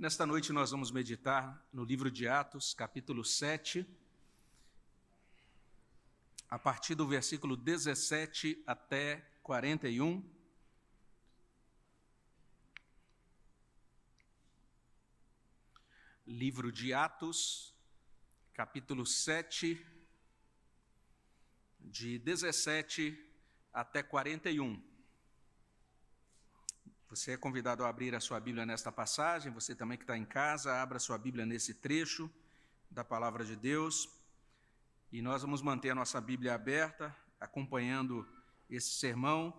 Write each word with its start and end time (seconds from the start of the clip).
Nesta 0.00 0.24
noite 0.24 0.50
nós 0.50 0.70
vamos 0.70 0.90
meditar 0.90 1.62
no 1.70 1.84
livro 1.84 2.10
de 2.10 2.26
Atos, 2.26 2.72
capítulo 2.72 3.22
7, 3.22 3.86
a 6.48 6.58
partir 6.58 6.94
do 6.94 7.06
versículo 7.06 7.54
17 7.54 8.64
até 8.66 9.16
41. 9.42 10.24
Livro 16.26 16.72
de 16.72 16.94
Atos, 16.94 17.74
capítulo 18.54 19.04
7, 19.04 19.86
de 21.78 22.18
17 22.18 23.22
até 23.70 24.02
41. 24.02 24.89
Você 27.10 27.32
é 27.32 27.36
convidado 27.36 27.84
a 27.84 27.88
abrir 27.88 28.14
a 28.14 28.20
sua 28.20 28.38
Bíblia 28.38 28.64
nesta 28.64 28.92
passagem, 28.92 29.50
você 29.50 29.74
também 29.74 29.98
que 29.98 30.04
está 30.04 30.16
em 30.16 30.24
casa, 30.24 30.80
abra 30.80 30.96
sua 31.00 31.18
Bíblia 31.18 31.44
nesse 31.44 31.74
trecho 31.74 32.30
da 32.88 33.02
palavra 33.02 33.44
de 33.44 33.56
Deus. 33.56 34.08
E 35.10 35.20
nós 35.20 35.42
vamos 35.42 35.60
manter 35.60 35.90
a 35.90 35.94
nossa 35.96 36.20
Bíblia 36.20 36.54
aberta, 36.54 37.12
acompanhando 37.40 38.24
esse 38.70 38.90
sermão. 38.90 39.52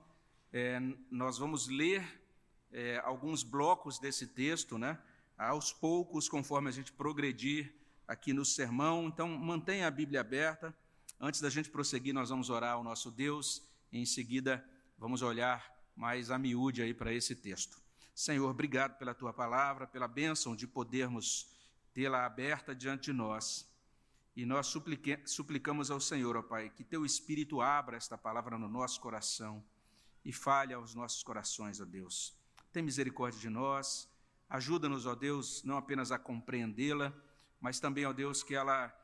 É, 0.53 0.79
nós 1.11 1.37
vamos 1.37 1.67
ler 1.67 2.23
é, 2.71 3.01
alguns 3.03 3.43
blocos 3.43 3.99
desse 3.99 4.27
texto, 4.27 4.77
né? 4.77 4.97
Aos 5.37 5.73
poucos, 5.73 6.29
conforme 6.29 6.69
a 6.69 6.71
gente 6.71 6.93
progredir 6.93 7.75
aqui 8.07 8.31
no 8.31 8.45
sermão. 8.45 9.07
Então, 9.07 9.27
mantenha 9.27 9.87
a 9.87 9.91
Bíblia 9.91 10.21
aberta. 10.21 10.73
Antes 11.19 11.41
da 11.41 11.49
gente 11.49 11.69
prosseguir, 11.69 12.13
nós 12.13 12.29
vamos 12.29 12.49
orar 12.49 12.75
ao 12.75 12.83
nosso 12.83 13.11
Deus. 13.11 13.61
Em 13.91 14.05
seguida, 14.05 14.65
vamos 14.97 15.21
olhar 15.21 15.70
mais 15.95 16.31
a 16.31 16.37
miúde 16.37 16.81
aí 16.81 16.93
para 16.93 17.13
esse 17.13 17.35
texto. 17.35 17.79
Senhor, 18.13 18.49
obrigado 18.49 18.97
pela 18.97 19.13
tua 19.13 19.33
palavra, 19.33 19.87
pela 19.87 20.07
bênção 20.07 20.55
de 20.55 20.67
podermos 20.67 21.49
tê-la 21.93 22.25
aberta 22.25 22.75
diante 22.75 23.05
de 23.05 23.13
nós. 23.13 23.69
E 24.35 24.45
nós 24.45 24.73
suplicamos 25.25 25.91
ao 25.91 25.99
Senhor, 25.99 26.37
ó 26.37 26.41
Pai, 26.41 26.69
que 26.69 26.83
teu 26.83 27.05
Espírito 27.05 27.61
abra 27.61 27.97
esta 27.97 28.17
palavra 28.17 28.57
no 28.57 28.67
nosso 28.67 28.99
coração 29.01 29.63
e 30.23 30.31
fale 30.31 30.73
aos 30.73 30.95
nossos 30.95 31.23
corações, 31.23 31.81
ó 31.81 31.85
Deus. 31.85 32.33
Tem 32.71 32.81
misericórdia 32.81 33.39
de 33.39 33.49
nós, 33.49 34.07
ajuda-nos, 34.49 35.05
ó 35.05 35.15
Deus, 35.15 35.63
não 35.63 35.77
apenas 35.77 36.11
a 36.11 36.19
compreendê-la, 36.19 37.13
mas 37.59 37.79
também, 37.79 38.05
ó 38.05 38.13
Deus, 38.13 38.41
que 38.41 38.55
ela 38.55 38.95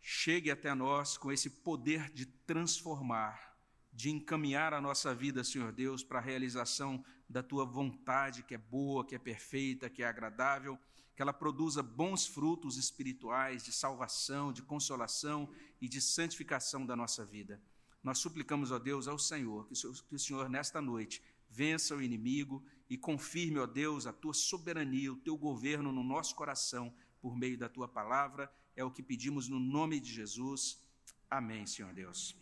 chegue 0.00 0.50
até 0.50 0.74
nós 0.74 1.18
com 1.18 1.32
esse 1.32 1.50
poder 1.50 2.10
de 2.10 2.26
transformar 2.26 3.49
de 3.92 4.10
encaminhar 4.10 4.72
a 4.72 4.80
nossa 4.80 5.14
vida, 5.14 5.42
Senhor 5.42 5.72
Deus, 5.72 6.02
para 6.02 6.18
a 6.18 6.22
realização 6.22 7.04
da 7.28 7.42
tua 7.42 7.64
vontade, 7.64 8.42
que 8.42 8.54
é 8.54 8.58
boa, 8.58 9.04
que 9.04 9.14
é 9.14 9.18
perfeita, 9.18 9.90
que 9.90 10.02
é 10.02 10.06
agradável, 10.06 10.78
que 11.14 11.22
ela 11.22 11.32
produza 11.32 11.82
bons 11.82 12.26
frutos 12.26 12.76
espirituais 12.76 13.62
de 13.62 13.72
salvação, 13.72 14.52
de 14.52 14.62
consolação 14.62 15.48
e 15.80 15.88
de 15.88 16.00
santificação 16.00 16.86
da 16.86 16.96
nossa 16.96 17.24
vida. 17.24 17.60
Nós 18.02 18.18
suplicamos, 18.18 18.70
ó 18.70 18.78
Deus, 18.78 19.06
ao 19.06 19.18
Senhor, 19.18 19.68
que 19.68 20.14
o 20.14 20.18
Senhor, 20.18 20.48
nesta 20.48 20.80
noite, 20.80 21.22
vença 21.50 21.94
o 21.94 22.02
inimigo 22.02 22.64
e 22.88 22.96
confirme, 22.96 23.58
ó 23.58 23.66
Deus, 23.66 24.06
a 24.06 24.12
tua 24.12 24.32
soberania, 24.32 25.12
o 25.12 25.16
teu 25.16 25.36
governo 25.36 25.92
no 25.92 26.02
nosso 26.02 26.34
coração, 26.34 26.94
por 27.20 27.36
meio 27.36 27.58
da 27.58 27.68
tua 27.68 27.86
palavra. 27.86 28.50
É 28.74 28.82
o 28.82 28.90
que 28.90 29.02
pedimos 29.02 29.48
no 29.48 29.60
nome 29.60 30.00
de 30.00 30.10
Jesus. 30.10 30.82
Amém, 31.28 31.66
Senhor 31.66 31.92
Deus 31.92 32.39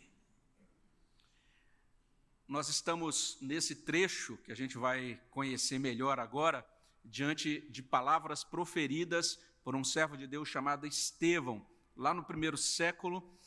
nós 2.49 2.67
estamos 2.67 3.37
nesse 3.39 3.75
trecho 3.75 4.35
que 4.37 4.51
a 4.51 4.55
gente 4.55 4.75
vai 4.75 5.21
conhecer 5.29 5.77
melhor 5.77 6.19
agora, 6.19 6.65
diante 7.05 7.61
de 7.69 7.83
palavras 7.83 8.43
proferidas 8.43 9.39
por 9.63 9.75
um 9.75 9.83
servo 9.83 10.17
de 10.17 10.25
Deus 10.25 10.49
chamado 10.49 10.87
Estevão. 10.87 11.63
Lá 11.95 12.11
no 12.11 12.23
primeiro 12.23 12.57
século, 12.57 13.37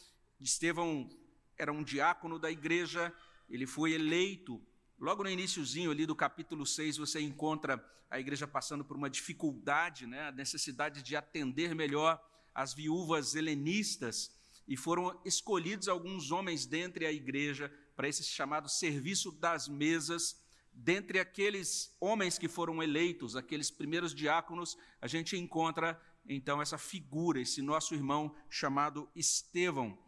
Estevão 0.41 1.11
era 1.59 1.73
um 1.73 1.83
diácono 1.83 2.39
da 2.39 2.49
igreja, 2.49 3.13
ele 3.51 3.67
foi 3.67 3.93
eleito. 3.93 4.65
Logo 5.01 5.25
no 5.25 5.31
iníciozinho 5.31 5.91
ali 5.91 6.07
do 6.07 6.15
capítulo 6.15 6.65
6, 6.65 6.99
você 6.99 7.21
encontra 7.21 7.85
a 8.09 8.21
igreja 8.21 8.47
passando 8.47 8.85
por 8.85 8.97
uma 8.97 9.11
dificuldade, 9.11 10.07
né, 10.07 10.29
a 10.29 10.33
necessidade 10.33 11.03
de 11.03 11.17
atender 11.17 11.75
melhor 11.75 12.25
as 12.55 12.73
viúvas 12.73 13.35
helenistas, 13.35 14.31
e 14.69 14.77
foram 14.77 15.21
escolhidos 15.25 15.89
alguns 15.89 16.31
homens 16.31 16.67
dentre 16.67 17.05
a 17.05 17.11
igreja 17.11 17.69
para 17.97 18.09
esse 18.09 18.23
chamado 18.25 18.69
serviço 18.69 19.33
das 19.33 19.69
mesas. 19.69 20.41
Dentre 20.73 21.19
aqueles 21.19 21.95
homens 22.01 22.39
que 22.39 22.49
foram 22.49 22.83
eleitos, 22.83 23.37
aqueles 23.37 23.71
primeiros 23.71 24.15
diáconos, 24.15 24.77
a 25.01 25.07
gente 25.07 25.37
encontra 25.37 26.01
então 26.27 26.63
essa 26.63 26.79
figura, 26.79 27.41
esse 27.41 27.61
nosso 27.61 27.95
irmão 27.95 28.35
chamado 28.49 29.11
Estevão. 29.15 29.99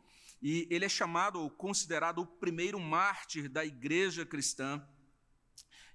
E 0.41 0.67
ele 0.71 0.85
é 0.85 0.89
chamado 0.89 1.41
ou 1.41 1.51
considerado 1.51 2.19
o 2.19 2.27
primeiro 2.27 2.79
mártir 2.79 3.49
da 3.49 3.65
igreja 3.65 4.25
cristã. 4.25 4.87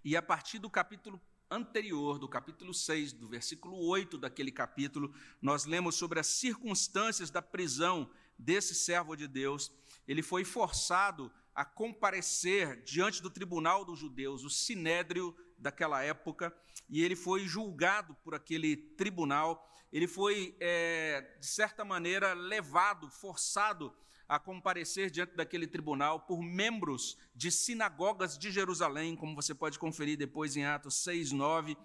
E 0.04 0.16
a 0.16 0.22
partir 0.22 0.60
do 0.60 0.70
capítulo 0.70 1.22
anterior, 1.50 2.20
do 2.20 2.28
capítulo 2.28 2.74
6, 2.74 3.14
do 3.14 3.28
versículo 3.28 3.78
8 3.78 4.18
daquele 4.18 4.52
capítulo, 4.52 5.14
nós 5.42 5.66
lemos 5.66 5.96
sobre 5.96 6.20
as 6.20 6.28
circunstâncias 6.28 7.30
da 7.30 7.42
prisão 7.42 8.10
desse 8.38 8.76
servo 8.76 9.16
de 9.16 9.28
Deus. 9.28 9.72
Ele 10.08 10.22
foi 10.22 10.44
forçado 10.44 11.32
a 11.60 11.66
comparecer 11.66 12.82
diante 12.84 13.22
do 13.22 13.30
tribunal 13.30 13.84
dos 13.84 14.00
judeus, 14.00 14.46
o 14.46 14.50
sinédrio 14.50 15.36
daquela 15.58 16.02
época, 16.02 16.56
e 16.88 17.04
ele 17.04 17.18
foi 17.18 17.46
julgado 17.46 18.16
por 18.24 18.34
aquele 18.34 18.78
tribunal. 18.78 19.70
Ele 19.92 20.08
foi, 20.08 20.56
é, 20.62 21.36
de 21.38 21.46
certa 21.46 21.84
maneira, 21.84 22.32
levado, 22.32 23.10
forçado 23.10 23.94
a 24.26 24.40
comparecer 24.40 25.12
diante 25.12 25.36
daquele 25.36 25.68
tribunal 25.68 26.22
por 26.22 26.42
membros 26.42 27.18
de 27.36 27.52
sinagogas 27.52 28.38
de 28.38 28.52
Jerusalém, 28.52 29.18
como 29.18 29.36
você 29.36 29.54
pode 29.54 29.78
conferir 29.78 30.18
depois 30.18 30.56
em 30.56 30.64
Atos 30.64 31.04
6, 31.04 31.34
9. 31.34 31.76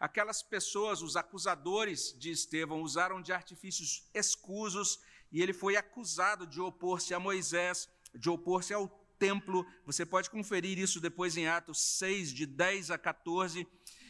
Aquelas 0.00 0.42
pessoas, 0.42 1.02
os 1.02 1.14
acusadores 1.14 2.18
de 2.18 2.32
Estevão, 2.32 2.82
usaram 2.82 3.22
de 3.22 3.32
artifícios 3.32 4.10
escusos 4.12 4.98
e 5.30 5.40
ele 5.40 5.52
foi 5.52 5.76
acusado 5.76 6.48
de 6.48 6.60
opor-se 6.60 7.14
a 7.14 7.20
Moisés, 7.20 7.88
de 8.12 8.28
opor-se 8.28 8.74
ao 8.74 8.99
templo. 9.20 9.66
Você 9.84 10.04
pode 10.06 10.30
conferir 10.30 10.78
isso 10.78 10.98
depois 10.98 11.36
em 11.36 11.46
Atos 11.46 11.78
6, 11.98 12.32
de 12.32 12.46
10 12.46 12.90
a 12.90 12.98
14. 12.98 13.68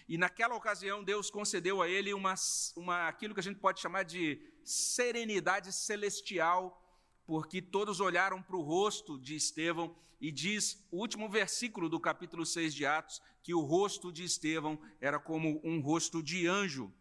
E 0.09 0.17
naquela 0.17 0.55
ocasião, 0.55 1.05
Deus 1.05 1.31
concedeu 1.31 1.83
a 1.83 1.89
ele 1.89 2.15
uma, 2.15 2.35
uma, 2.77 3.09
aquilo 3.09 3.35
que 3.35 3.41
a 3.41 3.43
gente 3.43 3.59
pode 3.59 3.81
chamar 3.81 4.05
de 4.05 4.41
serenidade 4.65 5.73
celestial, 5.73 6.81
porque 7.27 7.61
todos 7.61 8.01
olharam 8.01 8.41
para 8.41 8.57
o 8.57 8.63
rosto 8.63 9.19
de 9.19 9.35
Estevão 9.35 9.95
e 10.21 10.31
diz 10.31 10.85
o 10.91 10.99
último 10.99 11.29
versículo 11.29 11.89
do 11.89 11.99
capítulo 11.99 12.47
6 12.47 12.75
de 12.75 12.87
Atos 12.87 13.21
que 13.43 13.55
o 13.55 13.61
rosto 13.61 14.13
de 14.13 14.25
Estevão 14.25 14.81
era 15.01 15.19
como 15.19 15.61
um 15.65 15.81
rosto 15.81 16.23
de 16.23 16.47
anjo. 16.47 16.93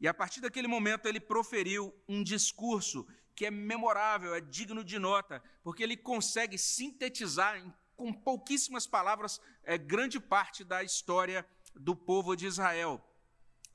E 0.00 0.06
a 0.06 0.12
partir 0.12 0.40
daquele 0.40 0.68
momento 0.68 1.06
ele 1.06 1.20
proferiu 1.20 1.94
um 2.08 2.22
discurso 2.22 3.06
que 3.36 3.44
é 3.44 3.50
memorável, 3.50 4.34
é 4.34 4.40
digno 4.40 4.82
de 4.82 4.98
nota, 4.98 5.42
porque 5.62 5.82
ele 5.82 5.96
consegue 5.96 6.56
sintetizar 6.56 7.58
em, 7.58 7.72
com 7.94 8.10
pouquíssimas 8.12 8.86
palavras 8.86 9.40
é, 9.62 9.76
grande 9.76 10.18
parte 10.18 10.64
da 10.64 10.82
história 10.82 11.46
do 11.74 11.94
povo 11.94 12.34
de 12.34 12.46
Israel. 12.46 13.06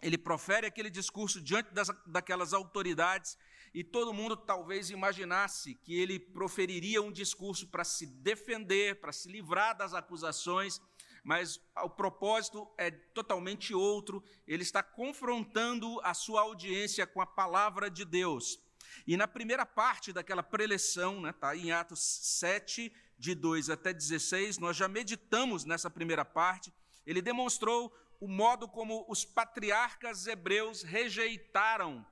Ele 0.02 0.18
profere 0.18 0.66
aquele 0.66 0.90
discurso 0.90 1.40
diante 1.40 1.72
das, 1.72 1.90
daquelas 2.08 2.54
autoridades 2.54 3.38
e 3.72 3.84
todo 3.84 4.14
mundo 4.14 4.36
talvez 4.36 4.90
imaginasse 4.90 5.76
que 5.76 5.94
ele 5.94 6.20
proferiria 6.20 7.02
um 7.02 7.12
discurso 7.12 7.68
para 7.68 7.84
se 7.84 8.08
defender, 8.08 9.00
para 9.00 9.14
se 9.14 9.32
livrar 9.32 9.78
das 9.78 9.94
acusações, 9.94 10.82
mas 11.24 11.62
o 11.84 11.90
propósito 11.90 12.68
é 12.80 12.90
totalmente 12.90 13.76
outro. 13.76 14.24
Ele 14.48 14.64
está 14.64 14.82
confrontando 14.82 16.02
a 16.04 16.16
sua 16.16 16.42
audiência 16.42 17.06
com 17.06 17.22
a 17.22 17.28
palavra 17.28 17.92
de 17.92 18.04
Deus. 18.04 18.60
E 19.08 19.18
na 19.18 19.28
primeira 19.28 19.66
parte 19.66 20.14
daquela 20.14 20.44
preleção, 20.44 21.22
né, 21.22 21.34
tá 21.34 21.56
em 21.56 21.72
Atos 21.72 22.00
7, 22.00 22.94
de 23.18 23.36
2 23.36 23.70
até 23.70 23.94
16, 23.94 24.58
nós 24.58 24.76
já 24.76 24.88
meditamos 24.88 25.64
nessa 25.64 25.92
primeira 25.92 26.26
parte. 26.26 26.74
Ele 27.06 27.22
demonstrou 27.22 27.96
o 28.20 28.28
modo 28.28 28.68
como 28.68 29.06
os 29.08 29.24
patriarcas 29.24 30.26
hebreus 30.26 30.82
rejeitaram 30.82 32.06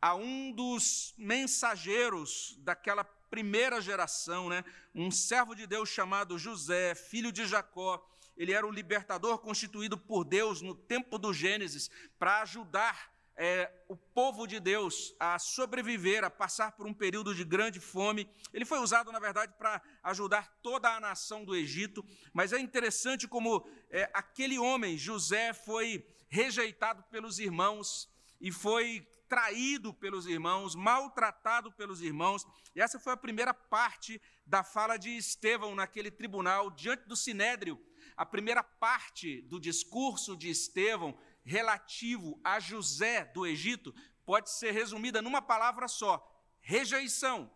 a 0.00 0.14
um 0.14 0.52
dos 0.52 1.14
mensageiros 1.16 2.56
daquela 2.58 3.04
primeira 3.04 3.80
geração, 3.80 4.48
né? 4.48 4.64
um 4.94 5.10
servo 5.10 5.54
de 5.54 5.66
Deus 5.66 5.88
chamado 5.88 6.38
José, 6.38 6.94
filho 6.94 7.32
de 7.32 7.46
Jacó. 7.46 8.04
Ele 8.36 8.52
era 8.52 8.66
o 8.66 8.70
libertador 8.70 9.38
constituído 9.38 9.96
por 9.96 10.24
Deus 10.24 10.60
no 10.60 10.74
tempo 10.74 11.18
do 11.18 11.32
Gênesis 11.32 11.90
para 12.18 12.42
ajudar 12.42 13.11
é, 13.44 13.68
o 13.88 13.96
povo 13.96 14.46
de 14.46 14.60
Deus 14.60 15.16
a 15.18 15.36
sobreviver, 15.36 16.22
a 16.22 16.30
passar 16.30 16.70
por 16.76 16.86
um 16.86 16.94
período 16.94 17.34
de 17.34 17.42
grande 17.42 17.80
fome. 17.80 18.30
Ele 18.52 18.64
foi 18.64 18.78
usado, 18.78 19.10
na 19.10 19.18
verdade, 19.18 19.52
para 19.58 19.82
ajudar 20.04 20.60
toda 20.62 20.88
a 20.88 21.00
nação 21.00 21.44
do 21.44 21.56
Egito, 21.56 22.04
mas 22.32 22.52
é 22.52 22.60
interessante 22.60 23.26
como 23.26 23.68
é, 23.90 24.08
aquele 24.14 24.60
homem, 24.60 24.96
José, 24.96 25.52
foi 25.52 26.06
rejeitado 26.28 27.02
pelos 27.10 27.40
irmãos 27.40 28.08
e 28.40 28.52
foi 28.52 29.04
traído 29.28 29.92
pelos 29.92 30.26
irmãos, 30.26 30.76
maltratado 30.76 31.72
pelos 31.72 32.00
irmãos. 32.00 32.46
E 32.76 32.80
essa 32.80 33.00
foi 33.00 33.12
a 33.12 33.16
primeira 33.16 33.52
parte 33.52 34.22
da 34.46 34.62
fala 34.62 34.96
de 34.96 35.16
Estevão 35.16 35.74
naquele 35.74 36.12
tribunal, 36.12 36.70
diante 36.70 37.08
do 37.08 37.16
sinédrio. 37.16 37.76
A 38.16 38.24
primeira 38.24 38.62
parte 38.62 39.42
do 39.42 39.58
discurso 39.58 40.36
de 40.36 40.48
Estevão 40.48 41.18
relativo 41.44 42.40
a 42.44 42.60
José 42.60 43.24
do 43.26 43.46
Egito 43.46 43.94
pode 44.24 44.50
ser 44.50 44.72
resumida 44.72 45.20
numa 45.20 45.42
palavra 45.42 45.88
só: 45.88 46.22
rejeição. 46.60 47.50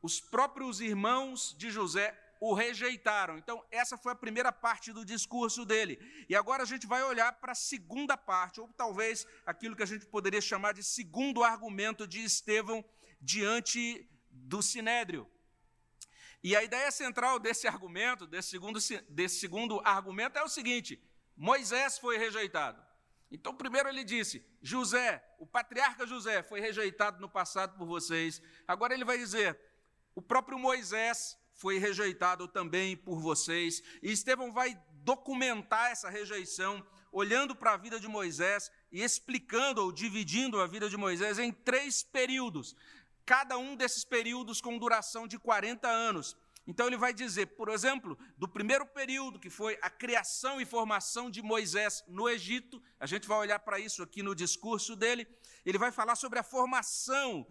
Os 0.00 0.20
próprios 0.20 0.80
irmãos 0.80 1.56
de 1.58 1.70
José 1.70 2.16
o 2.40 2.54
rejeitaram. 2.54 3.36
Então, 3.36 3.64
essa 3.70 3.96
foi 3.96 4.12
a 4.12 4.16
primeira 4.16 4.52
parte 4.52 4.92
do 4.92 5.04
discurso 5.04 5.64
dele. 5.64 5.98
E 6.28 6.36
agora 6.36 6.62
a 6.62 6.66
gente 6.66 6.86
vai 6.86 7.02
olhar 7.02 7.32
para 7.32 7.52
a 7.52 7.54
segunda 7.54 8.16
parte, 8.16 8.60
ou 8.60 8.68
talvez 8.76 9.26
aquilo 9.44 9.74
que 9.74 9.82
a 9.82 9.86
gente 9.86 10.06
poderia 10.06 10.40
chamar 10.40 10.72
de 10.72 10.82
segundo 10.82 11.42
argumento 11.42 12.06
de 12.06 12.22
Estevão 12.22 12.84
diante 13.20 14.08
do 14.30 14.62
sinédrio. 14.62 15.28
E 16.42 16.54
a 16.54 16.62
ideia 16.62 16.90
central 16.90 17.40
desse 17.40 17.66
argumento, 17.66 18.26
desse 18.26 18.50
segundo, 18.50 18.78
desse 19.08 19.40
segundo 19.40 19.80
argumento, 19.84 20.38
é 20.38 20.42
o 20.42 20.48
seguinte: 20.48 21.02
Moisés 21.36 21.98
foi 21.98 22.16
rejeitado. 22.16 22.87
Então, 23.30 23.54
primeiro 23.54 23.88
ele 23.88 24.04
disse: 24.04 24.44
José, 24.62 25.22
o 25.38 25.46
patriarca 25.46 26.06
José, 26.06 26.42
foi 26.42 26.60
rejeitado 26.60 27.20
no 27.20 27.28
passado 27.28 27.76
por 27.76 27.86
vocês. 27.86 28.40
Agora 28.66 28.94
ele 28.94 29.04
vai 29.04 29.18
dizer: 29.18 29.58
o 30.14 30.22
próprio 30.22 30.58
Moisés 30.58 31.38
foi 31.52 31.78
rejeitado 31.78 32.48
também 32.48 32.96
por 32.96 33.20
vocês. 33.20 33.82
E 34.02 34.12
Estevão 34.12 34.52
vai 34.52 34.80
documentar 35.04 35.90
essa 35.90 36.08
rejeição, 36.08 36.84
olhando 37.10 37.54
para 37.54 37.72
a 37.72 37.76
vida 37.76 37.98
de 37.98 38.08
Moisés 38.08 38.70
e 38.92 39.02
explicando 39.02 39.82
ou 39.82 39.92
dividindo 39.92 40.60
a 40.60 40.66
vida 40.66 40.88
de 40.88 40.96
Moisés 40.96 41.38
em 41.38 41.52
três 41.52 42.02
períodos, 42.02 42.76
cada 43.26 43.58
um 43.58 43.76
desses 43.76 44.04
períodos 44.04 44.60
com 44.60 44.78
duração 44.78 45.26
de 45.26 45.38
40 45.38 45.88
anos. 45.88 46.36
Então 46.68 46.86
ele 46.86 46.98
vai 46.98 47.14
dizer, 47.14 47.46
por 47.46 47.70
exemplo, 47.70 48.18
do 48.36 48.46
primeiro 48.46 48.84
período, 48.84 49.40
que 49.40 49.48
foi 49.48 49.78
a 49.80 49.88
criação 49.88 50.60
e 50.60 50.66
formação 50.66 51.30
de 51.30 51.40
Moisés 51.40 52.04
no 52.06 52.28
Egito, 52.28 52.82
a 53.00 53.06
gente 53.06 53.26
vai 53.26 53.38
olhar 53.38 53.58
para 53.58 53.80
isso 53.80 54.02
aqui 54.02 54.22
no 54.22 54.34
discurso 54.34 54.94
dele, 54.94 55.26
ele 55.64 55.78
vai 55.78 55.90
falar 55.90 56.14
sobre 56.14 56.38
a 56.38 56.42
formação 56.42 57.46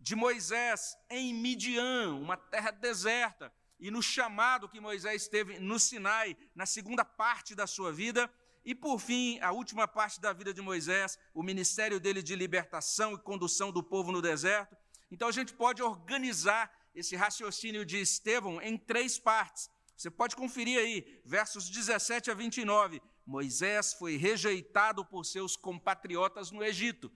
de 0.00 0.16
Moisés 0.16 0.96
em 1.10 1.34
Midian, 1.34 2.14
uma 2.14 2.38
terra 2.38 2.70
deserta, 2.70 3.52
e 3.78 3.90
no 3.90 4.02
chamado 4.02 4.70
que 4.70 4.80
Moisés 4.80 5.28
teve 5.28 5.58
no 5.58 5.78
Sinai, 5.78 6.34
na 6.54 6.64
segunda 6.64 7.04
parte 7.04 7.54
da 7.54 7.66
sua 7.66 7.92
vida, 7.92 8.32
e 8.64 8.74
por 8.74 8.98
fim, 8.98 9.38
a 9.40 9.52
última 9.52 9.86
parte 9.86 10.18
da 10.18 10.32
vida 10.32 10.54
de 10.54 10.62
Moisés, 10.62 11.18
o 11.34 11.42
ministério 11.42 12.00
dele 12.00 12.22
de 12.22 12.34
libertação 12.34 13.12
e 13.12 13.18
condução 13.18 13.70
do 13.70 13.82
povo 13.82 14.10
no 14.10 14.22
deserto. 14.22 14.74
Então 15.10 15.28
a 15.28 15.32
gente 15.32 15.52
pode 15.52 15.82
organizar 15.82 16.72
esse 16.94 17.16
raciocínio 17.16 17.84
de 17.84 18.00
Estevão 18.00 18.60
em 18.60 18.76
três 18.76 19.18
partes. 19.18 19.70
Você 19.96 20.10
pode 20.10 20.34
conferir 20.34 20.78
aí, 20.78 21.20
versos 21.24 21.68
17 21.68 22.30
a 22.30 22.34
29. 22.34 23.00
Moisés 23.24 23.92
foi 23.94 24.16
rejeitado 24.16 25.04
por 25.04 25.24
seus 25.24 25.56
compatriotas 25.56 26.50
no 26.50 26.64
Egito. 26.64 27.10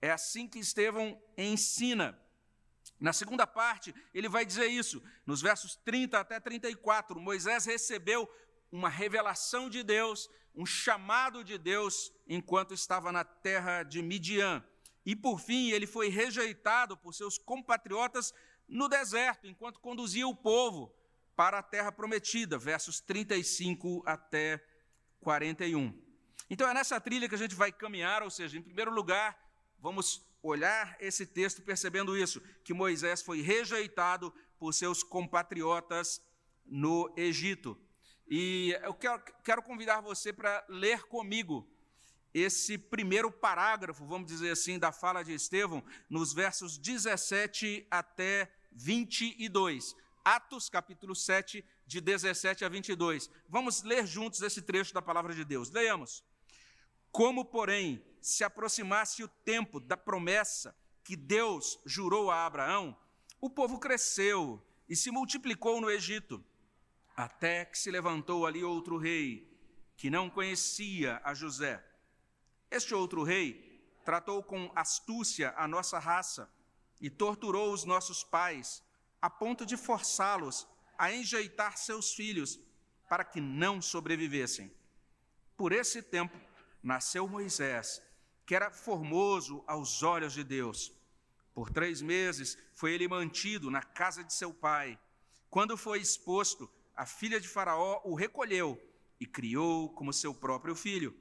É 0.00 0.10
assim 0.10 0.48
que 0.48 0.58
Estevão 0.58 1.20
ensina. 1.36 2.18
Na 2.98 3.12
segunda 3.12 3.46
parte, 3.46 3.94
ele 4.14 4.28
vai 4.28 4.44
dizer 4.44 4.66
isso, 4.66 5.02
nos 5.26 5.42
versos 5.42 5.76
30 5.76 6.18
até 6.18 6.40
34. 6.40 7.20
Moisés 7.20 7.64
recebeu 7.64 8.28
uma 8.70 8.88
revelação 8.88 9.68
de 9.68 9.82
Deus, 9.82 10.28
um 10.54 10.64
chamado 10.64 11.44
de 11.44 11.58
Deus, 11.58 12.10
enquanto 12.26 12.72
estava 12.72 13.12
na 13.12 13.24
terra 13.24 13.82
de 13.82 14.00
Midian. 14.00 14.64
E 15.04 15.14
por 15.14 15.40
fim, 15.40 15.70
ele 15.70 15.86
foi 15.86 16.08
rejeitado 16.08 16.96
por 16.96 17.12
seus 17.12 17.36
compatriotas 17.36 18.32
no 18.68 18.88
deserto, 18.88 19.46
enquanto 19.46 19.80
conduzia 19.80 20.26
o 20.26 20.34
povo 20.34 20.94
para 21.34 21.58
a 21.58 21.62
terra 21.62 21.90
prometida, 21.90 22.58
versos 22.58 23.00
35 23.00 24.02
até 24.06 24.64
41. 25.20 25.92
Então 26.50 26.68
é 26.68 26.74
nessa 26.74 27.00
trilha 27.00 27.28
que 27.28 27.34
a 27.34 27.38
gente 27.38 27.54
vai 27.54 27.72
caminhar, 27.72 28.22
ou 28.22 28.30
seja, 28.30 28.58
em 28.58 28.62
primeiro 28.62 28.92
lugar, 28.92 29.38
vamos 29.78 30.26
olhar 30.42 30.96
esse 31.00 31.24
texto 31.24 31.62
percebendo 31.62 32.16
isso, 32.16 32.40
que 32.64 32.74
Moisés 32.74 33.22
foi 33.22 33.40
rejeitado 33.40 34.34
por 34.58 34.74
seus 34.74 35.02
compatriotas 35.02 36.20
no 36.64 37.12
Egito. 37.16 37.80
E 38.28 38.76
eu 38.82 38.94
quero, 38.94 39.22
quero 39.44 39.62
convidar 39.62 40.00
você 40.00 40.32
para 40.32 40.64
ler 40.68 41.02
comigo 41.04 41.68
esse 42.34 42.78
primeiro 42.78 43.30
parágrafo, 43.30 44.06
vamos 44.06 44.26
dizer 44.26 44.50
assim, 44.50 44.78
da 44.78 44.90
fala 44.90 45.22
de 45.22 45.32
Estevão, 45.32 45.84
nos 46.08 46.32
versos 46.32 46.78
17 46.78 47.86
até 47.90 48.50
22. 48.72 49.94
Atos, 50.24 50.68
capítulo 50.68 51.14
7, 51.14 51.64
de 51.86 52.00
17 52.00 52.64
a 52.64 52.68
22. 52.68 53.28
Vamos 53.48 53.82
ler 53.82 54.06
juntos 54.06 54.40
esse 54.40 54.62
trecho 54.62 54.94
da 54.94 55.02
palavra 55.02 55.34
de 55.34 55.44
Deus. 55.44 55.70
Leiamos. 55.70 56.24
Como, 57.10 57.44
porém, 57.44 58.02
se 58.20 58.42
aproximasse 58.44 59.22
o 59.22 59.28
tempo 59.28 59.78
da 59.78 59.96
promessa 59.96 60.74
que 61.04 61.16
Deus 61.16 61.78
jurou 61.84 62.30
a 62.30 62.46
Abraão, 62.46 62.96
o 63.40 63.50
povo 63.50 63.78
cresceu 63.78 64.64
e 64.88 64.96
se 64.96 65.10
multiplicou 65.10 65.80
no 65.80 65.90
Egito, 65.90 66.42
até 67.16 67.64
que 67.64 67.78
se 67.78 67.90
levantou 67.90 68.46
ali 68.46 68.62
outro 68.64 68.96
rei, 68.96 69.50
que 69.96 70.08
não 70.08 70.30
conhecia 70.30 71.20
a 71.24 71.34
José. 71.34 71.84
Este 72.72 72.94
outro 72.94 73.22
rei 73.22 73.86
tratou 74.02 74.42
com 74.42 74.72
astúcia 74.74 75.52
a 75.58 75.68
nossa 75.68 75.98
raça 75.98 76.50
e 77.02 77.10
torturou 77.10 77.70
os 77.70 77.84
nossos 77.84 78.24
pais, 78.24 78.82
a 79.20 79.28
ponto 79.28 79.66
de 79.66 79.76
forçá-los 79.76 80.66
a 80.96 81.12
enjeitar 81.12 81.76
seus 81.76 82.14
filhos 82.14 82.58
para 83.10 83.24
que 83.24 83.42
não 83.42 83.82
sobrevivessem. 83.82 84.72
Por 85.54 85.70
esse 85.70 86.00
tempo, 86.00 86.34
nasceu 86.82 87.28
Moisés, 87.28 88.00
que 88.46 88.54
era 88.54 88.70
formoso 88.70 89.62
aos 89.66 90.02
olhos 90.02 90.32
de 90.32 90.42
Deus. 90.42 90.94
Por 91.52 91.68
três 91.68 92.00
meses 92.00 92.56
foi 92.72 92.94
ele 92.94 93.06
mantido 93.06 93.70
na 93.70 93.82
casa 93.82 94.24
de 94.24 94.32
seu 94.32 94.50
pai. 94.50 94.98
Quando 95.50 95.76
foi 95.76 96.00
exposto, 96.00 96.70
a 96.96 97.04
filha 97.04 97.38
de 97.38 97.48
Faraó 97.48 98.00
o 98.02 98.14
recolheu 98.14 98.82
e 99.20 99.26
criou 99.26 99.90
como 99.90 100.10
seu 100.10 100.34
próprio 100.34 100.74
filho. 100.74 101.14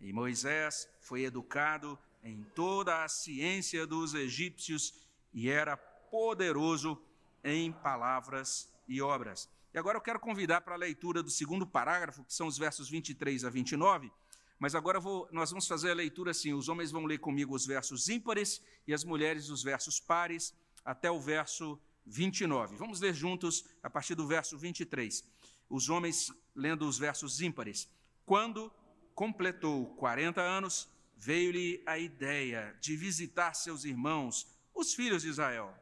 E 0.00 0.12
Moisés 0.12 0.88
foi 1.00 1.24
educado 1.24 1.98
em 2.22 2.42
toda 2.54 3.04
a 3.04 3.08
ciência 3.08 3.86
dos 3.86 4.14
egípcios 4.14 4.94
e 5.32 5.48
era 5.48 5.76
poderoso 5.76 7.00
em 7.42 7.72
palavras 7.72 8.68
e 8.88 9.00
obras. 9.00 9.48
E 9.72 9.78
agora 9.78 9.98
eu 9.98 10.02
quero 10.02 10.18
convidar 10.18 10.60
para 10.62 10.74
a 10.74 10.78
leitura 10.78 11.22
do 11.22 11.30
segundo 11.30 11.66
parágrafo, 11.66 12.24
que 12.24 12.34
são 12.34 12.46
os 12.46 12.58
versos 12.58 12.88
23 12.88 13.44
a 13.44 13.50
29 13.50 14.10
mas 14.58 14.74
agora 14.74 14.98
vou, 14.98 15.28
nós 15.30 15.50
vamos 15.50 15.66
fazer 15.66 15.90
a 15.90 15.94
leitura 15.94 16.30
assim: 16.30 16.52
os 16.52 16.68
homens 16.68 16.90
vão 16.90 17.04
ler 17.04 17.18
comigo 17.18 17.54
os 17.54 17.66
versos 17.66 18.08
ímpares 18.08 18.62
e 18.86 18.94
as 18.94 19.04
mulheres 19.04 19.50
os 19.50 19.62
versos 19.62 20.00
pares, 20.00 20.54
até 20.84 21.10
o 21.10 21.20
verso 21.20 21.78
29. 22.06 22.76
Vamos 22.76 23.00
ler 23.00 23.14
juntos 23.14 23.64
a 23.82 23.90
partir 23.90 24.14
do 24.14 24.26
verso 24.26 24.56
23. 24.56 25.24
Os 25.68 25.88
homens 25.88 26.32
lendo 26.54 26.88
os 26.88 26.98
versos 26.98 27.40
ímpares. 27.40 27.88
Quando 28.24 28.72
completou 29.16 29.96
40 29.96 30.40
anos, 30.40 30.88
veio-lhe 31.16 31.82
a 31.84 31.98
ideia 31.98 32.76
de 32.80 32.96
visitar 32.96 33.52
seus 33.54 33.84
irmãos, 33.84 34.46
os 34.72 34.94
filhos 34.94 35.22
de 35.22 35.28
Israel 35.30 35.74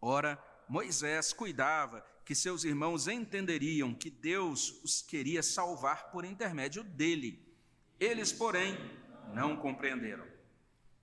Ora, 0.00 0.42
Moisés 0.66 1.34
cuidava 1.34 2.02
que 2.24 2.34
seus 2.34 2.64
irmãos 2.64 3.08
entenderiam 3.08 3.92
que 3.92 4.08
Deus 4.08 4.82
os 4.82 5.02
queria 5.02 5.42
salvar 5.42 6.10
por 6.10 6.24
intermédio 6.24 6.82
dele. 6.82 7.46
Eles, 8.00 8.32
porém, 8.32 8.74
não 9.34 9.54
compreenderam. 9.56 10.24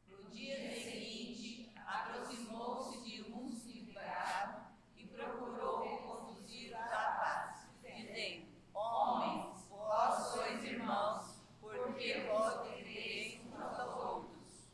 No 0.10 0.27
dia 0.32 0.74
seguinte, 0.82 1.72
aproximou-se 1.86 3.03
de 3.03 3.32
uns 3.32 3.62
que 3.63 3.74
liberaram 3.74 4.65
e 4.98 5.05
procurou 5.05 5.84
reconduzir 5.84 6.70
os 6.70 6.89
rapazes, 6.89 7.67
dizendo: 7.84 8.48
Homens, 8.74 9.67
vós 9.70 10.32
sois 10.34 10.63
irmãos, 10.63 11.44
porque 11.62 12.25
vós 12.27 12.70
devereis 12.70 13.39
uns 13.46 13.60
aos 13.60 14.03
outros. 14.03 14.70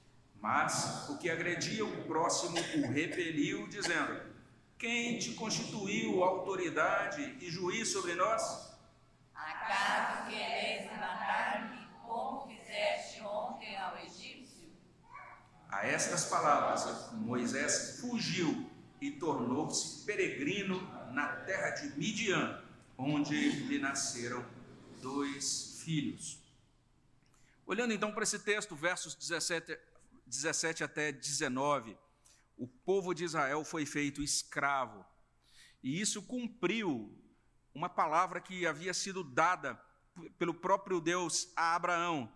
Mas 0.71 1.09
o 1.09 1.17
que 1.17 1.29
agredia 1.29 1.83
o 1.83 2.03
próximo 2.05 2.57
o 2.57 2.91
repeliu, 2.93 3.67
dizendo: 3.67 4.21
Quem 4.79 5.19
te 5.19 5.33
constituiu 5.33 6.23
autoridade 6.23 7.37
e 7.41 7.51
juiz 7.51 7.89
sobre 7.89 8.15
nós? 8.15 8.71
Acaso 9.35 10.29
quereis 10.29 10.89
matar-me 10.91 11.87
como 12.07 12.47
fizeste 12.47 13.21
ontem 13.21 13.75
ao 13.75 13.97
egípcio? 13.97 14.69
A 15.67 15.85
estas 15.85 16.25
palavras, 16.25 17.11
Moisés 17.13 17.99
fugiu 17.99 18.71
e 19.01 19.11
tornou-se 19.11 20.05
peregrino 20.05 20.79
na 21.11 21.27
terra 21.27 21.71
de 21.71 21.99
Midian, 21.99 22.61
onde 22.97 23.35
lhe 23.67 23.77
nasceram 23.77 24.45
dois 25.01 25.81
filhos. 25.83 26.39
Olhando 27.65 27.93
então 27.93 28.13
para 28.13 28.23
esse 28.23 28.39
texto, 28.39 28.75
versos 28.75 29.15
17, 29.15 29.77
17 30.31 30.81
até 30.81 31.11
19, 31.11 31.97
o 32.57 32.65
povo 32.65 33.13
de 33.13 33.25
Israel 33.25 33.65
foi 33.65 33.85
feito 33.85 34.23
escravo, 34.23 35.05
e 35.83 36.00
isso 36.00 36.21
cumpriu 36.21 37.13
uma 37.73 37.89
palavra 37.89 38.39
que 38.39 38.65
havia 38.65 38.93
sido 38.93 39.25
dada 39.25 39.79
pelo 40.38 40.53
próprio 40.53 41.01
Deus 41.01 41.51
a 41.55 41.75
Abraão. 41.75 42.31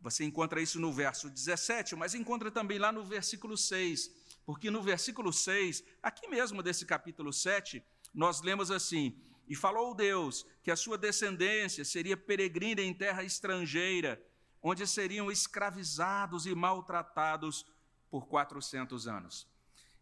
Você 0.00 0.24
encontra 0.24 0.60
isso 0.60 0.78
no 0.78 0.92
verso 0.92 1.30
17, 1.30 1.96
mas 1.96 2.14
encontra 2.14 2.50
também 2.50 2.78
lá 2.78 2.92
no 2.92 3.02
versículo 3.02 3.56
6, 3.56 4.10
porque 4.44 4.70
no 4.70 4.82
versículo 4.82 5.32
6, 5.32 5.82
aqui 6.02 6.28
mesmo 6.28 6.62
desse 6.62 6.84
capítulo 6.84 7.32
7, 7.32 7.82
nós 8.12 8.42
lemos 8.42 8.70
assim: 8.70 9.18
E 9.48 9.56
falou 9.56 9.94
Deus 9.94 10.46
que 10.62 10.70
a 10.70 10.76
sua 10.76 10.98
descendência 10.98 11.84
seria 11.84 12.16
peregrina 12.16 12.82
em 12.82 12.92
terra 12.92 13.24
estrangeira, 13.24 14.22
onde 14.62 14.86
seriam 14.86 15.30
escravizados 15.30 16.46
e 16.46 16.54
maltratados 16.54 17.64
por 18.10 18.26
400 18.26 19.06
anos. 19.06 19.46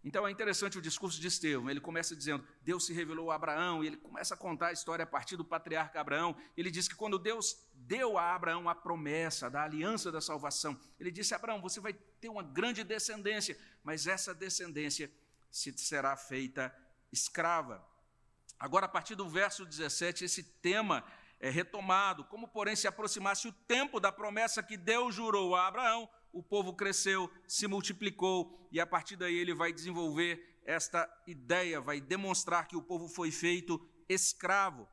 Então 0.07 0.25
é 0.25 0.31
interessante 0.31 0.79
o 0.79 0.81
discurso 0.81 1.21
de 1.21 1.27
Estevão. 1.27 1.69
Ele 1.69 1.81
começa 1.81 2.15
dizendo: 2.15 2.47
Deus 2.63 2.87
se 2.87 2.93
revelou 2.93 3.33
a 3.33 3.35
Abraão, 3.35 3.83
e 3.83 3.89
ele 3.89 3.97
começa 3.97 4.35
a 4.35 4.37
contar 4.37 4.69
a 4.69 4.73
história 4.73 5.03
a 5.03 5.07
partir 5.07 5.37
do 5.37 5.45
patriarca 5.45 6.01
Abraão. 6.01 6.37
Ele 6.57 6.71
diz 6.71 6.87
que 6.87 6.95
quando 6.95 7.19
Deus 7.19 7.59
deu 7.75 8.17
a 8.17 8.33
Abraão 8.33 8.69
a 8.69 8.75
promessa 8.75 9.51
da 9.51 9.65
aliança 9.65 10.13
da 10.13 10.21
salvação, 10.21 10.79
ele 11.01 11.11
disse: 11.11 11.35
Abraão, 11.35 11.61
você 11.61 11.81
vai 11.81 11.93
ter 11.93 12.29
uma 12.29 12.45
grande 12.45 12.85
descendência, 12.85 13.59
mas 13.83 14.07
essa 14.07 14.33
descendência 14.33 15.11
se 15.51 15.77
será 15.77 16.17
feita 16.17 16.73
escrava. 17.13 17.85
Agora, 18.59 18.87
a 18.87 18.89
partir 18.89 19.15
do 19.15 19.29
verso 19.29 19.67
17, 19.67 20.25
esse 20.25 20.43
tema 20.43 21.05
é 21.40 21.50
retomado. 21.50 22.25
Como, 22.25 22.49
porém, 22.49 22.76
se 22.76 22.87
aproximasse 22.87 23.49
o 23.49 23.52
tempo 23.52 24.00
da 24.00 24.11
promessa 24.11 24.62
que 24.62 24.76
Deus 24.76 25.14
jurou 25.14 25.55
a 25.55 25.66
Abraão, 25.66 26.09
o 26.33 26.43
povo 26.43 26.75
cresceu, 26.75 27.31
se 27.47 27.66
multiplicou, 27.66 28.69
e 28.71 28.81
a 28.81 28.87
partir 28.87 29.16
daí 29.16 29.35
ele 29.35 29.55
vai 29.55 29.73
desenvolver 29.73 30.61
esta 30.64 31.09
ideia, 31.26 31.81
vai 31.81 32.00
demonstrar 32.00 32.66
que 32.66 32.76
o 32.76 32.83
povo 32.83 33.09
foi 33.09 33.31
feito 33.31 33.81
escravo. 34.09 34.88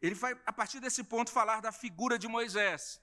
Ele 0.00 0.14
vai, 0.14 0.38
a 0.44 0.52
partir 0.52 0.80
desse 0.80 1.02
ponto, 1.02 1.32
falar 1.32 1.60
da 1.60 1.72
figura 1.72 2.18
de 2.18 2.28
Moisés. 2.28 3.02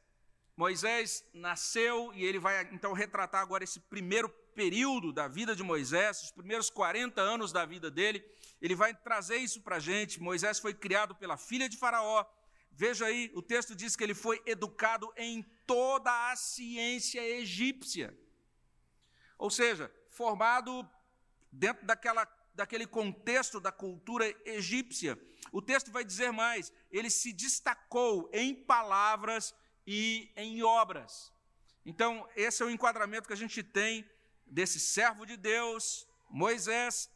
Moisés 0.56 1.24
nasceu 1.34 2.13
e 2.13 2.24
ele 2.24 2.38
vai 2.38 2.70
então 2.72 2.94
retratar 2.94 3.41
agora 3.41 3.63
esse 3.63 3.80
primeiro 3.80 4.30
período 4.53 5.12
da 5.12 5.27
vida 5.27 5.55
de 5.55 5.63
Moisés, 5.63 6.24
os 6.24 6.31
primeiros 6.31 6.70
40 6.70 7.22
anos 7.22 7.51
da 7.51 7.65
vida 7.65 7.89
dele. 7.89 8.24
Ele 8.62 8.75
vai 8.75 8.93
trazer 8.93 9.38
isso 9.38 9.62
para 9.62 9.77
a 9.77 9.79
gente. 9.79 10.22
Moisés 10.22 10.60
foi 10.60 10.74
criado 10.74 11.15
pela 11.15 11.38
filha 11.38 11.67
de 11.67 11.77
Faraó, 11.77 12.25
Veja 12.72 13.05
aí, 13.05 13.31
o 13.36 13.41
texto 13.41 13.75
diz 13.75 13.96
que 13.96 14.03
ele 14.03 14.13
foi 14.13 14.41
educado 14.46 15.12
em 15.17 15.43
toda 15.67 16.31
a 16.31 16.36
ciência 16.36 17.22
egípcia. 17.22 18.17
Ou 19.38 19.50
seja, 19.50 19.91
formado 20.10 20.89
dentro 21.51 21.86
daquela, 21.86 22.25
daquele 22.55 22.88
contexto 22.88 23.60
da 23.60 23.72
cultura 23.72 24.25
egípcia. 24.46 25.20
O 25.51 25.62
texto 25.62 25.91
vai 25.91 26.03
dizer 26.03 26.31
mais: 26.31 26.72
ele 26.89 27.10
se 27.10 27.34
destacou 27.34 28.29
em 28.34 28.55
palavras 28.55 29.53
e 29.86 30.31
em 30.36 30.63
obras. 30.63 31.31
Então, 31.86 32.27
esse 32.36 32.63
é 32.63 32.65
o 32.65 32.70
enquadramento 32.70 33.27
que 33.27 33.34
a 33.34 33.38
gente 33.38 33.62
tem 33.62 34.10
desse 34.51 34.79
servo 34.79 35.25
de 35.25 35.38
Deus, 35.38 36.05
Moisés, 36.29 37.10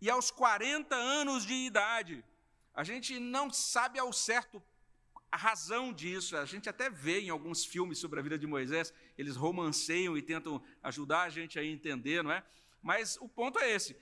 e 0.00 0.08
aos 0.08 0.30
40 0.30 0.94
anos 0.94 1.44
de 1.44 1.52
idade, 1.52 2.24
a 2.72 2.84
gente 2.84 3.18
não 3.18 3.52
sabe 3.52 3.98
ao 3.98 4.12
certo 4.12 4.62
a 5.32 5.36
razão 5.36 5.92
disso, 5.92 6.36
a 6.36 6.44
gente 6.44 6.68
até 6.68 6.88
vê 6.88 7.20
em 7.20 7.30
alguns 7.30 7.64
filmes 7.64 7.98
sobre 7.98 8.20
a 8.20 8.22
vida 8.22 8.38
de 8.38 8.46
Moisés, 8.46 8.94
eles 9.18 9.34
romanceiam 9.34 10.16
e 10.16 10.22
tentam 10.22 10.62
ajudar 10.82 11.22
a 11.22 11.28
gente 11.28 11.58
a 11.58 11.64
entender, 11.64 12.22
não 12.22 12.30
é? 12.30 12.44
Mas 12.80 13.18
o 13.20 13.28
ponto 13.28 13.58
é 13.58 13.70
esse: 13.70 13.96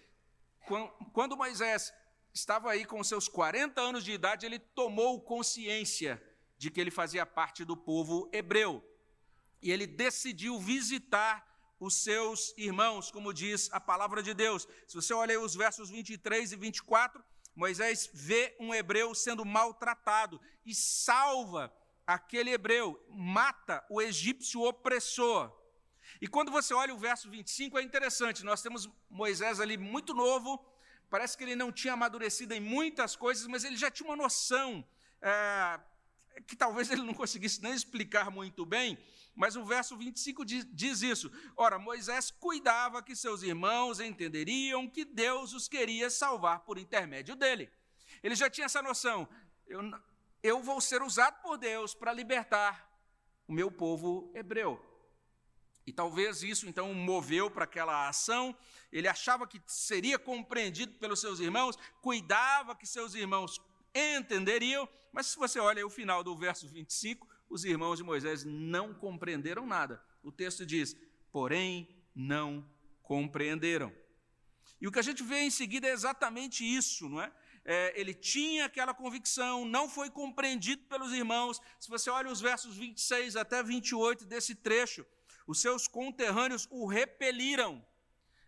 quando 1.12 1.36
Moisés 1.36 1.92
estava 2.32 2.70
aí 2.70 2.84
com 2.84 3.02
seus 3.02 3.28
40 3.28 3.80
anos 3.80 4.04
de 4.04 4.12
idade, 4.12 4.44
ele 4.44 4.58
tomou 4.58 5.20
consciência 5.20 6.22
de 6.58 6.70
que 6.70 6.80
ele 6.80 6.90
fazia 6.90 7.24
parte 7.24 7.64
do 7.64 7.76
povo 7.76 8.28
hebreu. 8.32 8.84
E 9.62 9.72
ele 9.72 9.86
decidiu 9.86 10.60
visitar 10.60 11.53
os 11.78 12.02
seus 12.02 12.54
irmãos, 12.56 13.10
como 13.10 13.32
diz 13.32 13.68
a 13.72 13.80
palavra 13.80 14.22
de 14.22 14.34
Deus. 14.34 14.66
Se 14.86 14.94
você 14.94 15.12
olha 15.12 15.40
os 15.40 15.54
versos 15.54 15.90
23 15.90 16.52
e 16.52 16.56
24, 16.56 17.22
Moisés 17.54 18.10
vê 18.12 18.56
um 18.58 18.74
hebreu 18.74 19.14
sendo 19.14 19.44
maltratado 19.44 20.40
e 20.64 20.74
salva 20.74 21.72
aquele 22.06 22.50
hebreu, 22.50 23.02
mata 23.08 23.84
o 23.88 24.00
egípcio 24.00 24.62
opressor. 24.62 25.52
E 26.20 26.26
quando 26.26 26.50
você 26.50 26.74
olha 26.74 26.94
o 26.94 26.98
verso 26.98 27.30
25, 27.30 27.78
é 27.78 27.82
interessante, 27.82 28.44
nós 28.44 28.62
temos 28.62 28.88
Moisés 29.08 29.60
ali 29.60 29.76
muito 29.76 30.12
novo, 30.14 30.64
parece 31.08 31.36
que 31.36 31.44
ele 31.44 31.56
não 31.56 31.72
tinha 31.72 31.94
amadurecido 31.94 32.54
em 32.54 32.60
muitas 32.60 33.16
coisas, 33.16 33.46
mas 33.46 33.64
ele 33.64 33.76
já 33.76 33.90
tinha 33.90 34.08
uma 34.08 34.16
noção, 34.16 34.84
é, 35.20 35.80
que 36.42 36.56
talvez 36.56 36.90
ele 36.90 37.02
não 37.02 37.14
conseguisse 37.14 37.62
nem 37.62 37.72
explicar 37.72 38.30
muito 38.30 38.66
bem, 38.66 38.98
mas 39.34 39.56
o 39.56 39.64
verso 39.64 39.96
25 39.96 40.44
diz, 40.44 40.66
diz 40.72 41.02
isso. 41.02 41.30
Ora, 41.56 41.78
Moisés 41.78 42.30
cuidava 42.30 43.02
que 43.02 43.16
seus 43.16 43.42
irmãos 43.42 44.00
entenderiam 44.00 44.88
que 44.88 45.04
Deus 45.04 45.52
os 45.52 45.68
queria 45.68 46.08
salvar 46.10 46.60
por 46.60 46.78
intermédio 46.78 47.34
dele. 47.34 47.70
Ele 48.22 48.34
já 48.34 48.48
tinha 48.48 48.66
essa 48.66 48.80
noção. 48.80 49.28
Eu, 49.66 49.80
eu 50.42 50.62
vou 50.62 50.80
ser 50.80 51.02
usado 51.02 51.42
por 51.42 51.56
Deus 51.56 51.94
para 51.94 52.12
libertar 52.12 52.88
o 53.48 53.52
meu 53.52 53.70
povo 53.70 54.30
hebreu. 54.34 54.80
E 55.86 55.92
talvez 55.92 56.42
isso 56.42 56.66
então 56.66 56.90
o 56.90 56.94
moveu 56.94 57.50
para 57.50 57.64
aquela 57.64 58.08
ação. 58.08 58.56
Ele 58.90 59.08
achava 59.08 59.46
que 59.46 59.60
seria 59.66 60.18
compreendido 60.18 60.98
pelos 60.98 61.20
seus 61.20 61.40
irmãos, 61.40 61.76
cuidava 62.00 62.74
que 62.74 62.86
seus 62.86 63.14
irmãos 63.14 63.60
entenderiam, 63.94 64.88
mas 65.12 65.28
se 65.28 65.36
você 65.36 65.60
olha 65.60 65.86
o 65.86 65.90
final 65.90 66.24
do 66.24 66.36
verso 66.36 66.68
25, 66.68 67.28
os 67.48 67.64
irmãos 67.64 67.96
de 67.96 68.02
Moisés 68.02 68.44
não 68.44 68.92
compreenderam 68.92 69.66
nada. 69.66 70.02
O 70.22 70.32
texto 70.32 70.66
diz: 70.66 70.96
porém, 71.30 71.88
não 72.14 72.68
compreenderam. 73.02 73.92
E 74.80 74.88
o 74.88 74.92
que 74.92 74.98
a 74.98 75.02
gente 75.02 75.22
vê 75.22 75.40
em 75.40 75.50
seguida 75.50 75.86
é 75.86 75.92
exatamente 75.92 76.64
isso, 76.64 77.08
não 77.08 77.20
é? 77.22 77.32
é? 77.64 77.92
ele 77.98 78.12
tinha 78.12 78.64
aquela 78.64 78.92
convicção, 78.92 79.64
não 79.64 79.88
foi 79.88 80.10
compreendido 80.10 80.82
pelos 80.84 81.12
irmãos. 81.12 81.60
Se 81.78 81.88
você 81.88 82.10
olha 82.10 82.30
os 82.30 82.40
versos 82.40 82.76
26 82.76 83.36
até 83.36 83.62
28 83.62 84.24
desse 84.24 84.54
trecho, 84.54 85.06
os 85.46 85.60
seus 85.60 85.86
conterrâneos 85.86 86.66
o 86.70 86.86
repeliram, 86.86 87.86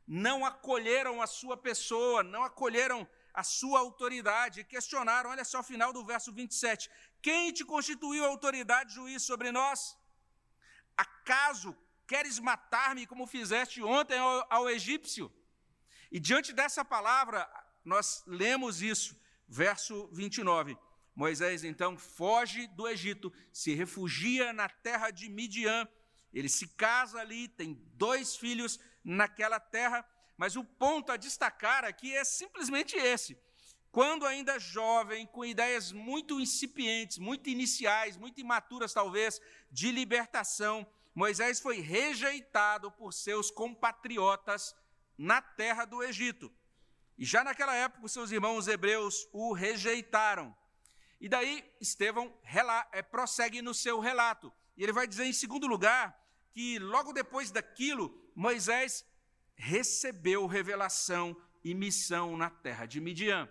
não 0.06 0.44
acolheram 0.44 1.22
a 1.22 1.26
sua 1.26 1.56
pessoa, 1.56 2.22
não 2.22 2.42
acolheram 2.42 3.06
a 3.36 3.42
sua 3.42 3.80
autoridade, 3.80 4.60
e 4.60 4.64
questionaram, 4.64 5.28
olha 5.28 5.44
só 5.44 5.60
o 5.60 5.68
final 5.70 5.92
do 5.92 6.02
verso 6.02 6.32
27, 6.32 6.90
quem 7.20 7.52
te 7.52 7.66
constituiu 7.66 8.24
autoridade 8.24 8.94
juiz 8.94 9.22
sobre 9.22 9.52
nós? 9.52 9.94
Acaso 10.96 11.76
queres 12.06 12.38
matar-me 12.38 13.06
como 13.06 13.26
fizeste 13.26 13.82
ontem 13.82 14.18
ao, 14.18 14.46
ao 14.48 14.70
egípcio? 14.70 15.30
E 16.10 16.18
diante 16.18 16.50
dessa 16.54 16.82
palavra, 16.82 17.46
nós 17.84 18.24
lemos 18.26 18.80
isso, 18.80 19.14
verso 19.46 20.08
29. 20.12 20.78
Moisés 21.14 21.62
então 21.62 21.98
foge 21.98 22.66
do 22.68 22.88
Egito, 22.88 23.30
se 23.52 23.74
refugia 23.74 24.52
na 24.54 24.68
terra 24.68 25.10
de 25.10 25.28
Midian. 25.28 25.86
Ele 26.32 26.48
se 26.48 26.68
casa 26.68 27.20
ali, 27.20 27.48
tem 27.48 27.74
dois 27.94 28.34
filhos 28.34 28.80
naquela 29.04 29.60
terra, 29.60 30.02
mas 30.36 30.56
o 30.56 30.64
ponto 30.64 31.10
a 31.10 31.16
destacar 31.16 31.84
aqui 31.84 32.14
é 32.14 32.24
simplesmente 32.24 32.96
esse: 32.96 33.38
quando 33.90 34.26
ainda 34.26 34.58
jovem, 34.58 35.26
com 35.26 35.44
ideias 35.44 35.92
muito 35.92 36.38
incipientes, 36.40 37.18
muito 37.18 37.48
iniciais, 37.48 38.16
muito 38.16 38.40
imaturas 38.40 38.92
talvez, 38.92 39.40
de 39.70 39.90
libertação, 39.90 40.86
Moisés 41.14 41.60
foi 41.60 41.80
rejeitado 41.80 42.90
por 42.90 43.12
seus 43.12 43.50
compatriotas 43.50 44.76
na 45.16 45.40
terra 45.40 45.86
do 45.86 46.02
Egito. 46.02 46.52
E 47.16 47.24
já 47.24 47.42
naquela 47.42 47.74
época, 47.74 48.04
os 48.04 48.12
seus 48.12 48.30
irmãos 48.30 48.68
hebreus 48.68 49.26
o 49.32 49.54
rejeitaram. 49.54 50.54
E 51.18 51.28
daí, 51.28 51.64
Estevão 51.80 52.38
é, 52.92 53.00
prossegue 53.00 53.62
no 53.62 53.72
seu 53.72 53.98
relato. 53.98 54.52
E 54.76 54.82
ele 54.82 54.92
vai 54.92 55.06
dizer, 55.06 55.24
em 55.24 55.32
segundo 55.32 55.66
lugar, 55.66 56.14
que 56.52 56.78
logo 56.78 57.14
depois 57.14 57.50
daquilo, 57.50 58.30
Moisés 58.34 59.02
recebeu 59.56 60.46
revelação 60.46 61.36
e 61.64 61.74
missão 61.74 62.36
na 62.36 62.50
terra 62.50 62.86
de 62.86 63.00
Midian. 63.00 63.48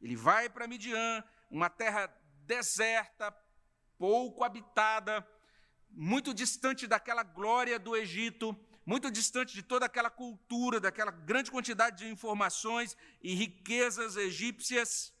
Ele 0.00 0.16
vai 0.16 0.48
para 0.48 0.66
Midian, 0.66 1.22
uma 1.50 1.68
terra 1.68 2.06
deserta, 2.46 3.34
pouco 3.98 4.44
habitada, 4.44 5.26
muito 5.90 6.32
distante 6.32 6.86
daquela 6.86 7.22
glória 7.22 7.78
do 7.78 7.96
Egito. 7.96 8.56
muito 8.86 9.10
distante 9.10 9.52
de 9.52 9.62
toda 9.62 9.84
aquela 9.84 10.08
cultura, 10.08 10.80
daquela 10.80 11.10
grande 11.10 11.50
quantidade 11.50 11.98
de 11.98 12.08
informações 12.10 12.96
e 13.22 13.34
riquezas 13.34 14.16
egípcias. 14.16 15.12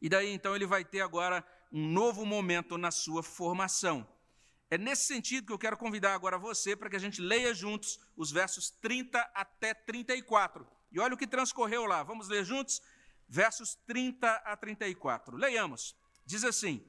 E 0.00 0.08
daí 0.08 0.30
então 0.30 0.54
ele 0.54 0.64
vai 0.64 0.84
ter 0.84 1.00
agora 1.00 1.44
um 1.72 1.88
novo 1.88 2.24
momento 2.24 2.78
na 2.78 2.92
sua 2.92 3.20
formação. 3.20 4.06
É 4.70 4.76
nesse 4.76 5.04
sentido 5.04 5.46
que 5.46 5.52
eu 5.52 5.58
quero 5.58 5.78
convidar 5.78 6.12
agora 6.14 6.36
você 6.36 6.76
para 6.76 6.90
que 6.90 6.96
a 6.96 7.00
gente 7.00 7.22
leia 7.22 7.54
juntos 7.54 7.98
os 8.14 8.30
versos 8.30 8.70
30 8.70 9.18
até 9.34 9.72
34. 9.72 10.66
E 10.92 11.00
olha 11.00 11.14
o 11.14 11.16
que 11.16 11.26
transcorreu 11.26 11.86
lá. 11.86 12.02
Vamos 12.02 12.28
ler 12.28 12.44
juntos? 12.44 12.82
Versos 13.26 13.74
30 13.86 14.30
a 14.30 14.56
34. 14.56 15.36
Leiamos. 15.36 15.96
Diz 16.26 16.44
assim: 16.44 16.84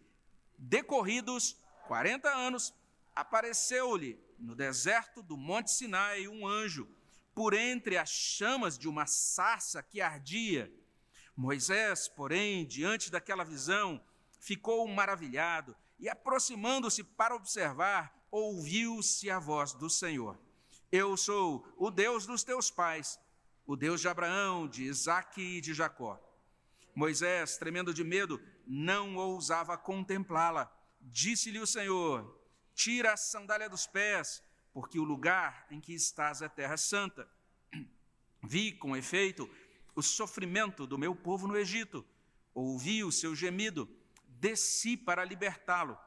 Decorridos 0.57 1.55
40 1.87 2.29
anos, 2.29 2.73
apareceu-lhe 3.15 4.19
no 4.37 4.55
deserto 4.55 5.23
do 5.23 5.37
Monte 5.37 5.71
Sinai 5.71 6.27
um 6.27 6.45
anjo, 6.45 6.85
por 7.33 7.53
entre 7.53 7.97
as 7.97 8.09
chamas 8.09 8.77
de 8.77 8.89
uma 8.89 9.05
sarça 9.05 9.81
que 9.81 10.01
ardia. 10.01 10.69
Moisés, 11.33 12.09
porém, 12.09 12.65
diante 12.65 13.09
daquela 13.09 13.45
visão, 13.45 14.03
ficou 14.37 14.85
maravilhado 14.85 15.75
e, 15.99 16.07
aproximando-se 16.07 17.03
para 17.03 17.35
observar, 17.35 18.13
ouviu-se 18.31 19.29
a 19.29 19.39
voz 19.39 19.73
do 19.73 19.89
Senhor: 19.89 20.39
Eu 20.91 21.17
sou 21.17 21.67
o 21.77 21.91
Deus 21.91 22.25
dos 22.25 22.43
teus 22.43 22.71
pais, 22.71 23.19
o 23.65 23.75
Deus 23.75 24.01
de 24.01 24.07
Abraão, 24.07 24.67
de 24.67 24.83
Isaque 24.83 25.41
e 25.41 25.61
de 25.61 25.73
Jacó. 25.73 26.19
Moisés, 26.95 27.57
tremendo 27.57 27.93
de 27.93 28.03
medo, 28.03 28.41
não 28.65 29.15
ousava 29.15 29.77
contemplá-la. 29.77 30.71
Disse-lhe 31.01 31.59
o 31.59 31.67
Senhor: 31.67 32.39
Tira 32.73 33.13
a 33.13 33.17
sandália 33.17 33.69
dos 33.69 33.85
pés, 33.85 34.43
porque 34.73 34.99
o 34.99 35.03
lugar 35.03 35.67
em 35.69 35.79
que 35.79 35.93
estás 35.93 36.41
é 36.41 36.49
terra 36.49 36.77
santa. 36.77 37.27
Vi, 38.43 38.71
com 38.71 38.95
efeito, 38.95 39.49
o 39.95 40.01
sofrimento 40.01 40.87
do 40.87 40.97
meu 40.97 41.13
povo 41.13 41.47
no 41.47 41.57
Egito, 41.57 42.05
ouvi 42.53 43.03
o 43.03 43.11
seu 43.11 43.35
gemido, 43.35 43.89
desci 44.39 44.95
para 44.95 45.25
libertá-lo. 45.25 45.97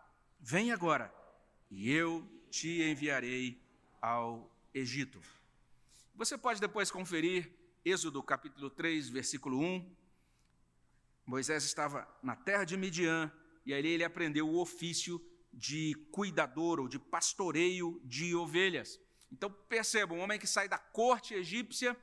Vem 0.40 0.72
agora, 0.72 1.12
e 1.70 1.90
eu 1.90 2.26
te 2.50 2.82
enviarei 2.82 3.62
ao 4.00 4.50
Egito. 4.74 5.20
Você 6.14 6.36
pode 6.36 6.60
depois 6.60 6.90
conferir 6.90 7.50
Êxodo 7.84 8.22
capítulo 8.22 8.70
3, 8.70 9.08
versículo 9.08 9.58
1. 9.58 9.96
Moisés 11.26 11.64
estava 11.64 12.08
na 12.22 12.34
terra 12.34 12.64
de 12.64 12.76
Midian 12.76 13.30
e 13.66 13.74
ali 13.74 13.88
ele 13.88 14.04
aprendeu 14.04 14.48
o 14.48 14.60
ofício 14.60 15.20
de 15.52 15.94
cuidador 16.10 16.80
ou 16.80 16.88
de 16.88 16.98
pastoreio 16.98 18.00
de 18.04 18.34
ovelhas. 18.34 19.00
Então 19.30 19.50
percebam, 19.50 20.18
um 20.18 20.20
homem 20.20 20.38
que 20.38 20.46
sai 20.46 20.68
da 20.68 20.78
corte 20.78 21.34
egípcia, 21.34 21.96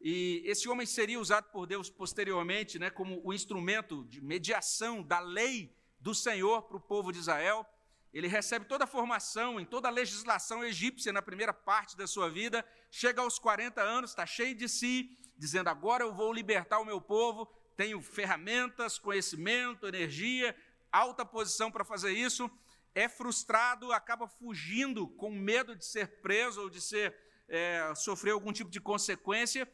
e 0.00 0.42
esse 0.44 0.68
homem 0.68 0.86
seria 0.86 1.18
usado 1.18 1.50
por 1.50 1.66
Deus 1.66 1.90
posteriormente 1.90 2.78
né, 2.78 2.90
como 2.90 3.20
o 3.24 3.32
instrumento 3.32 4.04
de 4.04 4.20
mediação 4.20 5.02
da 5.02 5.18
lei 5.18 5.74
do 5.98 6.14
Senhor 6.14 6.62
para 6.62 6.76
o 6.76 6.80
povo 6.80 7.12
de 7.12 7.18
Israel. 7.18 7.66
Ele 8.12 8.28
recebe 8.28 8.64
toda 8.64 8.84
a 8.84 8.86
formação 8.86 9.60
em 9.60 9.64
toda 9.64 9.88
a 9.88 9.90
legislação 9.90 10.64
egípcia 10.64 11.12
na 11.12 11.20
primeira 11.20 11.52
parte 11.52 11.96
da 11.96 12.06
sua 12.06 12.30
vida, 12.30 12.64
chega 12.90 13.20
aos 13.20 13.38
40 13.38 13.82
anos, 13.82 14.10
está 14.10 14.24
cheio 14.24 14.54
de 14.54 14.68
si, 14.68 15.10
dizendo: 15.36 15.68
Agora 15.68 16.04
eu 16.04 16.14
vou 16.14 16.32
libertar 16.32 16.78
o 16.78 16.84
meu 16.84 17.00
povo, 17.00 17.46
tenho 17.76 18.00
ferramentas, 18.00 18.98
conhecimento, 18.98 19.86
energia, 19.86 20.56
alta 20.90 21.24
posição 21.24 21.70
para 21.70 21.84
fazer 21.84 22.12
isso 22.12 22.50
é 22.98 23.08
frustrado, 23.08 23.92
acaba 23.92 24.26
fugindo 24.26 25.06
com 25.06 25.30
medo 25.30 25.76
de 25.76 25.84
ser 25.84 26.20
preso 26.20 26.62
ou 26.62 26.68
de 26.68 26.80
ser 26.80 27.14
é, 27.48 27.92
sofrer 27.94 28.32
algum 28.32 28.52
tipo 28.52 28.68
de 28.68 28.80
consequência, 28.80 29.70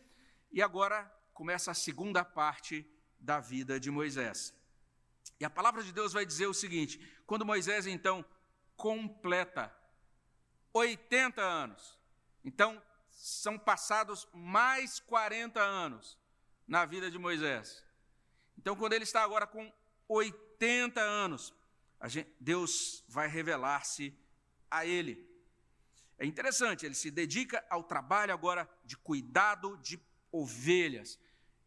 e 0.55 0.63
agora 0.63 1.05
começa 1.33 1.73
a 1.73 1.75
segunda 1.75 2.25
parte 2.25 2.89
da 3.19 3.41
vida 3.41 3.81
de 3.81 3.91
Moisés. 3.91 4.55
E 5.41 5.45
a 5.45 5.51
palavra 5.51 5.83
de 5.83 5.93
Deus 5.93 6.13
vai 6.13 6.25
dizer 6.25 6.47
o 6.47 6.55
seguinte: 6.55 7.01
quando 7.27 7.45
Moisés 7.45 7.89
então 7.89 8.25
completa 8.77 9.75
80 10.73 11.43
anos, 11.43 11.99
então 12.45 12.81
são 13.11 13.59
passados 13.59 14.29
mais 14.33 15.01
40 15.01 15.61
anos 15.61 16.17
na 16.69 16.85
vida 16.85 17.11
de 17.11 17.19
Moisés. 17.19 17.85
Então, 18.57 18.77
quando 18.77 18.93
ele 18.93 19.03
está 19.03 19.25
agora 19.25 19.49
com 19.49 19.73
80 20.09 21.01
anos, 21.01 21.53
gente, 22.05 22.33
Deus 22.39 23.05
vai 23.09 23.27
revelar-se 23.27 24.17
a 24.71 24.87
ele. 24.87 25.29
É 26.17 26.25
interessante, 26.25 26.87
ele 26.87 26.95
se 26.95 27.11
dedica 27.11 27.65
ao 27.69 27.83
trabalho 27.83 28.33
agora 28.33 28.69
de 28.85 28.97
cuidado 28.97 29.77
de 29.79 29.99
ovelhas. 30.35 31.19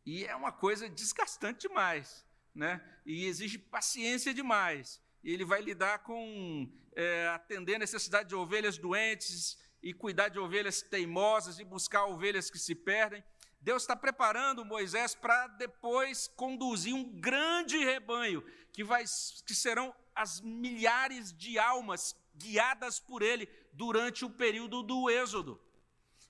E 0.06 0.26
é 0.26 0.36
uma 0.36 0.52
coisa 0.52 0.90
desgastante 0.90 1.68
demais, 1.68 2.26
né? 2.54 2.82
E 3.06 3.26
exige 3.26 3.58
paciência 3.58 4.34
demais. 4.34 5.02
E 5.24 5.34
ele 5.34 5.46
vai 5.46 5.62
lidar 5.62 6.00
com 6.00 6.70
é, 6.96 7.28
atender 7.30 7.76
a 7.76 7.80
necessidade 7.80 8.30
de 8.30 8.36
ovelhas 8.36 8.78
doentes 8.78 9.58
e 9.82 9.94
cuidar 9.94 10.30
de 10.30 10.40
ovelhas 10.40 10.82
teimosas 10.82 11.60
e 11.60 11.64
buscar 11.64 12.06
ovelhas 12.06 12.50
que 12.50 12.60
se 12.60 12.76
perdem. 12.76 13.24
Deus 13.60 13.84
está 13.84 13.96
preparando 13.96 14.66
Moisés 14.66 15.16
para 15.16 15.48
depois 15.48 16.28
conduzir 16.28 16.94
um 16.94 17.20
grande 17.20 17.78
rebanho 17.78 18.44
que, 18.74 18.84
vai, 18.84 19.04
que 19.46 19.56
serão 19.56 19.94
as 20.16 20.42
milhares 20.42 21.34
de 21.34 21.58
almas 21.58 22.16
guiadas 22.36 23.00
por 23.00 23.22
ele 23.22 23.50
durante 23.74 24.24
o 24.26 24.30
período 24.30 24.84
do 24.84 25.10
Êxodo. 25.10 25.60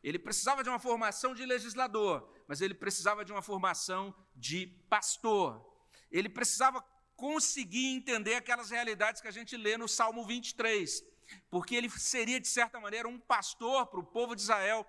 Ele 0.04 0.20
precisava 0.20 0.64
de 0.64 0.70
uma 0.70 0.80
formação 0.80 1.34
de 1.34 1.46
legislador, 1.46 2.30
mas 2.48 2.62
ele 2.62 2.74
precisava 2.74 3.26
de 3.26 3.32
uma 3.32 3.42
formação 3.42 4.16
de 4.36 4.68
pastor. 4.90 5.66
Ele 6.12 6.30
precisava 6.30 6.82
conseguir 7.16 7.88
entender 7.88 8.36
aquelas 8.36 8.70
realidades 8.70 9.22
que 9.22 9.28
a 9.28 9.32
gente 9.32 9.58
lê 9.58 9.76
no 9.78 9.88
Salmo 9.88 10.26
23, 10.26 11.04
porque 11.50 11.76
ele 11.76 11.90
seria, 11.90 12.40
de 12.40 12.48
certa 12.48 12.80
maneira, 12.80 13.08
um 13.08 13.20
pastor 13.20 13.88
para 13.88 14.00
o 14.00 14.06
povo 14.06 14.36
de 14.36 14.44
Israel 14.44 14.86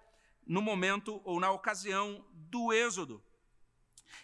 no 0.46 0.62
momento 0.62 1.20
ou 1.24 1.40
na 1.40 1.50
ocasião 1.50 2.24
do 2.32 2.72
Êxodo. 2.72 3.24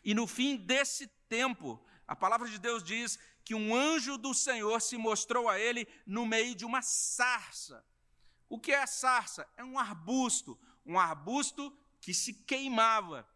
E 0.05 0.15
no 0.15 0.27
fim 0.27 0.57
desse 0.57 1.07
tempo, 1.29 1.83
a 2.07 2.15
palavra 2.15 2.49
de 2.49 2.59
Deus 2.59 2.83
diz 2.83 3.19
que 3.45 3.55
um 3.55 3.75
anjo 3.75 4.17
do 4.17 4.33
Senhor 4.33 4.81
se 4.81 4.97
mostrou 4.97 5.49
a 5.49 5.59
ele 5.59 5.87
no 6.07 6.25
meio 6.25 6.55
de 6.55 6.65
uma 6.65 6.83
sarça. 6.83 7.85
O 8.49 8.59
que 8.59 8.73
é 8.73 8.83
a 8.83 8.87
sarça? 8.87 9.47
É 9.57 9.65
um 9.65 9.79
arbusto, 9.79 10.59
um 10.85 10.99
arbusto 10.99 11.73
que 12.01 12.13
se 12.13 12.35
queimava. 12.35 13.27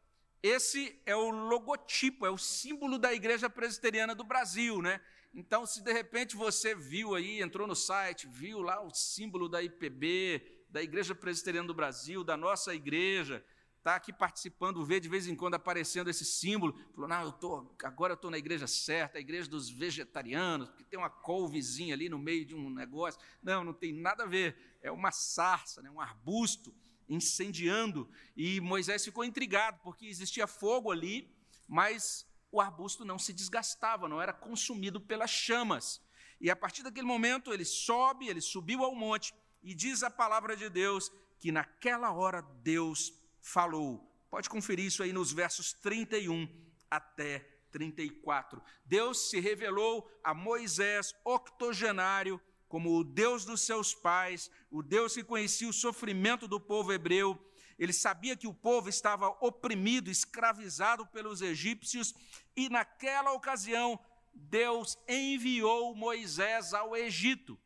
Esse 0.43 1.01
é 1.05 1.17
o 1.17 1.31
logotipo, 1.31 2.25
é 2.25 2.31
o 2.31 2.39
símbolo 2.39 2.99
da 2.99 3.13
Igreja 3.13 3.51
Presbiteriana 3.51 4.15
do 4.15 4.23
Brasil, 4.23 4.81
né? 4.81 5.01
Então, 5.35 5.67
se 5.67 5.83
de 5.83 5.93
repente 5.93 6.37
você 6.37 6.75
viu 6.75 7.15
aí, 7.15 7.43
entrou 7.43 7.67
no 7.67 7.75
site, 7.75 8.29
viu 8.29 8.61
lá 8.61 8.81
o 8.81 8.91
símbolo 8.95 9.49
da 9.49 9.63
IPB, 9.63 10.67
da 10.69 10.83
Igreja 10.83 11.15
Presbiteriana 11.15 11.67
do 11.67 11.75
Brasil, 11.75 12.23
da 12.23 12.37
nossa 12.37 12.75
igreja, 12.75 13.45
está 13.79 13.97
aqui 13.97 14.13
participando, 14.13 14.85
vê 14.85 15.01
de 15.01 15.09
vez 15.09 15.27
em 15.27 15.35
quando 15.35 15.55
aparecendo 15.55 16.11
esse 16.11 16.25
símbolo, 16.25 16.79
falou, 16.95 17.09
não, 17.09 17.23
eu 17.23 17.33
tô, 17.33 17.75
agora 17.83 18.13
eu 18.13 18.17
estou 18.17 18.31
na 18.31 18.39
igreja 18.39 18.67
certa, 18.67 19.19
a 19.19 19.21
igreja 19.21 19.49
dos 19.49 19.71
vegetarianos, 19.71 20.69
porque 20.69 20.85
tem 20.85 20.99
uma 20.99 21.11
couvezinha 21.11 21.95
ali 21.95 22.09
no 22.09 22.19
meio 22.19 22.45
de 22.45 22.55
um 22.55 22.69
negócio. 22.69 23.21
Não, 23.43 23.65
não 23.65 23.73
tem 23.73 23.93
nada 23.93 24.25
a 24.25 24.27
ver, 24.27 24.79
é 24.83 24.91
uma 24.91 25.11
sarça, 25.11 25.81
né, 25.81 25.91
um 25.91 26.01
arbusto 26.01 26.75
incendiando. 27.09 28.11
E 28.37 28.61
Moisés 28.61 29.05
ficou 29.05 29.25
intrigado, 29.25 29.81
porque 29.83 30.07
existia 30.07 30.47
fogo 30.47 30.91
ali, 30.91 31.35
mas 31.67 32.27
o 32.51 32.61
arbusto 32.61 33.05
não 33.05 33.19
se 33.19 33.33
desgastava, 33.33 34.09
não 34.09 34.21
era 34.21 34.33
consumido 34.33 35.01
pelas 35.01 35.31
chamas. 35.31 36.01
E 36.41 36.51
a 36.51 36.57
partir 36.57 36.83
daquele 36.83 37.07
momento 37.07 37.53
ele 37.53 37.65
sobe, 37.65 38.29
ele 38.29 38.41
subiu 38.41 38.85
ao 38.85 38.95
monte, 38.95 39.35
e 39.63 39.75
diz 39.75 40.03
a 40.03 40.11
palavra 40.11 40.57
de 40.57 40.69
Deus 40.69 41.11
que 41.39 41.53
naquela 41.53 42.13
hora 42.13 42.43
Deus 42.63 43.13
falou. 43.41 44.05
Pode 44.31 44.49
conferir 44.49 44.87
isso 44.87 45.03
aí 45.03 45.13
nos 45.13 45.33
versos 45.33 45.73
31 45.73 46.49
até 46.91 47.41
34. 47.71 48.63
Deus 48.85 49.31
se 49.31 49.41
revelou 49.41 50.09
a 50.23 50.35
Moisés, 50.35 51.15
octogenário, 51.25 52.41
como 52.69 52.97
o 52.97 53.05
Deus 53.05 53.45
dos 53.45 53.63
seus 53.63 53.95
pais, 53.95 54.51
o 54.71 54.83
Deus 54.83 55.15
que 55.15 55.25
conhecia 55.25 55.69
o 55.69 55.73
sofrimento 55.73 56.47
do 56.47 56.61
povo 56.61 56.93
hebreu. 56.93 57.39
Ele 57.79 57.93
sabia 57.93 58.37
que 58.37 58.47
o 58.47 58.55
povo 58.55 58.89
estava 58.89 59.29
oprimido, 59.41 60.11
escravizado 60.11 61.07
pelos 61.07 61.41
egípcios, 61.41 62.15
e 62.55 62.69
naquela 62.69 63.33
ocasião 63.33 63.99
Deus 64.35 64.99
enviou 65.09 65.95
Moisés 65.95 66.75
ao 66.75 66.97
Egito 66.97 67.59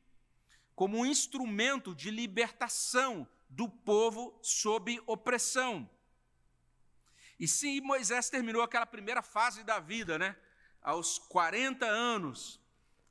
como 0.75 0.99
um 0.99 1.07
instrumento 1.07 1.95
de 1.95 2.11
libertação 2.11 3.29
do 3.49 3.69
povo 3.69 4.39
sob 4.43 5.01
opressão. 5.07 5.89
E 7.39 7.47
se 7.47 7.81
Moisés 7.81 8.31
terminou 8.31 8.63
aquela 8.63 8.87
primeira 8.87 9.23
fase 9.23 9.63
da 9.65 9.79
vida, 9.79 10.19
né, 10.19 10.37
aos 10.81 11.19
40 11.19 11.87
anos, 11.87 12.61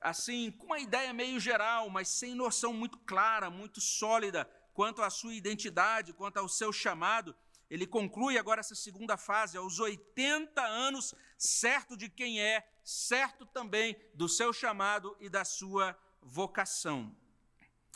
assim, 0.01 0.51
com 0.51 0.65
uma 0.65 0.79
ideia 0.79 1.13
meio 1.13 1.39
geral, 1.39 1.89
mas 1.89 2.07
sem 2.07 2.33
noção 2.33 2.73
muito 2.73 2.97
clara, 2.99 3.49
muito 3.49 3.79
sólida 3.79 4.49
quanto 4.73 5.03
à 5.03 5.09
sua 5.09 5.33
identidade, 5.33 6.11
quanto 6.13 6.37
ao 6.37 6.49
seu 6.49 6.73
chamado. 6.73 7.35
Ele 7.69 7.85
conclui 7.85 8.37
agora 8.37 8.59
essa 8.59 8.75
segunda 8.75 9.15
fase, 9.15 9.57
aos 9.57 9.79
80 9.79 10.61
anos, 10.61 11.13
certo 11.37 11.95
de 11.95 12.09
quem 12.09 12.41
é, 12.41 12.67
certo 12.83 13.45
também 13.45 13.95
do 14.13 14.27
seu 14.27 14.51
chamado 14.51 15.15
e 15.19 15.29
da 15.29 15.45
sua 15.45 15.97
vocação. 16.21 17.15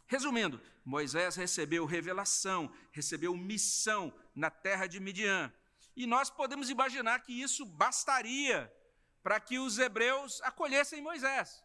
Resumindo, 0.07 0.61
Moisés 0.85 1.35
recebeu 1.35 1.85
revelação, 1.85 2.71
recebeu 2.91 3.35
missão 3.35 4.13
na 4.35 4.51
terra 4.51 4.85
de 4.85 4.99
Midian. 4.99 5.51
E 5.95 6.05
nós 6.05 6.29
podemos 6.29 6.69
imaginar 6.69 7.21
que 7.21 7.33
isso 7.33 7.65
bastaria 7.65 8.71
para 9.23 9.39
que 9.39 9.57
os 9.57 9.79
hebreus 9.79 10.39
acolhessem 10.43 11.01
Moisés. 11.01 11.64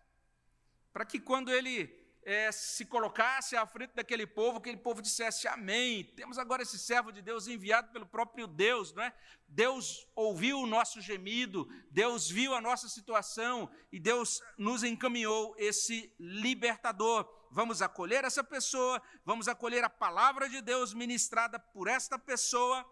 Para 0.93 1.05
que 1.05 1.21
quando 1.21 1.53
ele 1.53 2.01
é, 2.23 2.53
se 2.53 2.85
colocasse 2.85 3.57
à 3.57 3.67
frente 3.67 3.95
daquele 3.95 4.27
povo, 4.27 4.59
aquele 4.59 4.77
povo 4.77 5.01
dissesse 5.01 5.49
amém. 5.49 6.05
Temos 6.17 6.39
agora 6.39 6.63
esse 6.63 6.79
servo 6.79 7.11
de 7.11 7.23
Deus 7.23 7.49
enviado 7.49 7.91
pelo 7.93 8.07
próprio 8.07 8.47
Deus, 8.47 8.93
não 8.93 9.03
é? 9.03 9.15
Deus 9.49 10.07
ouviu 10.15 10.59
o 10.61 10.67
nosso 10.67 11.01
gemido, 11.01 11.69
Deus 11.91 12.29
viu 12.29 12.55
a 12.55 12.61
nossa 12.61 12.89
situação 12.89 13.71
e 13.91 13.99
Deus 13.99 14.43
nos 14.59 14.85
encaminhou 14.85 15.55
esse 15.59 16.15
libertador. 16.19 17.29
Vamos 17.51 17.83
acolher 17.83 18.25
essa 18.25 18.45
pessoa, 18.45 19.03
vamos 19.25 19.49
acolher 19.49 19.83
a 19.83 19.91
palavra 19.91 20.49
de 20.49 20.61
Deus 20.61 20.95
ministrada 20.95 21.59
por 21.59 21.89
esta 21.89 22.19
pessoa. 22.19 22.87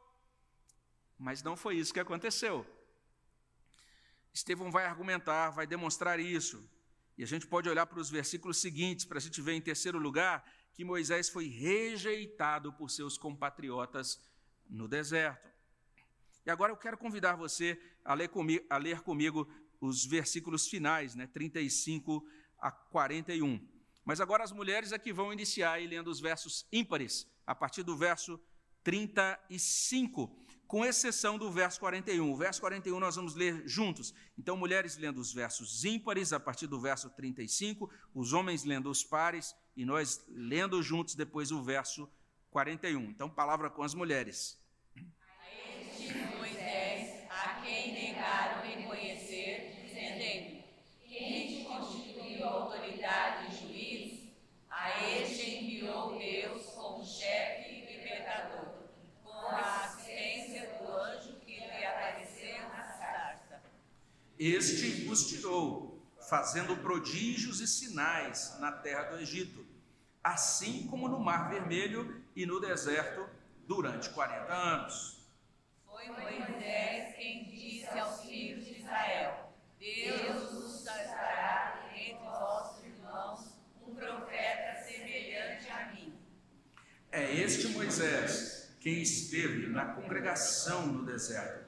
Mas 1.17 1.43
não 1.43 1.57
foi 1.57 1.77
isso 1.77 1.93
que 1.93 2.01
aconteceu. 2.01 2.67
Estevão 4.33 4.71
vai 4.71 4.85
argumentar, 4.85 5.51
vai 5.51 5.67
demonstrar 5.67 6.19
isso. 6.19 6.69
E 7.19 7.25
a 7.25 7.27
gente 7.27 7.49
pode 7.49 7.69
olhar 7.69 7.85
para 7.85 7.99
os 7.99 8.09
versículos 8.09 8.59
seguintes 8.59 9.05
para 9.05 9.19
a 9.19 9.21
gente 9.21 9.43
ver, 9.43 9.55
em 9.55 9.61
terceiro 9.61 9.99
lugar, 9.99 10.49
que 10.73 10.85
Moisés 10.85 11.29
foi 11.29 11.49
rejeitado 11.49 12.73
por 12.73 12.89
seus 12.91 13.19
compatriotas 13.19 14.21
no 14.71 14.87
deserto. 14.87 15.49
E 16.47 16.51
agora 16.51 16.73
eu 16.73 16.77
quero 16.77 16.97
convidar 16.97 17.35
você 17.35 17.77
a 18.05 18.15
ler 18.15 18.29
comigo, 18.29 18.65
a 18.71 18.79
ler 18.79 19.01
comigo 19.01 19.53
os 19.81 20.07
versículos 20.07 20.69
finais, 20.69 21.17
né, 21.17 21.27
35 21.27 22.25
a 22.57 22.71
41. 22.71 23.69
Mas 24.05 24.21
agora 24.21 24.45
as 24.45 24.53
mulheres 24.53 24.93
aqui 24.93 25.13
vão 25.13 25.33
iniciar 25.33 25.81
lendo 25.81 26.09
os 26.09 26.21
versos 26.21 26.67
ímpares, 26.73 27.27
a 27.45 27.55
partir 27.55 27.83
do 27.83 27.97
verso 27.97 28.41
35 28.85 30.48
com 30.69 30.85
exceção 30.85 31.39
do 31.39 31.51
verso 31.51 31.81
41. 31.81 32.31
O 32.31 32.37
verso 32.37 32.61
41 32.61 33.01
nós 33.01 33.17
vamos 33.17 33.35
ler 33.35 33.67
juntos. 33.67 34.15
Então, 34.39 34.55
mulheres 34.55 34.99
lendo 34.99 35.19
os 35.19 35.33
versos 35.33 35.83
ímpares, 35.83 36.31
a 36.31 36.39
partir 36.39 36.67
do 36.67 36.79
verso 36.79 37.09
35, 37.09 37.91
os 38.15 38.35
homens 38.35 38.65
lendo 38.65 38.91
os 38.91 39.03
pares, 39.03 39.57
e 39.75 39.85
nós 39.87 40.23
lendo 40.29 40.83
juntos 40.83 41.15
depois 41.15 41.51
o 41.51 41.63
verso 41.63 42.07
41. 42.51 43.03
Então, 43.05 43.31
palavra 43.31 43.71
com 43.71 43.83
as 43.83 43.95
mulheres. 43.95 44.63
A 44.95 45.51
este 45.81 46.13
Moisés, 46.37 47.25
a 47.31 47.63
quem 47.63 47.95
negaram 47.95 48.61
reconhecer, 48.61 49.73
dizendo: 49.83 50.63
Quem 51.09 51.49
te 51.49 51.65
constituiu 51.65 52.45
autoridade 52.45 53.47
e 53.47 53.57
juiz? 53.57 54.19
A 54.69 55.03
este 55.09 55.65
enviou 55.65 56.19
Deus 56.19 56.67
como 56.75 57.03
chefe 57.03 57.71
e 57.71 57.97
libertador, 57.97 58.69
com 59.25 59.47
a 59.47 59.89
Este 64.39 65.09
os 65.11 65.27
tirou, 65.27 66.01
fazendo 66.29 66.77
prodígios 66.77 67.61
e 67.61 67.67
sinais 67.67 68.57
na 68.61 68.71
terra 68.71 69.11
do 69.11 69.19
Egito, 69.19 69.67
assim 70.23 70.87
como 70.87 71.09
no 71.09 71.19
Mar 71.19 71.51
Vermelho 71.51 72.23
e 72.37 72.47
no 72.47 72.61
deserto 72.61 73.29
durante 73.67 74.09
40 74.11 74.53
anos. 74.53 75.27
Foi 75.85 76.07
Moisés 76.07 77.17
quem 77.17 77.47
disse 77.47 77.99
aos 77.99 78.21
filhos 78.21 78.65
de 78.65 78.79
Israel: 78.79 79.53
Deus 79.77 80.53
nos 80.53 80.85
dará 80.85 81.91
entre 81.93 82.15
vossos 82.19 82.85
irmãos 82.85 83.41
um 83.85 83.93
profeta 83.93 84.85
semelhante 84.85 85.69
a 85.69 85.93
mim. 85.93 86.17
É 87.11 87.35
este 87.35 87.69
Moisés 87.71 88.73
quem 88.79 89.03
esteve 89.03 89.67
na 89.67 89.95
congregação 89.95 90.87
no 90.87 91.05
deserto 91.05 91.68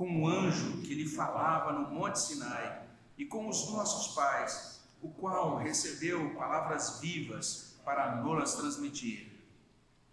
com 0.00 0.22
o 0.22 0.26
anjo 0.26 0.80
que 0.80 0.94
lhe 0.94 1.06
falava 1.06 1.72
no 1.72 1.90
Monte 1.90 2.18
Sinai, 2.18 2.84
e 3.18 3.26
com 3.26 3.46
os 3.50 3.70
nossos 3.70 4.14
pais, 4.14 4.80
o 5.02 5.10
qual 5.10 5.58
recebeu 5.58 6.34
palavras 6.36 7.00
vivas 7.00 7.78
para 7.84 8.16
nos 8.16 8.54
transmitir. 8.54 9.30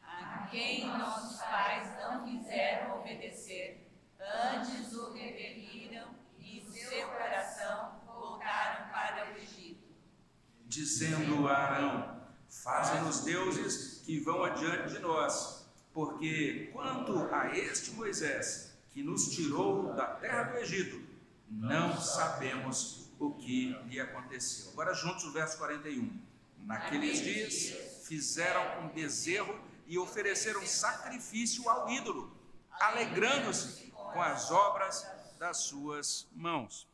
A 0.03 0.45
quem 0.51 0.85
nossos 0.85 1.39
pais 1.39 1.89
não 2.01 2.25
quiseram 2.25 2.99
obedecer, 2.99 3.89
antes 4.19 4.91
o 4.91 5.13
repeliram 5.13 6.09
e 6.37 6.61
seu 6.69 7.07
coração 7.07 8.01
voltaram 8.05 8.91
para 8.91 9.31
o 9.31 9.37
Egito. 9.37 9.87
Dizendo 10.65 11.47
a 11.47 11.55
Arão: 11.55 12.27
Faze-nos 12.49 13.23
deuses 13.23 14.01
que 14.05 14.19
vão 14.19 14.43
adiante 14.43 14.95
de 14.95 14.99
nós, 14.99 15.65
porque 15.93 16.71
quanto 16.73 17.33
a 17.33 17.57
este 17.57 17.91
Moisés, 17.91 18.66
que 18.97 19.03
nos 19.03 19.29
tirou 19.29 19.93
da 19.93 20.07
terra 20.07 20.41
do 20.41 20.57
Egito, 20.57 20.99
não 21.47 22.01
sabemos 22.01 23.11
o 23.19 23.31
que 23.31 23.77
lhe 23.85 23.99
aconteceu. 23.99 24.71
Agora, 24.71 24.91
juntos, 24.95 25.23
o 25.25 25.31
verso 25.31 25.55
41. 25.59 26.19
Naqueles 26.65 27.21
dias 27.21 28.07
fizeram 28.07 28.83
um 28.83 28.89
bezerro 28.89 29.55
e 29.85 29.99
ofereceram 29.99 30.65
sacrifício 30.65 31.69
ao 31.69 31.87
ídolo, 31.91 32.35
alegrando-se 32.71 33.91
com 33.91 34.19
as 34.19 34.49
obras 34.49 35.05
das 35.37 35.57
suas 35.57 36.27
mãos. 36.31 36.87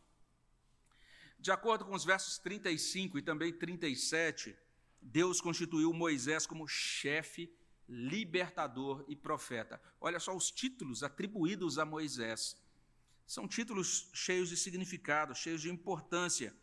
De 1.39 1.53
acordo 1.53 1.85
com 1.85 1.95
os 1.95 2.03
versos 2.03 2.37
35 2.37 3.17
e 3.17 3.21
também 3.21 3.53
37, 3.53 4.53
Deus 5.01 5.39
constituiu 5.39 5.93
Moisés 5.93 6.45
como 6.45 6.67
chefe 6.67 7.49
libertador 7.87 9.03
e 9.07 9.15
profeta. 9.15 9.81
Olha 9.99 10.19
só 10.19 10.35
os 10.35 10.51
títulos 10.51 11.03
atribuídos 11.03 11.77
a 11.77 11.85
Moisés. 11.85 12.57
São 13.25 13.47
títulos 13.47 14.09
cheios 14.13 14.49
de 14.49 14.57
significado, 14.57 15.35
cheios 15.35 15.61
de 15.61 15.69
importância. 15.69 16.55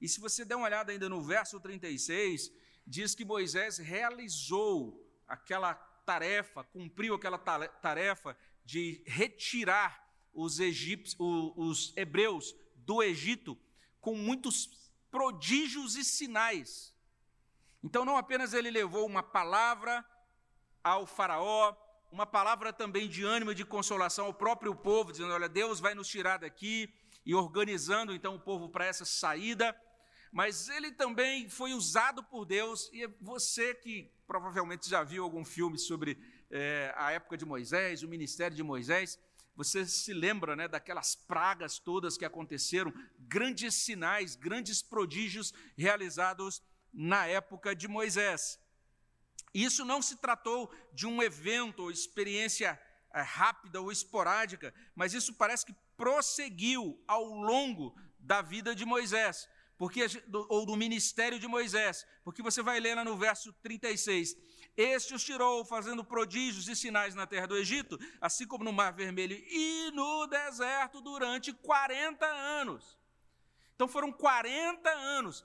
E 0.00 0.08
se 0.08 0.20
você 0.20 0.44
der 0.44 0.56
uma 0.56 0.66
olhada 0.66 0.92
ainda 0.92 1.08
no 1.08 1.22
verso 1.22 1.58
36, 1.60 2.52
diz 2.86 3.14
que 3.14 3.24
Moisés 3.24 3.78
realizou 3.78 5.02
aquela 5.26 5.74
tarefa, 5.74 6.64
cumpriu 6.64 7.14
aquela 7.14 7.38
tarefa 7.38 8.36
de 8.64 9.02
retirar 9.06 10.04
os, 10.32 10.58
egípcios, 10.60 11.16
os 11.18 11.96
hebreus 11.96 12.54
do 12.76 13.02
Egito 13.02 13.58
com 14.00 14.14
muitos 14.14 14.92
prodígios 15.10 15.96
e 15.96 16.04
sinais. 16.04 16.94
Então, 17.82 18.04
não 18.04 18.16
apenas 18.16 18.52
ele 18.52 18.70
levou 18.70 19.06
uma 19.06 19.22
palavra 19.22 20.04
ao 20.84 21.06
Faraó, 21.06 21.74
uma 22.12 22.26
palavra 22.26 22.72
também 22.72 23.08
de 23.08 23.24
ânimo 23.24 23.50
e 23.50 23.54
de 23.54 23.64
consolação 23.64 24.26
ao 24.26 24.34
próprio 24.34 24.74
povo, 24.74 25.10
dizendo: 25.10 25.32
Olha, 25.32 25.48
Deus 25.48 25.80
vai 25.80 25.94
nos 25.94 26.06
tirar 26.06 26.38
daqui, 26.38 26.92
e 27.24 27.34
organizando 27.34 28.14
então 28.14 28.34
o 28.34 28.40
povo 28.40 28.68
para 28.68 28.84
essa 28.84 29.04
saída. 29.04 29.74
Mas 30.30 30.68
ele 30.68 30.92
também 30.92 31.48
foi 31.48 31.72
usado 31.72 32.22
por 32.22 32.44
Deus, 32.44 32.90
e 32.92 33.06
você 33.20 33.74
que 33.74 34.12
provavelmente 34.26 34.88
já 34.88 35.02
viu 35.02 35.22
algum 35.22 35.44
filme 35.44 35.78
sobre 35.78 36.18
é, 36.50 36.92
a 36.96 37.12
época 37.12 37.36
de 37.36 37.44
Moisés, 37.44 38.02
o 38.02 38.08
ministério 38.08 38.56
de 38.56 38.62
Moisés, 38.62 39.18
você 39.56 39.86
se 39.86 40.12
lembra 40.12 40.56
né, 40.56 40.66
daquelas 40.66 41.14
pragas 41.14 41.78
todas 41.78 42.18
que 42.18 42.24
aconteceram, 42.24 42.92
grandes 43.18 43.74
sinais, 43.74 44.34
grandes 44.34 44.82
prodígios 44.82 45.54
realizados 45.76 46.60
na 46.92 47.26
época 47.26 47.74
de 47.74 47.86
Moisés. 47.86 48.58
Isso 49.54 49.84
não 49.84 50.02
se 50.02 50.16
tratou 50.16 50.68
de 50.92 51.06
um 51.06 51.22
evento 51.22 51.84
ou 51.84 51.90
experiência 51.90 52.78
é, 53.14 53.22
rápida 53.22 53.80
ou 53.80 53.92
esporádica, 53.92 54.74
mas 54.96 55.14
isso 55.14 55.32
parece 55.34 55.64
que 55.64 55.74
prosseguiu 55.96 57.00
ao 57.06 57.24
longo 57.24 57.96
da 58.18 58.42
vida 58.42 58.74
de 58.74 58.84
Moisés, 58.84 59.48
porque 59.78 60.06
ou 60.48 60.66
do 60.66 60.76
ministério 60.76 61.38
de 61.38 61.46
Moisés, 61.46 62.04
porque 62.24 62.42
você 62.42 62.62
vai 62.62 62.80
ler 62.80 62.96
lá 62.96 63.04
no 63.04 63.16
verso 63.16 63.52
36. 63.62 64.36
Este 64.76 65.14
os 65.14 65.22
tirou 65.22 65.64
fazendo 65.64 66.04
prodígios 66.04 66.66
e 66.66 66.74
sinais 66.74 67.14
na 67.14 67.26
terra 67.26 67.46
do 67.46 67.56
Egito, 67.56 67.96
assim 68.20 68.44
como 68.44 68.64
no 68.64 68.72
Mar 68.72 68.92
Vermelho 68.92 69.36
e 69.36 69.92
no 69.92 70.26
deserto 70.26 71.00
durante 71.00 71.52
40 71.52 72.26
anos. 72.26 72.98
Então 73.76 73.86
foram 73.86 74.10
40 74.10 74.90
anos 74.90 75.44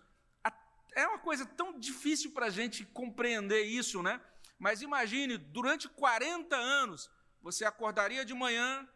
é 0.95 1.08
uma 1.08 1.19
coisa 1.19 1.45
tão 1.45 1.80
difícil 1.80 2.32
para 2.32 2.47
a 2.47 2.49
gente 2.49 2.86
compreender 2.86 3.63
isso, 3.63 4.02
né? 4.02 4.21
Mas 4.58 4.82
imagine, 4.82 5.38
durante 5.38 5.88
40 5.88 6.56
anos, 6.56 7.10
você 7.41 7.63
acordaria 7.63 8.25
de 8.25 8.34
manhã, 8.34 8.88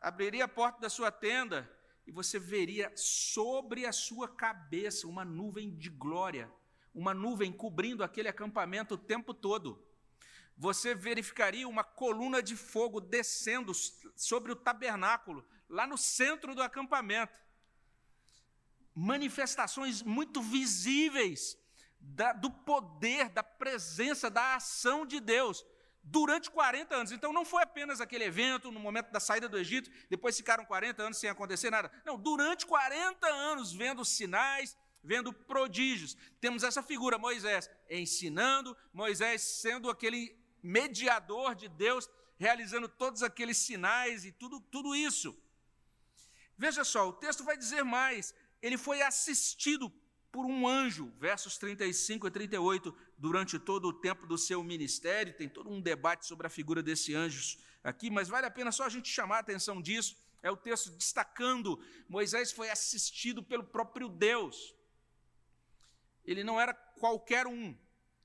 abriria 0.00 0.44
a 0.44 0.48
porta 0.48 0.80
da 0.80 0.90
sua 0.90 1.10
tenda 1.12 1.70
e 2.06 2.10
você 2.10 2.38
veria 2.38 2.90
sobre 2.96 3.86
a 3.86 3.92
sua 3.92 4.28
cabeça 4.28 5.06
uma 5.06 5.24
nuvem 5.24 5.76
de 5.76 5.90
glória, 5.90 6.50
uma 6.94 7.14
nuvem 7.14 7.52
cobrindo 7.52 8.02
aquele 8.02 8.28
acampamento 8.28 8.94
o 8.94 8.98
tempo 8.98 9.32
todo. 9.34 9.86
você 10.58 10.92
verificaria 10.92 11.68
uma 11.68 11.84
coluna 11.84 12.42
de 12.42 12.56
fogo 12.56 13.00
descendo 13.00 13.72
sobre 14.16 14.50
o 14.50 14.56
tabernáculo, 14.56 15.46
lá 15.68 15.86
no 15.86 15.96
centro 15.96 16.52
do 16.52 16.60
acampamento. 16.60 17.40
Manifestações 19.00 20.02
muito 20.02 20.42
visíveis 20.42 21.56
da, 22.00 22.32
do 22.32 22.50
poder, 22.50 23.28
da 23.28 23.44
presença, 23.44 24.28
da 24.28 24.56
ação 24.56 25.06
de 25.06 25.20
Deus 25.20 25.64
durante 26.02 26.50
40 26.50 26.96
anos. 26.96 27.12
Então 27.12 27.32
não 27.32 27.44
foi 27.44 27.62
apenas 27.62 28.00
aquele 28.00 28.24
evento 28.24 28.72
no 28.72 28.80
momento 28.80 29.12
da 29.12 29.20
saída 29.20 29.48
do 29.48 29.56
Egito, 29.56 29.88
depois 30.10 30.36
ficaram 30.36 30.64
40 30.64 31.00
anos 31.00 31.18
sem 31.18 31.30
acontecer 31.30 31.70
nada. 31.70 31.92
Não, 32.04 32.18
durante 32.18 32.66
40 32.66 33.24
anos 33.28 33.72
vendo 33.72 34.04
sinais, 34.04 34.76
vendo 35.02 35.32
prodígios. 35.32 36.16
Temos 36.40 36.64
essa 36.64 36.82
figura, 36.82 37.18
Moisés 37.18 37.70
ensinando, 37.88 38.76
Moisés 38.92 39.42
sendo 39.42 39.90
aquele 39.90 40.36
mediador 40.60 41.54
de 41.54 41.68
Deus, 41.68 42.10
realizando 42.36 42.88
todos 42.88 43.22
aqueles 43.22 43.58
sinais 43.58 44.24
e 44.24 44.32
tudo, 44.32 44.60
tudo 44.60 44.96
isso. 44.96 45.40
Veja 46.56 46.82
só, 46.82 47.08
o 47.08 47.12
texto 47.12 47.44
vai 47.44 47.56
dizer 47.56 47.84
mais. 47.84 48.34
Ele 48.62 48.76
foi 48.76 49.02
assistido 49.02 49.92
por 50.30 50.44
um 50.44 50.68
anjo, 50.68 51.12
versos 51.18 51.56
35 51.56 52.26
e 52.26 52.30
38, 52.30 52.94
durante 53.16 53.58
todo 53.58 53.88
o 53.88 53.92
tempo 53.92 54.26
do 54.26 54.36
seu 54.36 54.62
ministério. 54.62 55.36
Tem 55.36 55.48
todo 55.48 55.70
um 55.70 55.80
debate 55.80 56.26
sobre 56.26 56.46
a 56.46 56.50
figura 56.50 56.82
desse 56.82 57.14
anjo 57.14 57.58
aqui, 57.82 58.10
mas 58.10 58.28
vale 58.28 58.46
a 58.46 58.50
pena 58.50 58.70
só 58.70 58.84
a 58.84 58.88
gente 58.88 59.08
chamar 59.08 59.36
a 59.36 59.40
atenção 59.40 59.80
disso. 59.80 60.16
É 60.42 60.50
o 60.50 60.56
texto 60.56 60.90
destacando: 60.90 61.82
Moisés 62.08 62.52
foi 62.52 62.70
assistido 62.70 63.42
pelo 63.42 63.64
próprio 63.64 64.08
Deus. 64.08 64.74
Ele 66.24 66.44
não 66.44 66.60
era 66.60 66.74
qualquer 66.74 67.46
um, 67.46 67.74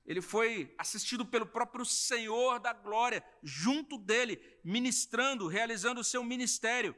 ele 0.04 0.20
foi 0.20 0.74
assistido 0.76 1.24
pelo 1.24 1.46
próprio 1.46 1.84
Senhor 1.84 2.60
da 2.60 2.72
glória, 2.72 3.24
junto 3.42 3.96
dele, 3.96 4.40
ministrando, 4.62 5.46
realizando 5.46 6.00
o 6.00 6.04
seu 6.04 6.22
ministério. 6.22 6.94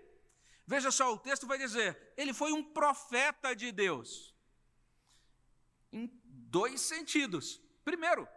Veja 0.67 0.91
só, 0.91 1.15
o 1.15 1.19
texto 1.19 1.47
vai 1.47 1.59
dizer: 1.59 1.97
ele 2.17 2.33
foi 2.33 2.53
um 2.53 2.63
profeta 2.63 3.55
de 3.55 3.71
Deus. 3.71 4.35
Em 5.93 6.11
dois 6.25 6.81
sentidos. 6.81 7.61
Primeiro, 7.85 8.29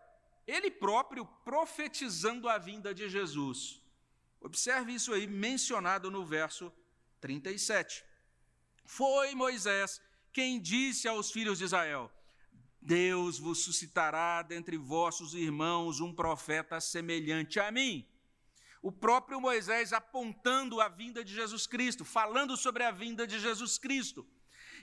ele 0.45 0.69
próprio 0.69 1.25
profetizando 1.43 2.47
a 2.47 2.57
vinda 2.57 2.93
de 2.93 3.09
Jesus. 3.09 3.81
Observe 4.39 4.93
isso 4.93 5.11
aí, 5.13 5.27
mencionado 5.27 6.09
no 6.11 6.25
verso 6.25 6.71
37. 7.19 8.05
Foi 8.85 9.35
Moisés 9.35 10.01
quem 10.31 10.59
disse 10.59 11.07
aos 11.07 11.31
filhos 11.31 11.57
de 11.57 11.65
Israel: 11.65 12.11
Deus 12.81 13.39
vos 13.39 13.63
suscitará 13.63 14.41
dentre 14.41 14.77
vossos 14.77 15.33
irmãos 15.33 15.99
um 15.99 16.13
profeta 16.13 16.79
semelhante 16.79 17.59
a 17.59 17.71
mim. 17.71 18.07
O 18.81 18.91
próprio 18.91 19.41
Moisés 19.41 19.91
apontando 19.91 20.79
a 20.79 20.87
vinda 20.87 21.23
de 21.23 21.33
Jesus 21.33 21.67
Cristo, 21.67 22.05
falando 22.05 22.55
sobre 22.55 22.83
a 22.83 22.91
vinda 22.91 23.27
de 23.27 23.39
Jesus 23.39 23.77
Cristo. 23.77 24.25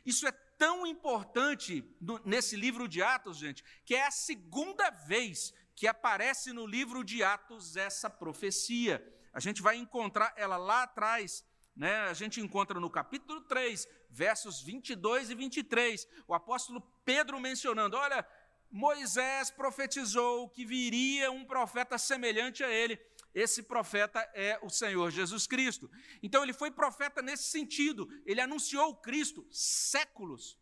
Isso 0.05 0.27
é 0.27 0.33
tão 0.33 0.87
importante 0.87 1.85
nesse 2.25 2.57
livro 2.57 2.87
de 2.87 3.03
Atos, 3.03 3.39
gente, 3.39 3.65
que 3.85 3.95
é 3.95 4.07
a 4.07 4.11
segunda 4.11 4.91
vez 4.91 5.53
que 5.75 5.87
aparece 5.87 6.53
no 6.53 6.67
livro 6.67 7.05
de 7.05 7.23
Atos 7.23 7.77
essa 7.77 8.09
profecia. 8.09 9.05
A 9.33 9.41
gente 9.41 9.61
vai 9.61 9.77
encontrar 9.77 10.33
ela 10.37 10.57
lá 10.57 10.85
atrás, 10.85 11.45
né? 11.75 12.09
A 12.09 12.15
gente 12.15 12.41
encontra 12.41 12.81
no 12.81 12.89
capítulo 12.89 13.43
3, 13.43 13.87
versos 14.09 14.63
22 14.63 15.31
e 15.31 15.35
23, 15.35 16.09
o 16.27 16.35
apóstolo 16.35 16.81
Pedro 17.05 17.39
mencionando: 17.39 17.97
olha, 17.97 18.27
Moisés 18.71 19.51
profetizou 19.51 20.49
que 20.49 20.65
viria 20.65 21.31
um 21.31 21.45
profeta 21.45 21.99
semelhante 21.99 22.65
a 22.65 22.71
ele. 22.71 22.99
Esse 23.37 23.63
profeta 23.63 24.19
é 24.33 24.59
o 24.63 24.71
Senhor 24.71 25.11
Jesus 25.11 25.47
Cristo. 25.47 25.91
Então 26.23 26.43
ele 26.43 26.55
foi 26.55 26.71
profeta 26.71 27.21
nesse 27.21 27.51
sentido. 27.51 28.09
Ele 28.25 28.41
anunciou 28.41 28.89
o 28.89 28.97
Cristo 28.97 29.47
séculos 29.51 30.59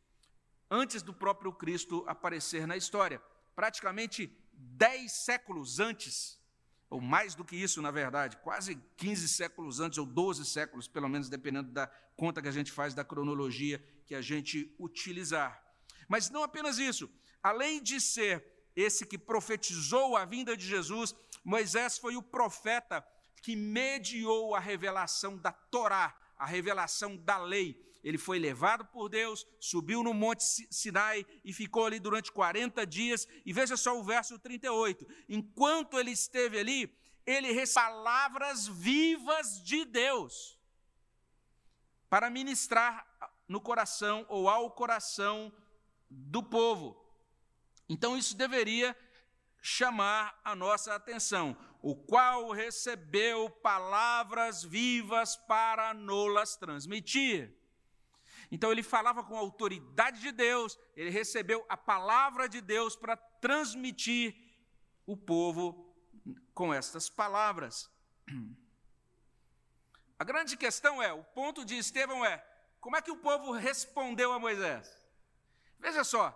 antes 0.68 1.00
do 1.00 1.14
próprio 1.14 1.52
Cristo 1.52 2.04
aparecer 2.08 2.66
na 2.66 2.76
história. 2.76 3.22
Praticamente 3.54 4.36
dez 4.52 5.12
séculos 5.12 5.78
antes, 5.78 6.36
ou 6.90 7.00
mais 7.00 7.36
do 7.36 7.44
que 7.44 7.54
isso, 7.54 7.80
na 7.80 7.92
verdade, 7.92 8.38
quase 8.38 8.74
15 8.96 9.28
séculos 9.28 9.78
antes, 9.78 9.96
ou 9.96 10.04
12 10.04 10.44
séculos, 10.44 10.88
pelo 10.88 11.08
menos, 11.08 11.28
dependendo 11.28 11.70
da 11.70 11.86
conta 12.16 12.42
que 12.42 12.48
a 12.48 12.52
gente 12.52 12.72
faz 12.72 12.92
da 12.92 13.04
cronologia 13.04 13.80
que 14.04 14.16
a 14.16 14.20
gente 14.20 14.74
utilizar. 14.80 15.62
Mas 16.08 16.28
não 16.28 16.42
apenas 16.42 16.78
isso, 16.78 17.08
além 17.40 17.80
de 17.80 18.00
ser 18.00 18.44
esse 18.74 19.06
que 19.06 19.16
profetizou 19.16 20.16
a 20.16 20.24
vinda 20.24 20.56
de 20.56 20.66
Jesus, 20.66 21.14
Moisés 21.44 21.98
foi 21.98 22.16
o 22.16 22.22
profeta 22.22 23.06
que 23.42 23.54
mediou 23.54 24.54
a 24.54 24.60
revelação 24.60 25.36
da 25.36 25.52
Torá, 25.52 26.16
a 26.38 26.46
revelação 26.46 27.16
da 27.16 27.36
lei. 27.36 27.78
Ele 28.02 28.18
foi 28.18 28.38
levado 28.38 28.84
por 28.86 29.08
Deus, 29.08 29.46
subiu 29.60 30.02
no 30.02 30.12
Monte 30.14 30.42
Sinai 30.42 31.26
e 31.44 31.52
ficou 31.52 31.86
ali 31.86 31.98
durante 31.98 32.32
40 32.32 32.86
dias. 32.86 33.26
E 33.44 33.52
veja 33.52 33.76
só 33.76 33.98
o 33.98 34.02
verso 34.02 34.38
38. 34.38 35.06
Enquanto 35.28 35.98
ele 35.98 36.10
esteve 36.10 36.58
ali, 36.58 36.98
ele 37.26 37.52
recebeu 37.52 37.74
palavras 37.74 38.66
vivas 38.66 39.62
de 39.62 39.84
Deus 39.84 40.58
para 42.08 42.30
ministrar 42.30 43.06
no 43.48 43.60
coração 43.60 44.24
ou 44.28 44.48
ao 44.48 44.70
coração 44.70 45.52
do 46.08 46.42
povo. 46.42 46.96
Então 47.88 48.16
isso 48.16 48.36
deveria 48.36 48.96
chamar 49.66 50.38
a 50.44 50.54
nossa 50.54 50.94
atenção, 50.94 51.56
o 51.80 51.96
qual 51.96 52.50
recebeu 52.50 53.48
palavras 53.48 54.62
vivas 54.62 55.36
para 55.36 55.94
nolas 55.94 56.54
transmitir. 56.54 57.50
Então 58.52 58.70
ele 58.70 58.82
falava 58.82 59.24
com 59.24 59.34
a 59.34 59.40
autoridade 59.40 60.20
de 60.20 60.32
Deus, 60.32 60.78
ele 60.94 61.08
recebeu 61.08 61.64
a 61.66 61.78
palavra 61.78 62.46
de 62.46 62.60
Deus 62.60 62.94
para 62.94 63.16
transmitir 63.16 64.36
o 65.06 65.16
povo 65.16 65.96
com 66.52 66.72
estas 66.72 67.08
palavras. 67.08 67.90
A 70.16 70.22
grande 70.22 70.56
questão 70.56 71.02
é, 71.02 71.12
o 71.12 71.24
ponto 71.24 71.64
de 71.64 71.76
Estevão 71.76 72.24
é, 72.24 72.38
como 72.80 72.96
é 72.96 73.02
que 73.02 73.10
o 73.10 73.16
povo 73.16 73.50
respondeu 73.50 74.32
a 74.32 74.38
Moisés? 74.38 74.88
Veja 75.80 76.04
só, 76.04 76.32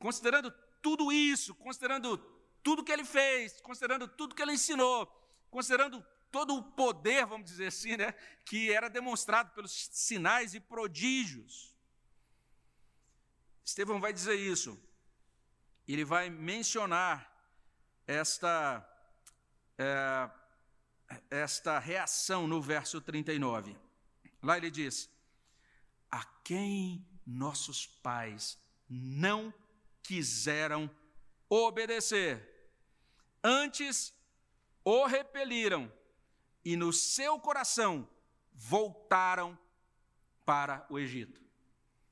considerando 0.00 0.52
tudo 0.82 1.12
isso, 1.12 1.54
considerando 1.54 2.37
tudo 2.62 2.84
que 2.84 2.92
ele 2.92 3.04
fez, 3.04 3.60
considerando 3.60 4.06
tudo 4.08 4.34
que 4.34 4.42
ele 4.42 4.52
ensinou, 4.52 5.06
considerando 5.50 6.04
todo 6.30 6.54
o 6.54 6.62
poder, 6.62 7.26
vamos 7.26 7.50
dizer 7.50 7.68
assim, 7.68 7.96
né, 7.96 8.12
que 8.44 8.72
era 8.72 8.88
demonstrado 8.88 9.50
pelos 9.54 9.88
sinais 9.92 10.54
e 10.54 10.60
prodígios. 10.60 11.74
Estevão 13.64 14.00
vai 14.00 14.12
dizer 14.12 14.34
isso. 14.34 14.78
Ele 15.86 16.04
vai 16.04 16.28
mencionar 16.30 17.30
esta, 18.06 18.86
é, 19.76 20.30
esta 21.30 21.78
reação 21.78 22.46
no 22.46 22.60
verso 22.60 23.00
39. 23.00 23.76
Lá 24.42 24.56
ele 24.56 24.70
diz: 24.70 25.10
A 26.10 26.24
quem 26.44 27.06
nossos 27.26 27.86
pais 27.86 28.58
não 28.88 29.52
quiseram 30.02 30.90
obedecer. 31.48 32.46
Antes 33.42 34.14
o 34.84 35.06
repeliram 35.06 35.92
e 36.64 36.76
no 36.76 36.92
seu 36.92 37.38
coração 37.38 38.08
voltaram 38.52 39.58
para 40.44 40.86
o 40.90 40.98
Egito. 40.98 41.40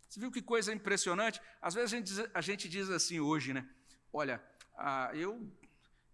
Você 0.09 0.21
viu 0.21 0.31
que 0.31 0.41
coisa 0.41 0.73
impressionante? 0.73 1.41
Às 1.61 1.75
vezes 1.75 1.93
a 1.93 1.97
gente 1.97 2.07
diz, 2.07 2.31
a 2.33 2.41
gente 2.41 2.69
diz 2.69 2.91
assim 2.91 3.21
hoje, 3.21 3.53
né? 3.53 3.69
Olha, 4.13 4.43
ah, 4.77 5.11
eu, 5.15 5.51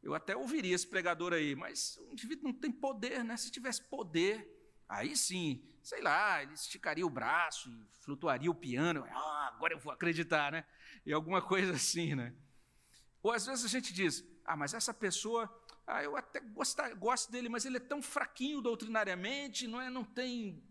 eu 0.03 0.15
até 0.15 0.37
ouviria 0.37 0.75
esse 0.75 0.87
pregador 0.87 1.33
aí, 1.33 1.55
mas 1.55 1.97
o 1.99 2.13
indivíduo 2.13 2.45
não 2.45 2.53
tem 2.53 2.73
poder, 2.73 3.23
né? 3.23 3.37
Se 3.37 3.51
tivesse 3.51 3.83
poder, 3.83 4.49
aí 4.89 5.17
sim, 5.17 5.65
sei 5.83 6.01
lá, 6.01 6.43
ele 6.43 6.55
esticaria 6.55 7.07
o 7.07 7.11
braço 7.11 7.71
e 7.71 7.87
flutuaria 8.01 8.51
o 8.51 8.55
piano. 8.55 9.05
Ah, 9.09 9.53
agora 9.55 9.75
eu 9.75 9.79
vou 9.79 9.93
acreditar, 9.93 10.51
né? 10.51 10.65
E 11.05 11.13
alguma 11.13 11.43
coisa 11.43 11.73
assim, 11.73 12.15
né? 12.15 12.35
Ou 13.23 13.33
às 13.33 13.47
vezes 13.47 13.65
a 13.65 13.69
gente 13.69 13.93
diz, 13.93 14.25
ah, 14.45 14.57
mas 14.57 14.75
essa 14.75 14.93
pessoa, 14.93 15.53
ah, 15.87 16.03
eu 16.03 16.17
até 16.17 16.41
gostar, 16.41 16.95
gosto 16.95 17.31
dele, 17.31 17.49
mas 17.49 17.65
ele 17.65 17.77
é 17.77 17.81
tão 17.81 18.03
fraquinho 18.03 18.61
doutrinariamente, 18.61 19.67
não 19.67 19.81
é? 19.81 19.89
Não 19.89 20.05
tem, 20.05 20.63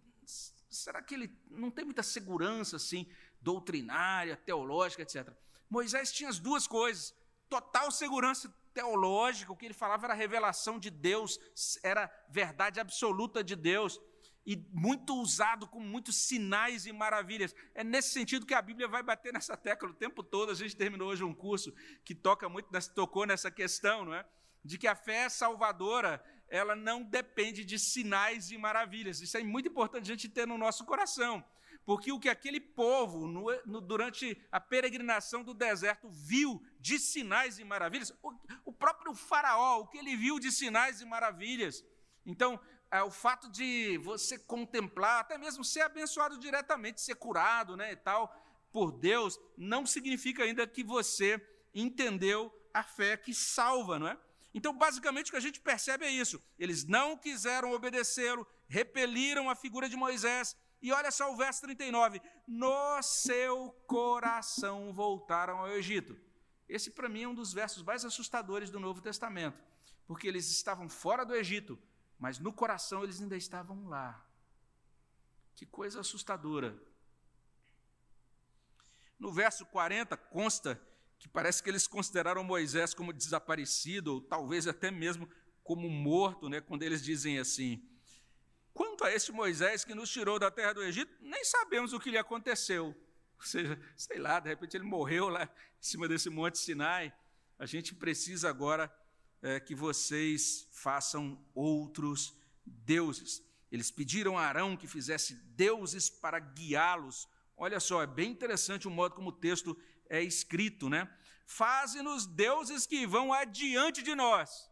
será 0.69 1.01
que 1.01 1.13
ele 1.13 1.39
não 1.49 1.71
tem 1.71 1.85
muita 1.85 2.03
segurança 2.03 2.75
assim 2.75 3.07
doutrinária, 3.39 4.37
teológica, 4.37 5.01
etc. 5.01 5.33
Moisés 5.69 6.11
tinha 6.11 6.29
as 6.29 6.39
duas 6.39 6.67
coisas: 6.67 7.15
total 7.49 7.91
segurança 7.91 8.53
teológica, 8.73 9.51
o 9.51 9.55
que 9.55 9.65
ele 9.65 9.73
falava 9.73 10.05
era 10.05 10.13
revelação 10.13 10.77
de 10.77 10.89
Deus, 10.89 11.39
era 11.83 12.09
verdade 12.29 12.79
absoluta 12.79 13.43
de 13.43 13.55
Deus 13.55 13.99
e 14.45 14.57
muito 14.71 15.15
usado 15.15 15.67
com 15.67 15.79
muitos 15.79 16.15
sinais 16.15 16.85
e 16.85 16.91
maravilhas. 16.91 17.55
É 17.75 17.83
nesse 17.83 18.09
sentido 18.09 18.45
que 18.45 18.53
a 18.53 18.61
Bíblia 18.61 18.87
vai 18.87 19.03
bater 19.03 19.31
nessa 19.31 19.55
tecla 19.55 19.89
o 19.89 19.93
tempo 19.93 20.23
todo. 20.23 20.51
A 20.51 20.55
gente 20.55 20.75
terminou 20.75 21.09
hoje 21.09 21.23
um 21.23 21.33
curso 21.33 21.73
que 22.03 22.15
toca 22.15 22.49
muito, 22.49 22.69
tocou 22.93 23.25
nessa 23.25 23.51
questão, 23.51 24.05
não 24.05 24.13
é? 24.13 24.25
de 24.63 24.77
que 24.77 24.87
a 24.87 24.95
fé 24.95 25.27
salvadora, 25.27 26.23
ela 26.47 26.75
não 26.75 27.03
depende 27.03 27.65
de 27.65 27.79
sinais 27.79 28.51
e 28.51 28.57
maravilhas. 28.57 29.21
Isso 29.21 29.37
é 29.37 29.43
muito 29.43 29.69
importante 29.69 30.03
a 30.03 30.13
gente 30.13 30.29
ter 30.29 30.47
no 30.47 30.57
nosso 30.57 30.85
coração. 30.85 31.43
Porque 31.83 32.11
o 32.11 32.19
que 32.19 32.29
aquele 32.29 32.59
povo, 32.59 33.27
no, 33.27 33.45
no, 33.65 33.81
durante 33.81 34.39
a 34.51 34.59
peregrinação 34.59 35.43
do 35.43 35.53
deserto, 35.53 36.07
viu 36.09 36.61
de 36.79 36.99
sinais 36.99 37.57
e 37.57 37.63
maravilhas, 37.63 38.13
o, 38.21 38.33
o 38.65 38.73
próprio 38.73 39.15
Faraó, 39.15 39.79
o 39.79 39.87
que 39.87 39.97
ele 39.97 40.15
viu 40.15 40.39
de 40.39 40.51
sinais 40.51 41.01
e 41.01 41.05
maravilhas. 41.05 41.83
Então, 42.23 42.59
é, 42.91 43.01
o 43.01 43.09
fato 43.09 43.49
de 43.49 43.97
você 43.99 44.37
contemplar, 44.37 45.21
até 45.21 45.37
mesmo 45.37 45.63
ser 45.63 45.81
abençoado 45.81 46.37
diretamente, 46.37 47.01
ser 47.01 47.15
curado 47.15 47.77
né, 47.77 47.93
e 47.93 47.95
tal, 47.95 48.35
por 48.71 48.91
Deus, 48.91 49.39
não 49.57 49.85
significa 49.85 50.43
ainda 50.43 50.67
que 50.67 50.83
você 50.83 51.41
entendeu 51.73 52.53
a 52.73 52.83
fé 52.83 53.15
que 53.17 53.33
salva, 53.33 53.97
não 53.97 54.07
é? 54.07 54.17
Então, 54.53 54.77
basicamente, 54.77 55.29
o 55.29 55.31
que 55.31 55.37
a 55.37 55.41
gente 55.41 55.61
percebe 55.61 56.05
é 56.05 56.11
isso. 56.11 56.41
Eles 56.59 56.83
não 56.83 57.17
quiseram 57.17 57.71
obedecê-lo, 57.71 58.45
repeliram 58.67 59.49
a 59.49 59.55
figura 59.55 59.87
de 59.87 59.95
Moisés. 59.95 60.57
E 60.81 60.91
olha 60.91 61.11
só 61.11 61.31
o 61.31 61.37
verso 61.37 61.61
39. 61.61 62.21
No 62.45 63.01
seu 63.01 63.71
coração 63.87 64.91
voltaram 64.91 65.59
ao 65.59 65.69
Egito. 65.69 66.17
Esse, 66.67 66.91
para 66.91 67.07
mim, 67.07 67.23
é 67.23 67.27
um 67.27 67.35
dos 67.35 67.53
versos 67.53 67.83
mais 67.83 68.03
assustadores 68.03 68.69
do 68.69 68.79
Novo 68.79 69.01
Testamento. 69.01 69.57
Porque 70.05 70.27
eles 70.27 70.49
estavam 70.51 70.89
fora 70.89 71.25
do 71.25 71.33
Egito, 71.33 71.79
mas 72.21 72.37
no 72.37 72.53
coração 72.53 73.03
eles 73.03 73.19
ainda 73.19 73.35
estavam 73.35 73.89
lá. 73.89 74.23
Que 75.55 75.65
coisa 75.65 76.01
assustadora. 76.01 76.79
No 79.17 79.33
verso 79.33 79.65
40 79.65 80.15
consta 80.15 80.79
que 81.17 81.27
parece 81.27 81.63
que 81.63 81.69
eles 81.69 81.87
consideraram 81.87 82.43
Moisés 82.43 82.93
como 82.93 83.11
desaparecido, 83.11 84.13
ou 84.13 84.21
talvez 84.21 84.67
até 84.67 84.91
mesmo 84.91 85.27
como 85.63 85.89
morto, 85.89 86.47
né, 86.47 86.61
quando 86.61 86.83
eles 86.83 87.03
dizem 87.03 87.39
assim: 87.39 87.83
Quanto 88.71 89.03
a 89.03 89.11
esse 89.11 89.31
Moisés 89.31 89.83
que 89.83 89.95
nos 89.95 90.11
tirou 90.11 90.37
da 90.37 90.51
terra 90.51 90.73
do 90.73 90.83
Egito, 90.83 91.11
nem 91.21 91.43
sabemos 91.43 91.91
o 91.91 91.99
que 91.99 92.11
lhe 92.11 92.19
aconteceu. 92.19 92.95
Ou 93.35 93.43
seja, 93.43 93.79
sei 93.97 94.19
lá, 94.19 94.39
de 94.39 94.49
repente 94.49 94.77
ele 94.77 94.83
morreu 94.83 95.27
lá 95.27 95.45
em 95.45 95.83
cima 95.83 96.07
desse 96.07 96.29
monte 96.29 96.59
Sinai. 96.59 97.11
A 97.57 97.65
gente 97.65 97.95
precisa 97.95 98.47
agora 98.47 98.93
é, 99.41 99.59
que 99.59 99.73
vocês 99.73 100.67
façam 100.71 101.43
outros 101.53 102.33
deuses. 102.65 103.43
Eles 103.71 103.89
pediram 103.89 104.37
a 104.37 104.45
Arão 104.45 104.75
que 104.75 104.87
fizesse 104.87 105.35
deuses 105.55 106.09
para 106.09 106.39
guiá-los. 106.39 107.27
Olha 107.55 107.79
só, 107.79 108.01
é 108.01 108.07
bem 108.07 108.31
interessante 108.31 108.87
o 108.87 108.91
modo 108.91 109.15
como 109.15 109.29
o 109.29 109.33
texto 109.33 109.77
é 110.09 110.21
escrito, 110.21 110.89
né? 110.89 111.09
Faze-nos 111.45 112.25
deuses 112.25 112.85
que 112.85 113.05
vão 113.05 113.33
adiante 113.33 114.03
de 114.03 114.13
nós. 114.13 114.69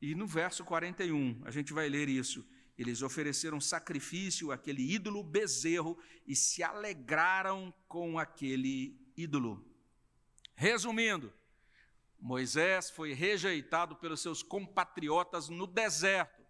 E 0.00 0.14
no 0.14 0.26
verso 0.26 0.64
41, 0.64 1.42
a 1.44 1.50
gente 1.50 1.72
vai 1.72 1.88
ler 1.88 2.08
isso. 2.08 2.46
Eles 2.78 3.02
ofereceram 3.02 3.60
sacrifício 3.60 4.50
àquele 4.50 4.82
ídolo 4.94 5.22
bezerro 5.22 5.98
e 6.26 6.34
se 6.34 6.62
alegraram 6.62 7.74
com 7.86 8.18
aquele 8.18 8.98
ídolo. 9.16 9.62
Resumindo, 10.54 11.32
Moisés 12.20 12.90
foi 12.90 13.12
rejeitado 13.12 13.96
pelos 13.96 14.20
seus 14.20 14.42
compatriotas 14.42 15.48
no 15.48 15.66
deserto. 15.66 16.40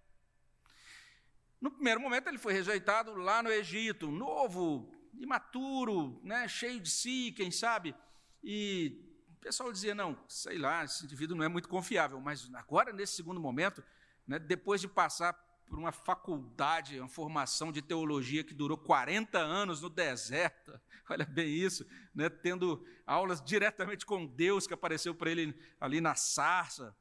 No 1.61 1.70
primeiro 1.70 2.00
momento, 2.00 2.28
ele 2.28 2.38
foi 2.38 2.52
rejeitado 2.52 3.14
lá 3.14 3.42
no 3.42 3.50
Egito, 3.50 4.11
novo, 4.11 4.90
imaturo, 5.14 6.20
né, 6.24 6.48
cheio 6.48 6.80
de 6.80 6.90
si, 6.90 7.33
quem 7.37 7.50
sabe, 7.50 7.94
e 8.42 9.26
o 9.28 9.37
pessoal 9.40 9.72
dizia: 9.72 9.94
não, 9.94 10.18
sei 10.28 10.59
lá, 10.59 10.85
esse 10.85 11.04
indivíduo 11.04 11.37
não 11.37 11.44
é 11.44 11.48
muito 11.48 11.68
confiável, 11.68 12.20
mas 12.20 12.52
agora, 12.54 12.92
nesse 12.92 13.14
segundo 13.14 13.40
momento, 13.40 13.85
né, 14.26 14.38
depois 14.38 14.80
de 14.80 14.88
passar 14.88 15.33
por 15.70 15.78
uma 15.78 15.92
faculdade, 15.92 16.98
uma 16.98 17.09
formação 17.09 17.70
de 17.70 17.80
teologia 17.80 18.42
que 18.42 18.52
durou 18.52 18.76
40 18.76 19.38
anos 19.38 19.80
no 19.80 19.88
deserto, 19.88 20.78
olha 21.09 21.24
bem 21.24 21.48
isso, 21.48 21.87
né, 22.12 22.28
tendo 22.28 22.85
aulas 23.06 23.40
diretamente 23.40 24.04
com 24.04 24.26
Deus 24.26 24.66
que 24.66 24.74
apareceu 24.74 25.14
para 25.14 25.30
ele 25.30 25.56
ali 25.80 26.00
na 26.00 26.16
sarça, 26.16 26.94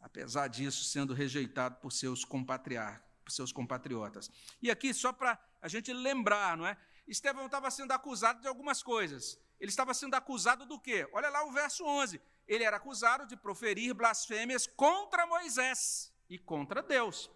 apesar 0.00 0.48
disso, 0.48 0.84
sendo 0.84 1.14
rejeitado 1.14 1.76
por 1.76 1.92
seus. 1.92 2.24
Por 2.24 3.30
seus 3.30 3.52
compatriotas. 3.52 4.28
E 4.60 4.70
aqui, 4.70 4.92
só 4.92 5.12
para 5.12 5.38
a 5.62 5.68
gente 5.68 5.92
lembrar, 5.92 6.56
não 6.56 6.66
é? 6.66 6.76
Estevão 7.06 7.46
estava 7.46 7.70
sendo 7.70 7.92
acusado 7.92 8.40
de 8.40 8.48
algumas 8.48 8.82
coisas. 8.82 9.38
Ele 9.60 9.68
estava 9.68 9.94
sendo 9.94 10.14
acusado 10.14 10.66
do 10.66 10.80
quê? 10.80 11.08
Olha 11.12 11.28
lá 11.28 11.44
o 11.44 11.52
verso 11.52 11.84
11. 11.84 12.20
Ele 12.48 12.64
era 12.64 12.78
acusado 12.78 13.26
de 13.26 13.36
proferir 13.36 13.94
blasfêmias 13.94 14.66
contra 14.66 15.26
Moisés 15.26 16.12
e 16.28 16.38
contra 16.38 16.82
Deus. 16.82 17.30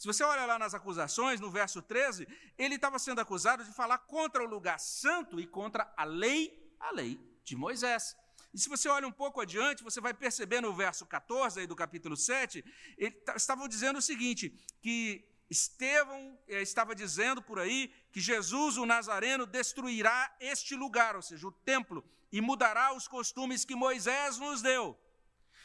Se 0.00 0.06
você 0.06 0.24
olha 0.24 0.46
lá 0.46 0.58
nas 0.58 0.72
acusações, 0.72 1.40
no 1.40 1.50
verso 1.50 1.82
13, 1.82 2.26
ele 2.56 2.76
estava 2.76 2.98
sendo 2.98 3.20
acusado 3.20 3.62
de 3.62 3.70
falar 3.70 3.98
contra 3.98 4.42
o 4.42 4.46
lugar 4.46 4.80
santo 4.80 5.38
e 5.38 5.46
contra 5.46 5.92
a 5.94 6.04
lei, 6.04 6.74
a 6.80 6.90
lei 6.90 7.20
de 7.44 7.54
Moisés. 7.54 8.16
E 8.54 8.58
se 8.58 8.66
você 8.66 8.88
olha 8.88 9.06
um 9.06 9.12
pouco 9.12 9.42
adiante, 9.42 9.84
você 9.84 10.00
vai 10.00 10.14
perceber 10.14 10.62
no 10.62 10.72
verso 10.72 11.04
14 11.04 11.60
aí 11.60 11.66
do 11.66 11.76
capítulo 11.76 12.16
7, 12.16 12.64
ele, 12.96 13.14
estavam 13.36 13.68
dizendo 13.68 13.98
o 13.98 14.02
seguinte: 14.02 14.48
que 14.80 15.22
Estevão 15.50 16.38
eh, 16.48 16.62
estava 16.62 16.94
dizendo 16.94 17.42
por 17.42 17.58
aí 17.58 17.92
que 18.10 18.20
Jesus, 18.20 18.78
o 18.78 18.86
Nazareno, 18.86 19.44
destruirá 19.44 20.34
este 20.40 20.74
lugar, 20.74 21.14
ou 21.14 21.20
seja, 21.20 21.46
o 21.46 21.52
templo, 21.52 22.02
e 22.32 22.40
mudará 22.40 22.94
os 22.94 23.06
costumes 23.06 23.66
que 23.66 23.74
Moisés 23.74 24.38
nos 24.38 24.62
deu. 24.62 24.98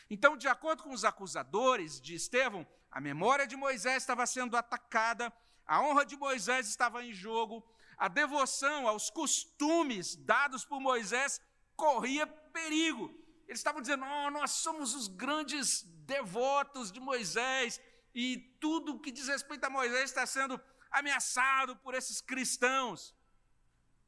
Então, 0.10 0.36
de 0.36 0.50
acordo 0.50 0.84
com 0.84 0.92
os 0.92 1.06
acusadores 1.06 2.02
de 2.02 2.16
Estevão, 2.16 2.68
a 2.96 3.02
memória 3.02 3.46
de 3.46 3.58
Moisés 3.58 4.04
estava 4.04 4.26
sendo 4.26 4.56
atacada, 4.56 5.32
a 5.68 5.82
honra 5.82 6.06
de 6.06 6.16
Moisés 6.16 6.66
estava 6.70 7.04
em 7.04 7.12
jogo, 7.12 7.62
a 7.98 8.08
devoção 8.08 8.88
aos 8.88 9.10
costumes 9.10 10.16
dados 10.16 10.64
por 10.64 10.80
Moisés 10.80 11.42
corria 11.76 12.26
perigo. 12.26 13.14
Eles 13.50 13.60
estavam 13.60 13.82
dizendo: 13.82 14.06
oh, 14.06 14.32
nós 14.32 14.52
somos 14.52 14.96
os 14.96 15.10
grandes 15.10 15.84
devotos 16.06 16.90
de 16.90 17.02
Moisés, 17.02 17.82
e 18.14 18.38
tudo 18.62 19.02
que 19.02 19.12
diz 19.12 19.28
respeito 19.28 19.66
a 19.66 19.70
Moisés 19.70 20.06
está 20.06 20.26
sendo 20.26 20.58
ameaçado 20.90 21.76
por 21.80 21.96
esses 21.96 22.22
cristãos. 22.22 23.14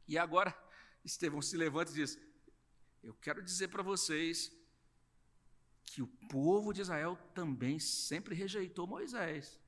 E 0.08 0.17
agora 0.17 0.58
Estevão 1.04 1.41
se 1.41 1.58
levanta 1.58 1.91
e 1.91 1.95
diz: 1.95 2.17
Eu 3.04 3.13
quero 3.15 3.43
dizer 3.43 3.67
para 3.67 3.84
vocês 3.84 4.50
que 5.88 6.02
o 6.02 6.08
povo 6.30 6.73
de 6.73 6.82
Israel 6.82 7.17
também 7.34 7.80
sempre 7.80 8.36
rejeitou 8.36 8.86
Moisés. 8.86 9.60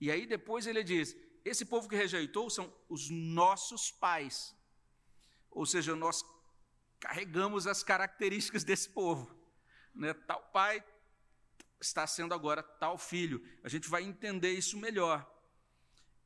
E 0.00 0.10
aí 0.10 0.26
depois 0.26 0.66
ele 0.66 0.84
diz: 0.84 1.16
Esse 1.44 1.64
povo 1.64 1.88
que 1.88 1.96
rejeitou 1.96 2.48
são 2.50 2.72
os 2.88 3.10
nossos 3.10 3.90
pais. 3.90 4.54
Ou 5.50 5.66
seja, 5.66 5.96
nós 5.96 6.22
carregamos 7.00 7.66
as 7.66 7.82
características 7.82 8.62
desse 8.62 8.90
povo. 8.90 9.34
Né? 9.94 10.12
Tal 10.14 10.42
pai, 10.52 10.84
está 11.80 12.06
sendo 12.06 12.34
agora 12.34 12.62
tal 12.62 12.98
filho. 12.98 13.42
A 13.64 13.68
gente 13.68 13.88
vai 13.88 14.02
entender 14.02 14.52
isso 14.52 14.78
melhor. 14.78 15.28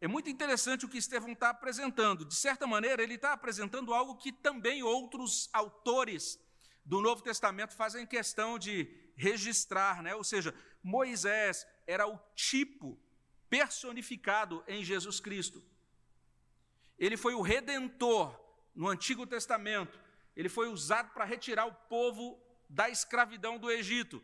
É 0.01 0.09
muito 0.09 0.29
interessante 0.29 0.85
o 0.85 0.89
que 0.89 0.99
Estevão 0.99 1.33
está 1.33 1.51
apresentando. 1.51 2.25
De 2.25 2.35
certa 2.35 2.67
maneira, 2.67 3.03
ele 3.03 3.15
está 3.15 3.33
apresentando 3.33 3.95
algo 3.95 4.17
que 4.17 4.33
também 4.33 4.83
outros 4.83 5.49
autores 5.53 6.39
do 6.85 7.01
Novo 7.01 7.23
Testamento 7.23 7.75
fazem 7.75 8.07
questão 8.07 8.59
de 8.59 8.89
registrar, 9.17 10.03
né? 10.03 10.15
Ou 10.15 10.25
seja, 10.25 10.55
Moisés 10.83 11.67
era 11.87 12.07
o 12.07 12.19
tipo 12.35 13.01
personificado 13.49 14.63
em 14.67 14.85
Jesus 14.85 15.21
Cristo. 15.21 15.63
Ele 16.99 17.17
foi 17.17 17.35
o 17.35 17.41
redentor 17.41 18.39
no 18.75 18.89
Antigo 18.89 19.27
Testamento. 19.27 19.99
Ele 20.37 20.49
foi 20.49 20.69
usado 20.69 21.13
para 21.13 21.25
retirar 21.25 21.67
o 21.67 21.75
povo 21.75 22.41
da 22.69 22.91
escravidão 22.91 23.59
do 23.59 23.71
Egito. 23.71 24.23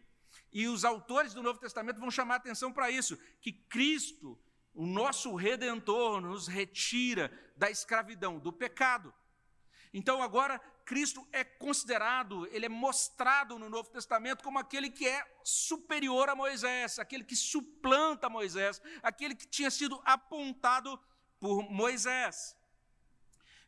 E 0.53 0.67
os 0.67 0.85
autores 0.85 1.33
do 1.33 1.43
Novo 1.43 1.61
Testamento 1.61 2.01
vão 2.01 2.11
chamar 2.11 2.37
atenção 2.37 2.73
para 2.73 2.91
isso, 2.91 3.17
que 3.41 3.53
Cristo, 3.53 4.39
o 4.75 4.87
nosso 4.87 5.35
redentor, 5.35 6.21
nos 6.21 6.49
retira 6.49 7.33
da 7.57 7.71
escravidão, 7.71 8.39
do 8.39 8.53
pecado. 8.53 9.15
Então 9.93 10.23
agora 10.23 10.61
Cristo 10.91 11.25
é 11.31 11.45
considerado, 11.45 12.49
ele 12.49 12.67
é 12.67 12.69
mostrado 12.69 13.61
no 13.61 13.71
Novo 13.71 13.89
Testamento 13.91 14.43
como 14.43 14.59
aquele 14.59 14.91
que 14.91 15.07
é 15.07 15.25
superior 15.45 16.29
a 16.29 16.35
Moisés, 16.35 16.99
aquele 16.99 17.23
que 17.23 17.37
suplanta 17.37 18.29
Moisés, 18.29 18.83
aquele 19.01 19.37
que 19.37 19.47
tinha 19.47 19.71
sido 19.71 20.03
apontado 20.05 21.01
por 21.39 21.63
Moisés. 21.71 22.57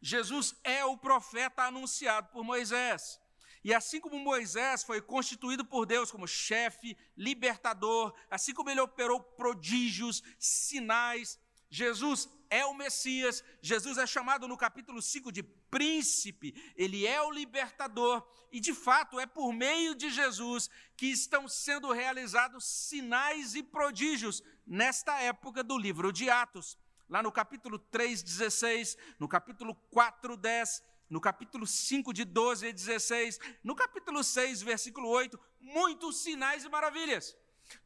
Jesus 0.00 0.56
é 0.64 0.84
o 0.84 0.98
profeta 0.98 1.62
anunciado 1.62 2.28
por 2.32 2.42
Moisés. 2.42 3.20
E 3.62 3.72
assim 3.72 4.00
como 4.00 4.18
Moisés 4.18 4.82
foi 4.82 5.00
constituído 5.00 5.64
por 5.64 5.86
Deus 5.86 6.10
como 6.10 6.26
chefe, 6.26 6.98
libertador, 7.16 8.12
assim 8.28 8.52
como 8.52 8.68
ele 8.68 8.80
operou 8.80 9.22
prodígios, 9.22 10.24
sinais, 10.40 11.38
Jesus 11.72 12.28
é 12.50 12.66
o 12.66 12.74
Messias, 12.74 13.42
Jesus 13.62 13.96
é 13.96 14.06
chamado 14.06 14.46
no 14.46 14.58
capítulo 14.58 15.00
5 15.00 15.32
de 15.32 15.42
príncipe, 15.42 16.54
ele 16.76 17.06
é 17.06 17.22
o 17.22 17.30
libertador, 17.30 18.22
e 18.52 18.60
de 18.60 18.74
fato 18.74 19.18
é 19.18 19.24
por 19.24 19.54
meio 19.54 19.94
de 19.94 20.10
Jesus 20.10 20.68
que 20.94 21.06
estão 21.06 21.48
sendo 21.48 21.90
realizados 21.90 22.66
sinais 22.66 23.54
e 23.54 23.62
prodígios 23.62 24.42
nesta 24.66 25.18
época 25.22 25.64
do 25.64 25.78
livro 25.78 26.12
de 26.12 26.28
Atos. 26.28 26.76
Lá 27.08 27.22
no 27.22 27.32
capítulo 27.32 27.78
3, 27.78 28.22
16, 28.22 28.98
no 29.18 29.26
capítulo 29.26 29.74
4, 29.90 30.36
10, 30.36 30.82
no 31.08 31.22
capítulo 31.22 31.66
5, 31.66 32.12
de 32.12 32.26
12 32.26 32.68
a 32.68 32.70
16, 32.70 33.40
no 33.64 33.74
capítulo 33.74 34.22
6, 34.22 34.60
versículo 34.60 35.08
8, 35.08 35.40
muitos 35.58 36.18
sinais 36.18 36.66
e 36.66 36.68
maravilhas. 36.68 37.34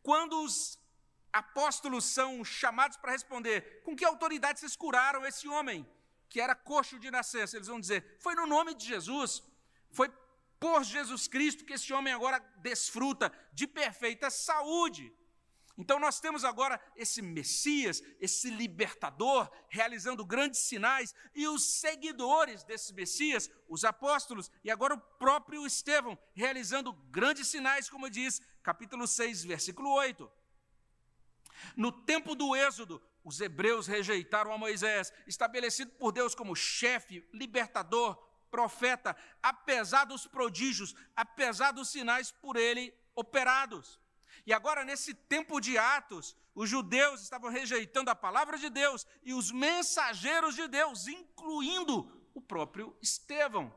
Quando 0.02 0.42
os 0.42 0.76
apóstolos 1.36 2.04
são 2.04 2.44
chamados 2.44 2.96
para 2.96 3.12
responder: 3.12 3.82
com 3.84 3.94
que 3.94 4.04
autoridade 4.04 4.58
vocês 4.58 4.74
curaram 4.74 5.24
esse 5.26 5.46
homem 5.46 5.86
que 6.28 6.40
era 6.40 6.54
coxo 6.54 6.98
de 6.98 7.10
nascença? 7.10 7.56
Eles 7.56 7.68
vão 7.68 7.80
dizer: 7.80 8.16
foi 8.18 8.34
no 8.34 8.46
nome 8.46 8.74
de 8.74 8.86
Jesus, 8.86 9.42
foi 9.90 10.08
por 10.58 10.82
Jesus 10.82 11.28
Cristo 11.28 11.64
que 11.64 11.74
esse 11.74 11.92
homem 11.92 12.12
agora 12.12 12.38
desfruta 12.58 13.32
de 13.52 13.66
perfeita 13.66 14.30
saúde. 14.30 15.12
Então 15.78 15.98
nós 15.98 16.18
temos 16.18 16.42
agora 16.42 16.80
esse 16.96 17.20
Messias, 17.20 18.02
esse 18.18 18.48
libertador, 18.48 19.50
realizando 19.68 20.24
grandes 20.24 20.60
sinais, 20.60 21.14
e 21.34 21.46
os 21.46 21.80
seguidores 21.80 22.64
desse 22.64 22.94
Messias, 22.94 23.50
os 23.68 23.84
apóstolos, 23.84 24.50
e 24.64 24.70
agora 24.70 24.94
o 24.94 25.00
próprio 25.18 25.66
Estevão, 25.66 26.18
realizando 26.34 26.94
grandes 27.10 27.48
sinais, 27.48 27.90
como 27.90 28.08
diz 28.08 28.40
capítulo 28.62 29.06
6, 29.06 29.44
versículo 29.44 29.90
8. 29.90 30.45
No 31.76 31.90
tempo 31.90 32.34
do 32.34 32.54
Êxodo, 32.54 33.02
os 33.24 33.40
hebreus 33.40 33.86
rejeitaram 33.86 34.52
a 34.52 34.58
Moisés, 34.58 35.12
estabelecido 35.26 35.90
por 35.92 36.12
Deus 36.12 36.34
como 36.34 36.54
chefe, 36.54 37.28
libertador, 37.32 38.16
profeta, 38.50 39.16
apesar 39.42 40.04
dos 40.04 40.26
prodígios, 40.26 40.94
apesar 41.14 41.72
dos 41.72 41.88
sinais 41.88 42.30
por 42.30 42.56
ele 42.56 42.94
operados. 43.14 43.98
E 44.46 44.52
agora, 44.52 44.84
nesse 44.84 45.12
tempo 45.12 45.60
de 45.60 45.76
Atos, 45.76 46.36
os 46.54 46.70
judeus 46.70 47.20
estavam 47.20 47.50
rejeitando 47.50 48.10
a 48.10 48.14
palavra 48.14 48.56
de 48.56 48.70
Deus 48.70 49.06
e 49.22 49.34
os 49.34 49.50
mensageiros 49.50 50.54
de 50.54 50.68
Deus, 50.68 51.06
incluindo 51.06 52.28
o 52.32 52.40
próprio 52.40 52.96
Estevão. 53.02 53.74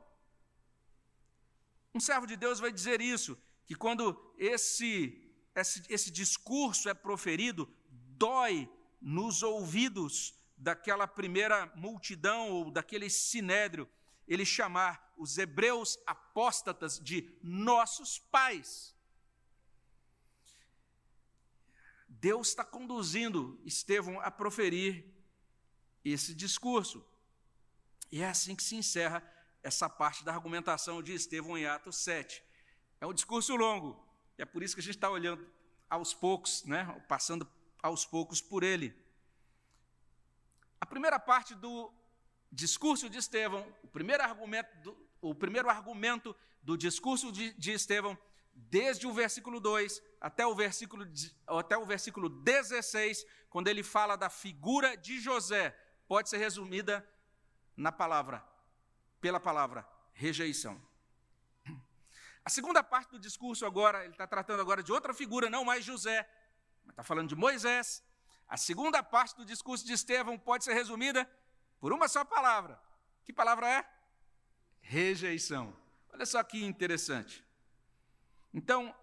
Um 1.94 2.00
servo 2.00 2.28
de 2.28 2.36
Deus 2.36 2.60
vai 2.60 2.72
dizer 2.72 3.02
isso, 3.02 3.38
que 3.66 3.76
quando 3.76 4.34
esse 4.38 5.29
esse, 5.62 5.84
esse 5.90 6.12
discurso 6.12 6.90
é 6.90 6.94
proferido, 6.94 7.72
dói 7.90 8.70
nos 9.02 9.44
ouvidos 9.44 10.34
daquela 10.58 11.08
primeira 11.08 11.68
multidão 11.76 12.50
ou 12.50 12.72
daquele 12.72 13.10
sinédrio, 13.10 13.90
ele 14.28 14.46
chamar 14.46 15.14
os 15.18 15.38
hebreus 15.38 15.98
apóstatas 16.06 17.00
de 17.00 17.34
nossos 17.42 18.20
pais. 18.20 18.96
Deus 22.08 22.50
está 22.50 22.66
conduzindo 22.66 23.60
Estevão 23.64 24.20
a 24.20 24.30
proferir 24.30 25.06
esse 26.04 26.34
discurso. 26.34 27.06
E 28.12 28.22
é 28.22 28.28
assim 28.28 28.56
que 28.56 28.64
se 28.64 28.76
encerra 28.76 29.24
essa 29.64 29.90
parte 29.90 30.24
da 30.24 30.34
argumentação 30.34 31.02
de 31.02 31.14
Estevão 31.14 31.58
em 31.58 31.66
Atos 31.66 31.98
7. 31.98 32.44
É 33.00 33.08
um 33.08 33.14
discurso 33.14 33.56
longo, 33.56 34.06
é 34.42 34.46
por 34.46 34.64
isso 34.64 34.74
que 34.74 34.80
a 34.80 34.84
gente 34.84 34.96
está 34.96 35.10
olhando 35.10 35.46
aos 35.90 36.14
poucos, 36.14 36.64
né, 36.64 36.86
passando 37.08 37.48
aos 37.84 38.06
poucos 38.06 38.42
por 38.42 38.64
ele. 38.64 38.96
A 40.80 40.86
primeira 40.86 41.20
parte 41.20 41.54
do 41.54 41.92
discurso 42.52 43.10
de 43.10 43.18
Estevão, 43.18 43.68
o 43.84 43.88
primeiro 43.88 44.24
argumento 44.24 44.76
do, 44.82 45.10
o 45.22 45.36
primeiro 45.36 45.70
argumento 45.70 46.36
do 46.64 46.78
discurso 46.78 47.32
de, 47.32 47.54
de 47.54 47.72
Estevão, 47.72 48.18
desde 48.54 49.06
o 49.08 49.14
versículo 49.14 49.60
2 49.60 50.02
até 50.22 50.46
o 50.46 50.56
versículo, 50.56 51.06
até 51.46 51.78
o 51.78 51.86
versículo 51.86 52.30
16, 52.30 53.26
quando 53.50 53.68
ele 53.68 53.84
fala 53.84 54.16
da 54.16 54.30
figura 54.30 54.96
de 54.96 55.20
José, 55.20 55.78
pode 56.08 56.30
ser 56.30 56.38
resumida 56.38 57.08
na 57.76 57.92
palavra, 57.92 58.44
pela 59.20 59.40
palavra 59.40 59.88
rejeição. 60.14 60.82
A 62.50 62.52
segunda 62.52 62.82
parte 62.82 63.12
do 63.12 63.20
discurso 63.20 63.64
agora, 63.64 64.04
ele 64.04 64.14
está 64.14 64.26
tratando 64.26 64.60
agora 64.60 64.82
de 64.82 64.92
outra 64.92 65.14
figura, 65.14 65.52
não 65.52 65.64
mais 65.64 65.86
José, 65.86 66.28
mas 66.84 66.94
está 66.94 67.04
falando 67.04 67.30
de 67.30 67.36
Moisés. 67.36 68.04
A 68.48 68.58
segunda 68.58 69.04
parte 69.04 69.36
do 69.38 69.46
discurso 69.46 69.86
de 69.86 69.94
Estevão 69.94 70.36
pode 70.36 70.64
ser 70.64 70.74
resumida 70.74 71.30
por 71.80 71.94
uma 71.94 72.08
só 72.08 72.26
palavra. 72.26 72.82
Que 73.24 73.32
palavra 73.32 73.70
é? 73.70 73.88
Rejeição. 74.82 75.76
Olha 76.12 76.26
só 76.26 76.42
que 76.42 76.66
interessante. 76.66 77.46
Então, 78.52 78.96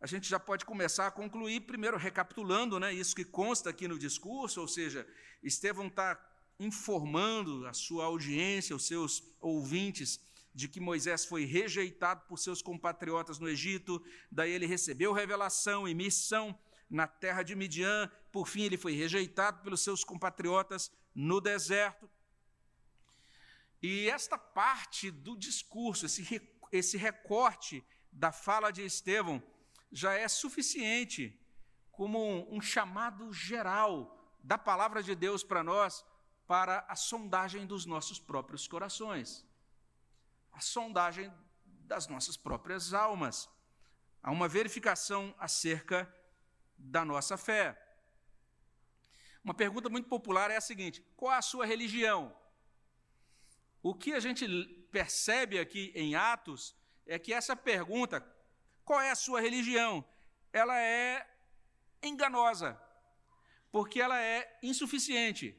a 0.00 0.06
gente 0.06 0.28
já 0.28 0.38
pode 0.38 0.64
começar 0.64 1.08
a 1.08 1.10
concluir, 1.10 1.62
primeiro 1.62 1.96
recapitulando 1.96 2.78
né, 2.78 2.92
isso 2.92 3.16
que 3.16 3.24
consta 3.24 3.68
aqui 3.70 3.88
no 3.88 3.98
discurso, 3.98 4.60
ou 4.60 4.68
seja, 4.68 5.04
Estevão 5.42 5.88
está 5.88 6.16
informando 6.60 7.66
a 7.66 7.72
sua 7.72 8.04
audiência, 8.04 8.76
os 8.76 8.86
seus 8.86 9.24
ouvintes, 9.40 10.20
de 10.54 10.68
que 10.68 10.80
Moisés 10.80 11.24
foi 11.24 11.44
rejeitado 11.44 12.22
por 12.26 12.38
seus 12.38 12.60
compatriotas 12.60 13.38
no 13.38 13.48
Egito, 13.48 14.02
daí 14.30 14.50
ele 14.50 14.66
recebeu 14.66 15.12
revelação 15.12 15.88
e 15.88 15.94
missão 15.94 16.58
na 16.90 17.06
terra 17.06 17.42
de 17.42 17.54
Midian, 17.54 18.10
por 18.30 18.46
fim 18.46 18.62
ele 18.62 18.76
foi 18.76 18.92
rejeitado 18.92 19.62
pelos 19.62 19.80
seus 19.80 20.04
compatriotas 20.04 20.92
no 21.14 21.40
deserto. 21.40 22.08
E 23.82 24.08
esta 24.10 24.36
parte 24.36 25.10
do 25.10 25.36
discurso, 25.36 26.06
esse, 26.06 26.42
esse 26.70 26.96
recorte 26.96 27.82
da 28.12 28.30
fala 28.30 28.70
de 28.70 28.84
Estevão, 28.84 29.42
já 29.90 30.12
é 30.12 30.28
suficiente 30.28 31.38
como 31.90 32.18
um, 32.18 32.56
um 32.56 32.60
chamado 32.60 33.32
geral 33.32 34.18
da 34.42 34.58
palavra 34.58 35.02
de 35.02 35.14
Deus 35.14 35.42
para 35.42 35.64
nós, 35.64 36.04
para 36.46 36.84
a 36.88 36.94
sondagem 36.94 37.66
dos 37.66 37.86
nossos 37.86 38.18
próprios 38.18 38.68
corações 38.68 39.46
a 40.52 40.60
sondagem 40.60 41.32
das 41.64 42.06
nossas 42.06 42.36
próprias 42.36 42.94
almas, 42.94 43.48
a 44.22 44.30
uma 44.30 44.48
verificação 44.48 45.34
acerca 45.38 46.12
da 46.76 47.04
nossa 47.04 47.36
fé. 47.36 47.78
Uma 49.42 49.54
pergunta 49.54 49.88
muito 49.88 50.08
popular 50.08 50.50
é 50.50 50.56
a 50.56 50.60
seguinte: 50.60 51.04
qual 51.16 51.32
a 51.32 51.42
sua 51.42 51.66
religião? 51.66 52.36
O 53.82 53.94
que 53.94 54.12
a 54.12 54.20
gente 54.20 54.46
percebe 54.92 55.58
aqui 55.58 55.90
em 55.94 56.14
Atos 56.14 56.76
é 57.04 57.18
que 57.18 57.32
essa 57.32 57.56
pergunta, 57.56 58.24
qual 58.84 59.00
é 59.00 59.10
a 59.10 59.16
sua 59.16 59.40
religião? 59.40 60.04
Ela 60.52 60.78
é 60.78 61.28
enganosa, 62.02 62.80
porque 63.72 64.00
ela 64.00 64.20
é 64.20 64.58
insuficiente. 64.62 65.58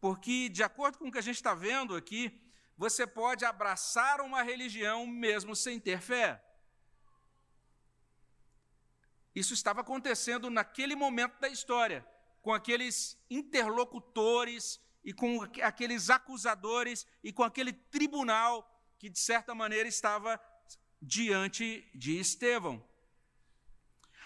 Porque, 0.00 0.48
de 0.48 0.62
acordo 0.62 0.98
com 0.98 1.08
o 1.08 1.12
que 1.12 1.18
a 1.18 1.22
gente 1.22 1.36
está 1.36 1.54
vendo 1.54 1.94
aqui, 1.94 2.45
você 2.76 3.06
pode 3.06 3.44
abraçar 3.44 4.20
uma 4.20 4.42
religião 4.42 5.06
mesmo 5.06 5.56
sem 5.56 5.80
ter 5.80 6.00
fé. 6.00 6.42
Isso 9.34 9.54
estava 9.54 9.80
acontecendo 9.80 10.50
naquele 10.50 10.94
momento 10.94 11.38
da 11.40 11.48
história, 11.48 12.06
com 12.42 12.52
aqueles 12.52 13.18
interlocutores 13.30 14.80
e 15.04 15.12
com 15.12 15.42
aqueles 15.62 16.10
acusadores 16.10 17.06
e 17.22 17.32
com 17.32 17.42
aquele 17.42 17.72
tribunal 17.72 18.68
que, 18.98 19.08
de 19.08 19.18
certa 19.18 19.54
maneira, 19.54 19.88
estava 19.88 20.40
diante 21.00 21.88
de 21.94 22.18
Estevão. 22.18 22.82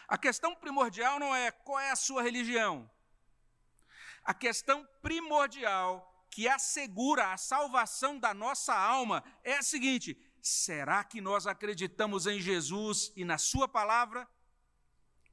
A 0.09 0.19
questão 0.19 0.55
primordial 0.57 1.21
não 1.21 1.35
é 1.35 1.51
qual 1.51 1.79
é 1.79 1.91
a 1.91 1.97
sua 1.97 2.23
religião. 2.23 2.91
A 4.25 4.35
questão 4.35 4.87
primordial 5.01 6.10
que 6.31 6.49
assegura 6.49 7.33
a 7.33 7.37
salvação 7.37 8.19
da 8.19 8.33
nossa 8.33 8.75
alma 8.75 9.23
é 9.43 9.59
a 9.59 9.63
seguinte: 9.63 10.17
será 10.41 11.03
que 11.05 11.21
nós 11.21 11.47
acreditamos 11.47 12.27
em 12.27 12.41
Jesus 12.41 13.13
e 13.17 13.25
na 13.25 13.37
Sua 13.37 13.69
palavra? 13.69 14.29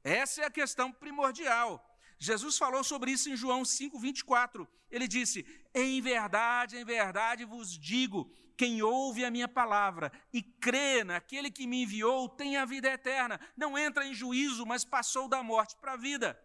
Essa 0.02 0.42
é 0.42 0.44
a 0.44 0.50
questão 0.50 0.92
primordial. 0.92 1.84
Jesus 2.18 2.58
falou 2.58 2.82
sobre 2.82 3.12
isso 3.12 3.30
em 3.30 3.36
João 3.36 3.62
5,24. 3.62 4.66
Ele 4.90 5.06
disse: 5.06 5.46
Em 5.74 6.00
verdade, 6.00 6.76
em 6.76 6.84
verdade 6.84 7.44
vos 7.44 7.78
digo: 7.78 8.30
quem 8.56 8.82
ouve 8.82 9.24
a 9.24 9.30
minha 9.30 9.46
palavra 9.46 10.10
e 10.32 10.42
crê 10.42 11.04
naquele 11.04 11.48
que 11.48 11.66
me 11.66 11.84
enviou 11.84 12.28
tem 12.28 12.56
a 12.56 12.64
vida 12.64 12.88
eterna. 12.88 13.40
Não 13.56 13.78
entra 13.78 14.04
em 14.04 14.12
juízo, 14.12 14.66
mas 14.66 14.84
passou 14.84 15.28
da 15.28 15.44
morte 15.44 15.76
para 15.76 15.92
a 15.92 15.96
vida. 15.96 16.38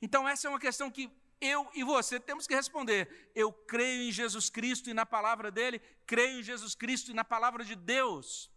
Então, 0.00 0.28
essa 0.28 0.46
é 0.46 0.50
uma 0.50 0.60
questão 0.60 0.90
que 0.90 1.10
eu 1.42 1.68
e 1.74 1.82
você 1.82 2.20
temos 2.20 2.46
que 2.46 2.54
responder: 2.54 3.30
eu 3.34 3.52
creio 3.52 4.08
em 4.08 4.12
Jesus 4.12 4.48
Cristo 4.48 4.88
e 4.88 4.94
na 4.94 5.04
palavra 5.04 5.50
dele, 5.50 5.80
creio 6.06 6.40
em 6.40 6.42
Jesus 6.42 6.74
Cristo 6.74 7.10
e 7.10 7.14
na 7.14 7.24
palavra 7.24 7.64
de 7.64 7.74
Deus. 7.74 8.50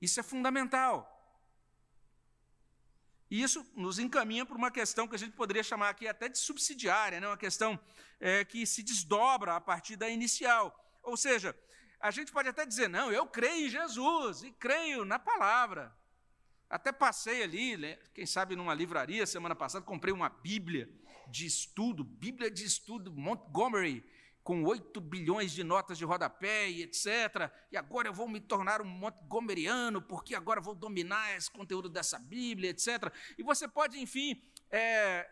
Isso 0.00 0.20
é 0.20 0.22
fundamental. 0.22 1.10
E 3.30 3.42
isso 3.42 3.66
nos 3.74 3.98
encaminha 3.98 4.46
para 4.46 4.56
uma 4.56 4.70
questão 4.70 5.08
que 5.08 5.16
a 5.16 5.18
gente 5.18 5.34
poderia 5.34 5.62
chamar 5.62 5.88
aqui 5.88 6.06
até 6.06 6.28
de 6.28 6.38
subsidiária, 6.38 7.20
né? 7.20 7.26
uma 7.26 7.36
questão 7.36 7.80
é, 8.20 8.44
que 8.44 8.64
se 8.64 8.82
desdobra 8.82 9.56
a 9.56 9.60
partir 9.60 9.96
da 9.96 10.08
inicial. 10.08 10.78
Ou 11.02 11.16
seja, 11.16 11.56
a 11.98 12.10
gente 12.10 12.30
pode 12.30 12.48
até 12.48 12.64
dizer, 12.64 12.88
não, 12.88 13.10
eu 13.10 13.26
creio 13.26 13.66
em 13.66 13.70
Jesus 13.70 14.42
e 14.44 14.52
creio 14.52 15.04
na 15.04 15.18
palavra. 15.18 15.92
Até 16.68 16.92
passei 16.92 17.42
ali, 17.42 17.98
quem 18.14 18.26
sabe 18.26 18.54
numa 18.54 18.74
livraria, 18.74 19.26
semana 19.26 19.54
passada, 19.56 19.84
comprei 19.84 20.12
uma 20.12 20.28
Bíblia 20.28 20.88
de 21.30 21.46
estudo, 21.46 22.04
Bíblia 22.04 22.50
de 22.50 22.64
estudo 22.64 23.12
Montgomery, 23.12 24.04
com 24.42 24.62
8 24.62 25.00
bilhões 25.00 25.52
de 25.52 25.64
notas 25.64 25.96
de 25.96 26.04
rodapé 26.04 26.68
e 26.68 26.82
etc. 26.82 27.50
E 27.72 27.76
agora 27.76 28.08
eu 28.08 28.12
vou 28.12 28.28
me 28.28 28.40
tornar 28.40 28.82
um 28.82 28.84
Montgomeryano, 28.84 30.02
porque 30.02 30.34
agora 30.34 30.60
vou 30.60 30.74
dominar 30.74 31.34
esse 31.34 31.50
conteúdo 31.50 31.88
dessa 31.88 32.18
Bíblia, 32.18 32.70
etc. 32.70 33.12
E 33.38 33.42
você 33.42 33.66
pode, 33.66 33.98
enfim, 33.98 34.40
é, 34.70 35.28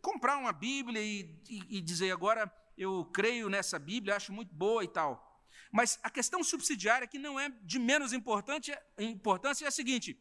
comprar 0.00 0.36
uma 0.38 0.52
Bíblia 0.52 1.02
e, 1.02 1.36
e, 1.48 1.78
e 1.78 1.80
dizer 1.80 2.12
agora 2.12 2.50
eu 2.76 3.04
creio 3.06 3.48
nessa 3.48 3.76
Bíblia, 3.76 4.14
acho 4.14 4.32
muito 4.32 4.54
boa 4.54 4.84
e 4.84 4.88
tal. 4.88 5.26
Mas 5.72 5.98
a 6.02 6.08
questão 6.08 6.42
subsidiária, 6.42 7.08
que 7.08 7.18
não 7.18 7.38
é 7.38 7.50
de 7.62 7.78
menos 7.78 8.12
importância, 8.12 8.80
importância 8.98 9.64
é 9.64 9.68
a 9.68 9.72
seguinte: 9.72 10.16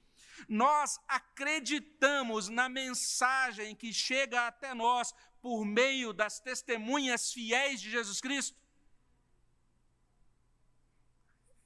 nós 0.47 0.99
acreditamos 1.07 2.49
na 2.49 2.67
mensagem 2.67 3.75
que 3.75 3.93
chega 3.93 4.47
até 4.47 4.73
nós 4.73 5.13
por 5.41 5.63
meio 5.65 6.13
das 6.13 6.39
testemunhas 6.39 7.31
fiéis 7.31 7.79
de 7.81 7.89
Jesus 7.89 8.19
Cristo? 8.19 8.57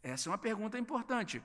Essa 0.04 0.30
é 0.30 0.32
uma 0.32 0.38
pergunta 0.38 0.78
importante. 0.78 1.44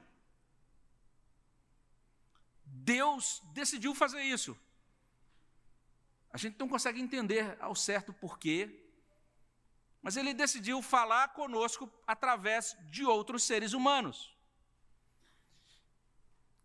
Deus 2.65 3.43
decidiu 3.53 3.95
fazer 3.95 4.23
isso. 4.23 4.57
A 6.31 6.39
gente 6.39 6.59
não 6.59 6.69
consegue 6.69 7.01
entender 7.01 7.57
ao 7.61 7.75
certo 7.75 8.13
porquê, 8.13 8.87
mas 10.03 10.17
ele 10.17 10.35
decidiu 10.35 10.83
falar 10.83 11.29
conosco 11.29 11.91
através 12.07 12.77
de 12.91 13.05
outros 13.05 13.43
seres 13.43 13.73
humanos. 13.73 14.36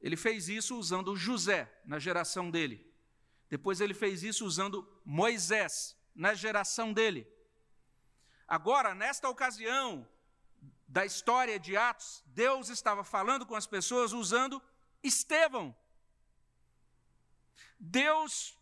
Ele 0.02 0.18
fez 0.18 0.50
isso 0.50 0.78
usando 0.78 1.16
José 1.16 1.72
na 1.86 2.00
geração 2.00 2.50
dele. 2.50 2.92
Depois 3.50 3.80
ele 3.80 3.94
fez 3.94 4.24
isso 4.24 4.46
usando 4.46 4.88
Moisés 5.06 5.96
na 6.16 6.34
geração 6.34 6.92
dele. 6.92 7.28
Agora, 8.48 8.96
nesta 8.96 9.30
ocasião 9.30 10.08
da 10.88 11.06
história 11.06 11.60
de 11.60 11.78
Atos, 11.78 12.24
Deus 12.26 12.70
estava 12.70 13.04
falando 13.04 13.46
com 13.46 13.56
as 13.56 13.68
pessoas 13.68 14.12
usando 14.12 14.62
Estevão. 15.04 15.76
Deus, 17.80 18.58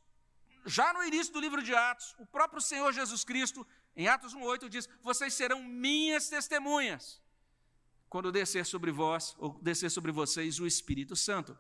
já 0.66 0.94
no 0.94 1.04
início 1.04 1.34
do 1.34 1.40
livro 1.40 1.64
de 1.64 1.74
Atos, 1.74 2.16
o 2.20 2.26
próprio 2.26 2.62
Senhor 2.62 2.92
Jesus 2.92 3.24
Cristo, 3.24 3.66
em 3.96 4.08
Atos 4.08 4.36
1,8, 4.36 4.70
diz: 4.70 4.88
Vocês 5.02 5.34
serão 5.34 5.64
minhas 5.64 6.30
testemunhas 6.30 7.22
quando 8.10 8.32
descer 8.32 8.66
sobre 8.66 8.92
vós, 8.92 9.36
ou 9.38 9.60
descer 9.62 9.92
sobre 9.92 10.12
vocês 10.12 10.60
o 10.60 10.66
Espírito 10.66 11.16
Santo. 11.16 11.58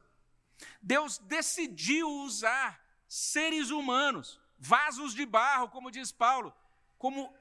Deus 0.81 1.17
decidiu 1.19 2.09
usar 2.09 2.83
seres 3.07 3.69
humanos, 3.69 4.41
vasos 4.57 5.13
de 5.13 5.25
barro, 5.25 5.69
como 5.69 5.91
diz 5.91 6.11
Paulo, 6.11 6.53
como 6.97 7.33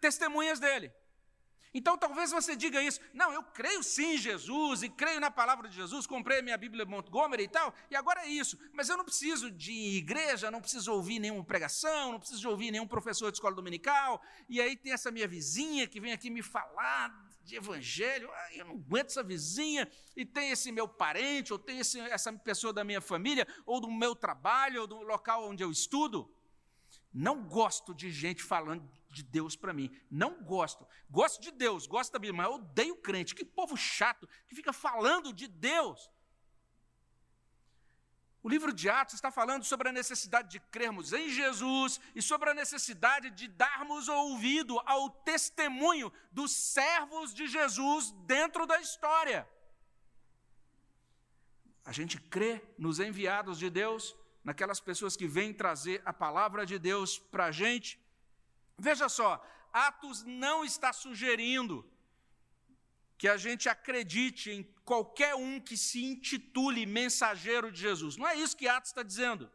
testemunhas 0.00 0.58
dele. 0.58 0.92
Então 1.74 1.96
talvez 1.96 2.30
você 2.30 2.54
diga 2.54 2.82
isso, 2.82 3.00
não, 3.14 3.32
eu 3.32 3.42
creio 3.42 3.82
sim 3.82 4.14
em 4.14 4.18
Jesus 4.18 4.82
e 4.82 4.90
creio 4.90 5.18
na 5.18 5.30
palavra 5.30 5.68
de 5.68 5.74
Jesus, 5.74 6.06
comprei 6.06 6.42
minha 6.42 6.58
Bíblia 6.58 6.84
Montgomery 6.84 7.44
e 7.44 7.48
tal, 7.48 7.74
e 7.90 7.96
agora 7.96 8.26
é 8.26 8.28
isso, 8.28 8.58
mas 8.74 8.90
eu 8.90 8.96
não 8.96 9.06
preciso 9.06 9.50
de 9.50 9.96
igreja, 9.96 10.50
não 10.50 10.60
preciso 10.60 10.92
ouvir 10.92 11.18
nenhuma 11.18 11.42
pregação, 11.42 12.12
não 12.12 12.18
preciso 12.18 12.46
ouvir 12.50 12.70
nenhum 12.70 12.86
professor 12.86 13.30
de 13.30 13.38
escola 13.38 13.54
dominical, 13.54 14.22
e 14.50 14.60
aí 14.60 14.76
tem 14.76 14.92
essa 14.92 15.10
minha 15.10 15.26
vizinha 15.26 15.86
que 15.86 15.98
vem 15.98 16.12
aqui 16.12 16.28
me 16.28 16.42
falar 16.42 17.08
de 17.44 17.56
evangelho, 17.56 18.30
ah, 18.32 18.54
eu 18.54 18.64
não 18.64 18.74
aguento 18.74 19.06
essa 19.06 19.22
vizinha, 19.22 19.90
e 20.16 20.24
tem 20.24 20.50
esse 20.50 20.70
meu 20.70 20.86
parente, 20.86 21.52
ou 21.52 21.58
tem 21.58 21.78
esse, 21.78 21.98
essa 22.00 22.32
pessoa 22.32 22.72
da 22.72 22.84
minha 22.84 23.00
família, 23.00 23.46
ou 23.66 23.80
do 23.80 23.90
meu 23.90 24.14
trabalho, 24.14 24.82
ou 24.82 24.86
do 24.86 25.02
local 25.02 25.48
onde 25.48 25.62
eu 25.62 25.70
estudo. 25.70 26.32
Não 27.12 27.44
gosto 27.44 27.94
de 27.94 28.10
gente 28.10 28.42
falando 28.42 28.88
de 29.10 29.22
Deus 29.22 29.54
para 29.54 29.72
mim. 29.72 29.90
Não 30.10 30.42
gosto. 30.42 30.86
Gosto 31.10 31.40
de 31.42 31.50
Deus, 31.50 31.86
gosto 31.86 32.12
da 32.12 32.18
Bíblia, 32.18 32.38
mas 32.38 32.46
eu 32.46 32.54
odeio 32.54 32.96
crente. 32.96 33.34
Que 33.34 33.44
povo 33.44 33.76
chato 33.76 34.26
que 34.48 34.54
fica 34.54 34.72
falando 34.72 35.32
de 35.32 35.46
Deus. 35.46 36.10
O 38.42 38.48
livro 38.48 38.72
de 38.72 38.90
Atos 38.90 39.14
está 39.14 39.30
falando 39.30 39.64
sobre 39.64 39.88
a 39.88 39.92
necessidade 39.92 40.48
de 40.50 40.58
crermos 40.58 41.12
em 41.12 41.28
Jesus 41.28 42.00
e 42.12 42.20
sobre 42.20 42.50
a 42.50 42.54
necessidade 42.54 43.30
de 43.30 43.46
darmos 43.46 44.08
ouvido 44.08 44.80
ao 44.84 45.08
testemunho 45.10 46.12
dos 46.32 46.50
servos 46.50 47.32
de 47.32 47.46
Jesus 47.46 48.10
dentro 48.26 48.66
da 48.66 48.80
história. 48.80 49.48
A 51.84 51.92
gente 51.92 52.20
crê 52.20 52.60
nos 52.76 52.98
enviados 52.98 53.58
de 53.58 53.70
Deus, 53.70 54.16
naquelas 54.42 54.80
pessoas 54.80 55.16
que 55.16 55.26
vêm 55.26 55.54
trazer 55.54 56.02
a 56.04 56.12
palavra 56.12 56.66
de 56.66 56.80
Deus 56.80 57.18
para 57.18 57.46
a 57.46 57.52
gente. 57.52 58.00
Veja 58.76 59.08
só, 59.08 59.40
Atos 59.72 60.24
não 60.24 60.64
está 60.64 60.92
sugerindo 60.92 61.88
que 63.22 63.28
a 63.28 63.36
gente 63.36 63.68
acredite 63.68 64.50
em 64.50 64.64
qualquer 64.84 65.36
um 65.36 65.60
que 65.60 65.76
se 65.76 66.04
intitule 66.04 66.84
mensageiro 66.84 67.70
de 67.70 67.80
Jesus. 67.80 68.16
Não 68.16 68.26
é 68.26 68.34
isso 68.34 68.56
que 68.56 68.66
Atos 68.66 68.90
está 68.90 69.04
dizendo. 69.04 69.48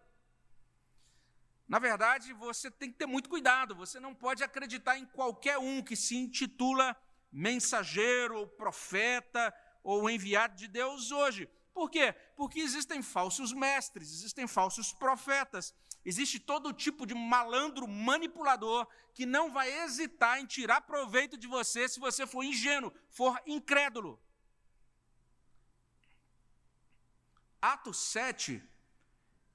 Na 1.67 1.77
verdade, 1.77 2.31
você 2.31 2.71
tem 2.71 2.89
que 2.89 2.97
ter 2.97 3.05
muito 3.05 3.27
cuidado, 3.27 3.75
você 3.75 3.99
não 3.99 4.15
pode 4.15 4.41
acreditar 4.41 4.97
em 4.97 5.05
qualquer 5.07 5.57
um 5.57 5.83
que 5.83 5.97
se 5.97 6.15
intitula 6.15 6.95
mensageiro, 7.29 8.37
ou 8.37 8.47
profeta 8.47 9.53
ou 9.83 10.09
enviado 10.09 10.55
de 10.55 10.69
Deus 10.69 11.11
hoje. 11.11 11.49
Por 11.73 11.89
quê? 11.89 12.15
Porque 12.37 12.61
existem 12.61 13.03
falsos 13.03 13.51
mestres, 13.51 14.13
existem 14.13 14.47
falsos 14.47 14.93
profetas, 14.93 15.75
existe 16.09 16.39
todo 16.39 16.71
tipo 16.71 17.05
de 17.05 17.13
malandro 17.13 17.85
manipulador 17.85 18.87
que 19.13 19.25
não 19.25 19.51
vai 19.51 19.69
hesitar 19.83 20.39
em 20.39 20.45
tirar 20.45 20.79
proveito 20.81 21.35
de 21.35 21.47
você 21.47 21.89
se 21.89 21.99
você 21.99 22.25
for 22.25 22.43
ingênuo, 22.43 22.93
for 23.09 23.37
incrédulo. 23.45 24.17
Atos 27.61 27.97
7 27.97 28.63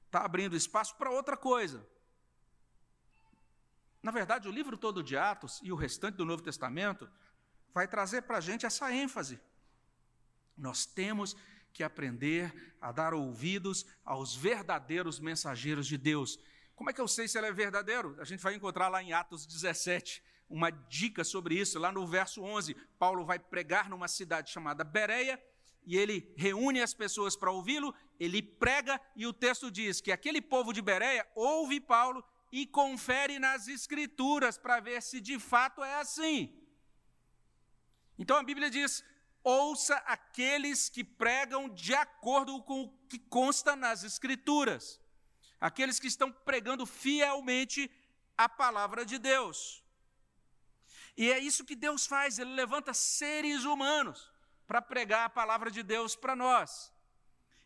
está 0.04 0.26
abrindo 0.26 0.54
espaço 0.54 0.94
para 0.96 1.10
outra 1.10 1.38
coisa. 1.38 1.88
Na 4.02 4.10
verdade, 4.10 4.46
o 4.46 4.52
livro 4.52 4.76
todo 4.76 5.02
de 5.02 5.16
Atos 5.16 5.58
e 5.62 5.72
o 5.72 5.76
restante 5.76 6.16
do 6.16 6.26
Novo 6.26 6.42
Testamento 6.42 7.10
vai 7.72 7.88
trazer 7.88 8.22
para 8.22 8.36
a 8.36 8.40
gente 8.42 8.66
essa 8.66 8.92
ênfase. 8.92 9.40
Nós 10.54 10.84
temos 10.84 11.34
que 11.72 11.82
aprender 11.82 12.74
a 12.80 12.92
dar 12.92 13.14
ouvidos 13.14 13.86
aos 14.04 14.34
verdadeiros 14.34 15.18
mensageiros 15.18 15.86
de 15.86 15.96
Deus. 15.96 16.38
Como 16.74 16.90
é 16.90 16.92
que 16.92 17.00
eu 17.00 17.08
sei 17.08 17.28
se 17.28 17.38
ele 17.38 17.46
é 17.46 17.52
verdadeiro? 17.52 18.16
A 18.20 18.24
gente 18.24 18.42
vai 18.42 18.54
encontrar 18.54 18.88
lá 18.88 19.02
em 19.02 19.12
Atos 19.12 19.46
17 19.46 20.22
uma 20.48 20.70
dica 20.70 21.24
sobre 21.24 21.58
isso. 21.58 21.78
Lá 21.78 21.90
no 21.90 22.06
verso 22.06 22.42
11, 22.42 22.74
Paulo 22.98 23.24
vai 23.24 23.38
pregar 23.38 23.88
numa 23.88 24.08
cidade 24.08 24.50
chamada 24.50 24.84
Bereia 24.84 25.42
e 25.84 25.96
ele 25.96 26.32
reúne 26.36 26.80
as 26.80 26.94
pessoas 26.94 27.34
para 27.34 27.50
ouvi-lo, 27.50 27.94
ele 28.20 28.40
prega 28.40 29.00
e 29.16 29.26
o 29.26 29.32
texto 29.32 29.70
diz 29.70 30.00
que 30.00 30.12
aquele 30.12 30.40
povo 30.40 30.72
de 30.72 30.80
Bereia 30.80 31.26
ouve 31.34 31.80
Paulo 31.80 32.24
e 32.52 32.66
confere 32.66 33.38
nas 33.38 33.66
escrituras 33.66 34.58
para 34.58 34.78
ver 34.78 35.02
se 35.02 35.20
de 35.20 35.38
fato 35.38 35.82
é 35.82 35.94
assim. 35.96 36.54
Então 38.18 38.36
a 38.36 38.42
Bíblia 38.42 38.70
diz: 38.70 39.02
ouça 39.42 39.96
aqueles 40.06 40.88
que 40.88 41.02
pregam 41.02 41.68
de 41.68 41.94
acordo 41.94 42.62
com 42.62 42.82
o 42.82 42.88
que 43.08 43.18
consta 43.18 43.74
nas 43.74 44.04
Escrituras, 44.04 45.00
aqueles 45.60 45.98
que 45.98 46.06
estão 46.06 46.30
pregando 46.30 46.86
fielmente 46.86 47.90
a 48.36 48.48
palavra 48.48 49.04
de 49.04 49.18
Deus. 49.18 49.82
E 51.16 51.30
é 51.30 51.38
isso 51.38 51.64
que 51.64 51.76
Deus 51.76 52.06
faz, 52.06 52.38
Ele 52.38 52.54
levanta 52.54 52.94
seres 52.94 53.64
humanos 53.64 54.30
para 54.66 54.80
pregar 54.80 55.26
a 55.26 55.30
palavra 55.30 55.70
de 55.70 55.82
Deus 55.82 56.16
para 56.16 56.34
nós. 56.34 56.92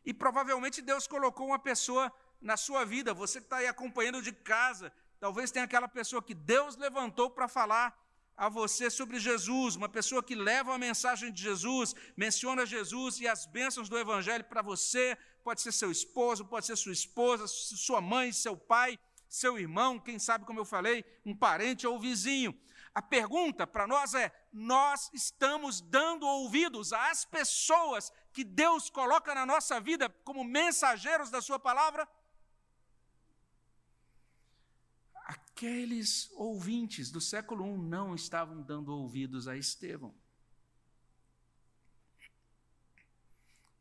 E 0.04 0.12
provavelmente 0.12 0.82
Deus 0.82 1.06
colocou 1.06 1.48
uma 1.48 1.58
pessoa 1.58 2.12
na 2.40 2.56
sua 2.56 2.84
vida, 2.84 3.14
você 3.14 3.40
que 3.40 3.46
está 3.46 3.58
aí 3.58 3.66
acompanhando 3.66 4.20
de 4.20 4.32
casa, 4.32 4.92
talvez 5.18 5.50
tenha 5.50 5.64
aquela 5.64 5.88
pessoa 5.88 6.22
que 6.22 6.34
Deus 6.34 6.76
levantou 6.76 7.30
para 7.30 7.48
falar 7.48 7.96
a 8.36 8.48
você 8.48 8.90
sobre 8.90 9.18
Jesus, 9.18 9.76
uma 9.76 9.88
pessoa 9.88 10.22
que 10.22 10.34
leva 10.34 10.74
a 10.74 10.78
mensagem 10.78 11.32
de 11.32 11.42
Jesus, 11.42 11.94
menciona 12.16 12.66
Jesus 12.66 13.18
e 13.20 13.26
as 13.26 13.46
bênçãos 13.46 13.88
do 13.88 13.98
Evangelho 13.98 14.44
para 14.44 14.60
você, 14.60 15.16
pode 15.42 15.62
ser 15.62 15.72
seu 15.72 15.90
esposo, 15.90 16.44
pode 16.44 16.66
ser 16.66 16.76
sua 16.76 16.92
esposa, 16.92 17.46
sua 17.46 18.00
mãe, 18.00 18.32
seu 18.32 18.56
pai, 18.56 18.98
seu 19.28 19.58
irmão, 19.58 19.98
quem 19.98 20.18
sabe, 20.18 20.44
como 20.44 20.60
eu 20.60 20.64
falei, 20.64 21.04
um 21.24 21.34
parente 21.34 21.86
ou 21.86 21.98
vizinho. 21.98 22.54
A 22.94 23.02
pergunta 23.02 23.66
para 23.66 23.86
nós 23.86 24.14
é: 24.14 24.32
nós 24.52 25.10
estamos 25.12 25.80
dando 25.80 26.26
ouvidos 26.26 26.92
às 26.92 27.24
pessoas 27.24 28.10
que 28.32 28.42
Deus 28.42 28.88
coloca 28.88 29.34
na 29.34 29.44
nossa 29.44 29.78
vida 29.80 30.08
como 30.24 30.42
mensageiros 30.42 31.30
da 31.30 31.42
Sua 31.42 31.58
palavra? 31.58 32.08
Aqueles 35.56 36.30
ouvintes 36.32 37.10
do 37.10 37.18
século 37.18 37.64
I 37.64 37.78
não 37.78 38.14
estavam 38.14 38.60
dando 38.60 38.94
ouvidos 38.94 39.48
a 39.48 39.56
Estevão. 39.56 40.14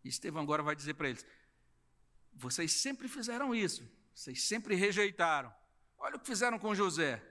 Estevão 0.02 0.42
agora 0.42 0.64
vai 0.64 0.74
dizer 0.74 0.94
para 0.94 1.10
eles: 1.10 1.26
vocês 2.34 2.72
sempre 2.72 3.10
fizeram 3.10 3.54
isso, 3.54 3.84
vocês 4.14 4.42
sempre 4.44 4.74
rejeitaram. 4.74 5.54
Olha 5.98 6.16
o 6.16 6.20
que 6.20 6.28
fizeram 6.28 6.58
com 6.58 6.74
José. 6.74 7.22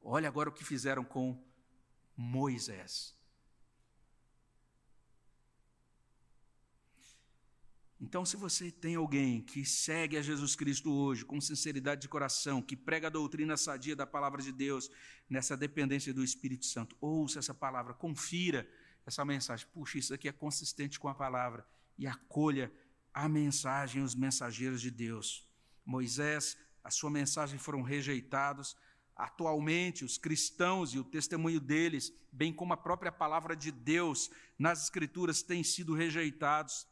Olha 0.00 0.26
agora 0.26 0.48
o 0.48 0.54
que 0.54 0.64
fizeram 0.64 1.04
com 1.04 1.38
Moisés. 2.16 3.14
Então, 8.00 8.24
se 8.24 8.34
você 8.34 8.70
tem 8.70 8.94
alguém 8.94 9.42
que 9.42 9.62
segue 9.62 10.16
a 10.16 10.22
Jesus 10.22 10.56
Cristo 10.56 10.90
hoje, 10.90 11.22
com 11.22 11.38
sinceridade 11.38 12.00
de 12.00 12.08
coração, 12.08 12.62
que 12.62 12.74
prega 12.74 13.08
a 13.08 13.10
doutrina 13.10 13.58
sadia 13.58 13.94
da 13.94 14.06
palavra 14.06 14.40
de 14.40 14.50
Deus, 14.50 14.90
nessa 15.28 15.54
dependência 15.54 16.14
do 16.14 16.24
Espírito 16.24 16.64
Santo, 16.64 16.96
ouça 16.98 17.40
essa 17.40 17.52
palavra, 17.52 17.92
confira 17.92 18.66
essa 19.04 19.22
mensagem. 19.22 19.66
Puxa, 19.74 19.98
isso 19.98 20.14
aqui 20.14 20.28
é 20.28 20.32
consistente 20.32 20.98
com 20.98 21.08
a 21.08 21.14
palavra. 21.14 21.66
E 21.98 22.06
acolha 22.06 22.72
a 23.12 23.28
mensagem, 23.28 24.02
os 24.02 24.14
mensageiros 24.14 24.80
de 24.80 24.90
Deus. 24.90 25.46
Moisés, 25.84 26.56
a 26.82 26.90
sua 26.90 27.10
mensagem 27.10 27.58
foram 27.58 27.82
rejeitados. 27.82 28.76
Atualmente, 29.14 30.06
os 30.06 30.16
cristãos 30.16 30.94
e 30.94 30.98
o 30.98 31.04
testemunho 31.04 31.60
deles, 31.60 32.10
bem 32.32 32.50
como 32.50 32.72
a 32.72 32.78
própria 32.78 33.12
palavra 33.12 33.54
de 33.54 33.70
Deus 33.70 34.30
nas 34.58 34.84
Escrituras, 34.84 35.42
têm 35.42 35.62
sido 35.62 35.92
rejeitados. 35.92 36.86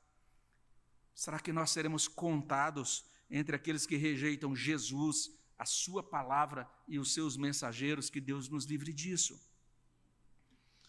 Será 1.19 1.41
que 1.41 1.53
nós 1.53 1.73
seremos 1.73 2.07
contados 2.07 3.05
entre 3.29 3.57
aqueles 3.57 3.85
que 3.85 3.97
rejeitam 3.97 4.55
Jesus, 4.55 5.37
a 5.59 5.67
Sua 5.67 6.01
palavra 6.01 6.71
e 6.87 6.97
os 6.97 7.13
seus 7.13 7.37
mensageiros? 7.37 8.09
Que 8.09 8.21
Deus 8.21 8.49
nos 8.49 8.67
livre 8.67 8.93
disso. 8.93 9.37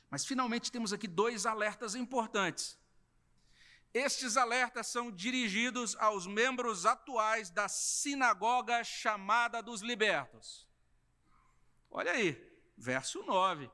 Mas 0.07 0.27
finalmente 0.27 0.71
temos 0.71 0.93
aqui 0.93 1.07
dois 1.07 1.47
alertas 1.47 1.95
importantes. 1.95 2.77
Estes 3.91 4.38
alertas 4.38 4.86
são 4.86 5.11
dirigidos 5.11 5.95
aos 5.95 6.27
membros 6.27 6.86
atuais 6.86 7.49
da 7.49 7.67
sinagoga 7.67 8.84
chamada 8.84 9.63
dos 9.63 9.82
libertos. 9.82 10.67
Olha 11.89 12.11
aí, 12.11 12.39
verso 12.77 13.23
9. 13.23 13.67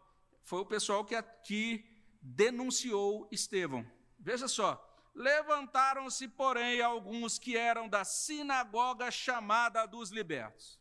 Foi 0.45 0.61
o 0.61 0.65
pessoal 0.65 1.03
que 1.03 1.15
aqui 1.15 1.85
denunciou 2.21 3.27
Estevão. 3.29 3.85
Veja 4.17 4.47
só, 4.47 4.84
Levantaram-se, 5.15 6.27
porém, 6.27 6.81
alguns 6.81 7.39
que 7.39 7.55
eram 7.55 7.87
da 7.87 8.03
sinagoga 8.03 9.09
chamada 9.09 9.85
dos 9.85 10.11
libertos. 10.11 10.77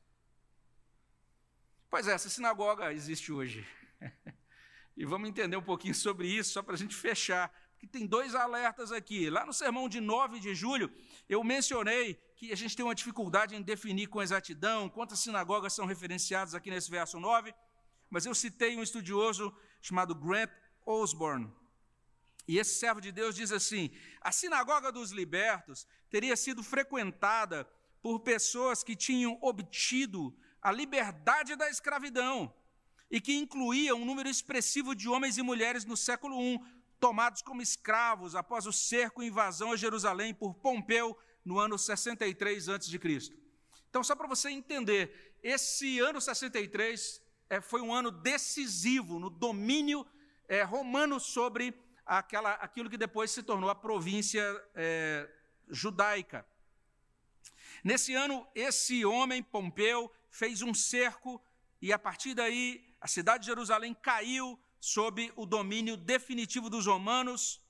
Pois 1.88 2.08
é, 2.08 2.12
essa 2.12 2.28
sinagoga 2.28 2.92
existe 2.92 3.32
hoje. 3.32 3.64
e 4.96 5.06
vamos 5.06 5.28
entender 5.28 5.56
um 5.56 5.62
pouquinho 5.62 5.94
sobre 5.94 6.26
isso, 6.26 6.52
só 6.52 6.62
para 6.62 6.74
a 6.74 6.76
gente 6.76 6.96
fechar. 6.96 7.48
Porque 7.70 7.86
tem 7.86 8.04
dois 8.04 8.34
alertas 8.34 8.90
aqui. 8.90 9.30
Lá 9.30 9.46
no 9.46 9.52
sermão 9.52 9.88
de 9.88 10.00
9 10.00 10.40
de 10.40 10.52
julho, 10.52 10.92
eu 11.28 11.44
mencionei 11.44 12.14
que 12.34 12.52
a 12.52 12.56
gente 12.56 12.74
tem 12.74 12.84
uma 12.84 12.94
dificuldade 12.94 13.54
em 13.54 13.62
definir 13.62 14.08
com 14.08 14.20
exatidão 14.20 14.88
quantas 14.88 15.20
sinagogas 15.20 15.72
são 15.72 15.86
referenciadas 15.86 16.56
aqui 16.56 16.70
nesse 16.70 16.90
verso 16.90 17.20
9, 17.20 17.54
mas 18.10 18.26
eu 18.26 18.34
citei 18.34 18.76
um 18.76 18.82
estudioso 18.82 19.56
chamado 19.80 20.12
Grant 20.12 20.50
Osborne, 20.84 21.52
e 22.46 22.58
esse 22.58 22.74
servo 22.74 23.00
de 23.00 23.10
Deus 23.10 23.34
diz 23.34 23.50
assim: 23.52 23.90
a 24.20 24.30
sinagoga 24.30 24.92
dos 24.92 25.10
libertos 25.10 25.86
teria 26.10 26.36
sido 26.36 26.62
frequentada 26.62 27.64
por 28.02 28.20
pessoas 28.20 28.82
que 28.82 28.94
tinham 28.94 29.38
obtido 29.40 30.36
a 30.60 30.70
liberdade 30.70 31.56
da 31.56 31.70
escravidão 31.70 32.54
e 33.10 33.20
que 33.20 33.34
incluía 33.34 33.94
um 33.94 34.04
número 34.04 34.28
expressivo 34.28 34.94
de 34.94 35.08
homens 35.08 35.38
e 35.38 35.42
mulheres 35.42 35.84
no 35.84 35.96
século 35.96 36.40
I, 36.40 36.60
tomados 36.98 37.42
como 37.42 37.62
escravos 37.62 38.34
após 38.34 38.66
o 38.66 38.72
cerco 38.72 39.22
e 39.22 39.26
invasão 39.26 39.72
a 39.72 39.76
Jerusalém 39.76 40.34
por 40.34 40.54
Pompeu 40.54 41.16
no 41.44 41.58
ano 41.58 41.78
63 41.78 42.68
a.C. 42.68 42.98
Então, 43.88 44.02
só 44.02 44.16
para 44.16 44.26
você 44.26 44.50
entender, 44.50 45.36
esse 45.42 45.98
ano 46.00 46.20
63 46.20 47.22
é, 47.48 47.60
foi 47.60 47.80
um 47.80 47.92
ano 47.92 48.10
decisivo 48.10 49.18
no 49.18 49.30
domínio 49.30 50.06
é, 50.48 50.62
romano 50.62 51.20
sobre 51.20 51.72
aquela, 52.06 52.52
aquilo 52.54 52.90
que 52.90 52.96
depois 52.96 53.30
se 53.30 53.42
tornou 53.42 53.70
a 53.70 53.74
província 53.74 54.42
é, 54.74 55.28
judaica. 55.68 56.46
Nesse 57.82 58.14
ano, 58.14 58.46
esse 58.54 59.04
homem, 59.04 59.42
Pompeu, 59.42 60.12
fez 60.30 60.62
um 60.62 60.74
cerco 60.74 61.42
e 61.80 61.92
a 61.92 61.98
partir 61.98 62.34
daí 62.34 62.84
a 63.00 63.06
cidade 63.06 63.42
de 63.42 63.46
Jerusalém 63.46 63.94
caiu 63.94 64.58
sob 64.80 65.32
o 65.36 65.46
domínio 65.46 65.96
definitivo 65.96 66.70
dos 66.70 66.86
romanos. 66.86 67.62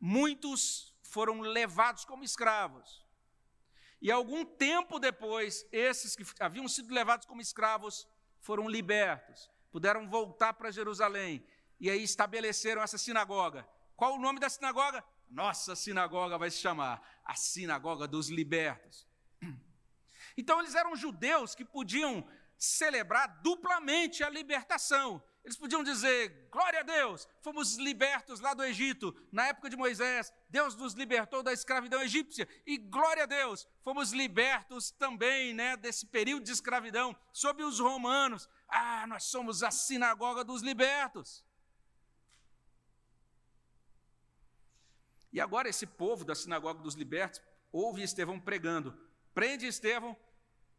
Muitos 0.00 0.94
foram 1.02 1.40
levados 1.40 2.04
como 2.04 2.24
escravos. 2.24 3.04
E 4.00 4.10
algum 4.10 4.44
tempo 4.44 4.98
depois, 4.98 5.66
esses 5.72 6.14
que 6.14 6.24
haviam 6.38 6.68
sido 6.68 6.92
levados 6.92 7.26
como 7.26 7.40
escravos 7.40 8.06
foram 8.40 8.68
libertos, 8.68 9.50
puderam 9.70 10.08
voltar 10.08 10.52
para 10.52 10.70
Jerusalém 10.70 11.44
e 11.78 11.90
aí 11.90 12.02
estabeleceram 12.02 12.82
essa 12.82 12.98
sinagoga. 12.98 13.68
Qual 13.96 14.14
o 14.14 14.18
nome 14.18 14.40
da 14.40 14.48
sinagoga? 14.48 15.04
Nossa 15.28 15.74
sinagoga 15.74 16.38
vai 16.38 16.50
se 16.50 16.58
chamar 16.58 17.02
a 17.24 17.34
Sinagoga 17.34 18.06
dos 18.06 18.28
Libertos. 18.28 19.06
Então 20.38 20.60
eles 20.60 20.74
eram 20.74 20.94
judeus 20.94 21.54
que 21.54 21.64
podiam 21.64 22.28
celebrar 22.58 23.40
duplamente 23.40 24.22
a 24.22 24.28
libertação. 24.28 25.22
Eles 25.46 25.56
podiam 25.56 25.82
dizer: 25.82 26.48
glória 26.50 26.80
a 26.80 26.82
Deus, 26.82 27.28
fomos 27.40 27.76
libertos 27.76 28.40
lá 28.40 28.52
do 28.52 28.64
Egito, 28.64 29.16
na 29.30 29.46
época 29.46 29.70
de 29.70 29.76
Moisés, 29.76 30.32
Deus 30.50 30.74
nos 30.74 30.92
libertou 30.94 31.40
da 31.40 31.52
escravidão 31.52 32.02
egípcia, 32.02 32.48
e 32.66 32.76
glória 32.76 33.22
a 33.22 33.26
Deus, 33.26 33.66
fomos 33.84 34.12
libertos 34.12 34.90
também 34.90 35.54
né, 35.54 35.76
desse 35.76 36.06
período 36.06 36.44
de 36.44 36.50
escravidão 36.50 37.16
sob 37.32 37.62
os 37.62 37.78
romanos. 37.78 38.48
Ah, 38.68 39.06
nós 39.06 39.24
somos 39.24 39.62
a 39.62 39.70
sinagoga 39.70 40.42
dos 40.42 40.62
libertos. 40.62 41.45
E 45.32 45.40
agora 45.40 45.68
esse 45.68 45.86
povo 45.86 46.24
da 46.24 46.34
sinagoga 46.34 46.82
dos 46.82 46.94
libertos 46.94 47.40
ouve 47.72 48.02
Estevão 48.02 48.40
pregando, 48.40 48.96
prende 49.34 49.66
Estevão, 49.66 50.16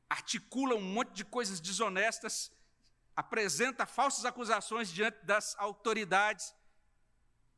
articula 0.10 0.76
um 0.76 0.82
monte 0.82 1.14
de 1.14 1.26
coisas 1.26 1.60
desonestas, 1.60 2.52
apresenta 3.16 3.86
falsas 3.86 4.26
acusações 4.26 4.89
diante 4.89 5.24
das 5.26 5.56
autoridades, 5.58 6.54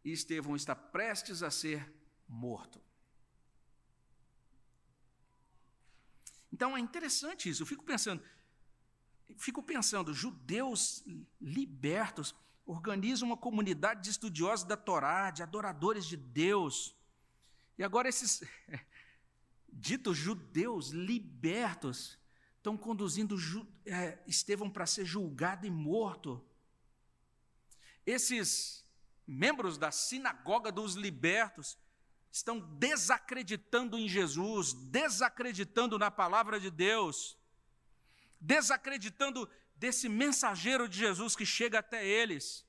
e 0.03 0.11
Estevão 0.11 0.55
está 0.55 0.75
prestes 0.75 1.43
a 1.43 1.51
ser 1.51 1.93
morto. 2.27 2.81
Então 6.51 6.75
é 6.75 6.79
interessante 6.79 7.49
isso, 7.49 7.63
eu 7.63 7.67
fico 7.67 7.83
pensando, 7.83 8.23
fico 9.37 9.61
pensando, 9.61 10.13
judeus 10.13 11.03
libertos, 11.39 12.35
organiza 12.71 13.25
uma 13.25 13.35
comunidade 13.35 14.03
de 14.03 14.11
estudiosos 14.11 14.63
da 14.63 14.77
Torá, 14.77 15.31
de 15.31 15.41
adoradores 15.41 16.05
de 16.05 16.15
Deus. 16.15 16.95
E 17.75 17.83
agora 17.83 18.07
esses 18.07 18.43
ditos 19.73 20.15
judeus 20.15 20.89
libertos 20.89 22.19
estão 22.57 22.77
conduzindo 22.77 23.35
é, 23.87 24.19
Estevão 24.27 24.69
para 24.69 24.85
ser 24.85 25.03
julgado 25.03 25.65
e 25.65 25.71
morto. 25.71 26.45
Esses 28.05 28.85
membros 29.25 29.75
da 29.75 29.89
sinagoga 29.89 30.71
dos 30.71 30.93
libertos 30.93 31.75
estão 32.31 32.59
desacreditando 32.59 33.97
em 33.97 34.07
Jesus, 34.07 34.73
desacreditando 34.73 35.97
na 35.97 36.11
palavra 36.11 36.59
de 36.59 36.69
Deus, 36.69 37.35
desacreditando 38.39 39.49
desse 39.79 40.09
mensageiro 40.09 40.87
de 40.89 40.99
Jesus 40.99 41.35
que 41.35 41.45
chega 41.45 41.79
até 41.79 42.05
eles. 42.05 42.65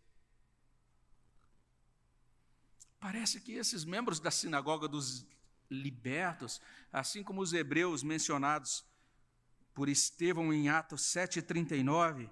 Parece 3.00 3.40
que 3.40 3.52
esses 3.52 3.84
membros 3.84 4.20
da 4.20 4.30
sinagoga 4.30 4.86
dos 4.86 5.26
libertos, 5.68 6.60
assim 6.92 7.22
como 7.22 7.40
os 7.40 7.52
hebreus 7.52 8.02
mencionados 8.02 8.84
por 9.74 9.88
Estevão 9.88 10.52
em 10.52 10.68
Atos 10.68 11.02
7,39, 11.02 12.30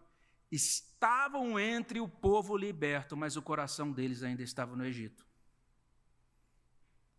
estavam 0.50 1.58
entre 1.58 2.00
o 2.00 2.08
povo 2.08 2.56
liberto, 2.56 3.16
mas 3.16 3.36
o 3.36 3.42
coração 3.42 3.90
deles 3.90 4.22
ainda 4.22 4.42
estava 4.42 4.76
no 4.76 4.84
Egito. 4.84 5.26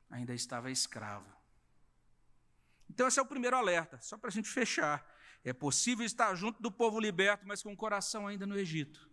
Ainda 0.10 0.34
estava 0.34 0.72
escravo. 0.72 1.32
Então, 2.90 3.08
esse 3.08 3.20
é 3.20 3.22
o 3.22 3.26
primeiro 3.26 3.56
alerta, 3.56 4.00
só 4.02 4.18
para 4.18 4.30
a 4.30 4.32
gente 4.32 4.50
fechar. 4.50 5.06
É 5.44 5.54
possível 5.54 6.06
estar 6.06 6.34
junto 6.36 6.62
do 6.62 6.72
povo 6.72 7.00
liberto, 7.00 7.48
mas 7.48 7.64
com 7.64 7.72
o 7.72 7.78
coração 7.78 8.28
ainda 8.28 8.46
no 8.46 8.58
Egito. 8.58 9.10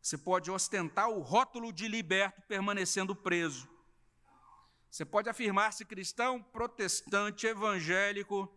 Você 0.00 0.16
pode 0.16 0.50
ostentar 0.50 1.08
o 1.10 1.20
rótulo 1.20 1.72
de 1.72 1.86
liberto 1.86 2.40
permanecendo 2.42 3.14
preso. 3.14 3.68
Você 4.90 5.04
pode 5.04 5.28
afirmar-se 5.28 5.84
cristão, 5.84 6.42
protestante, 6.42 7.46
evangélico, 7.46 8.50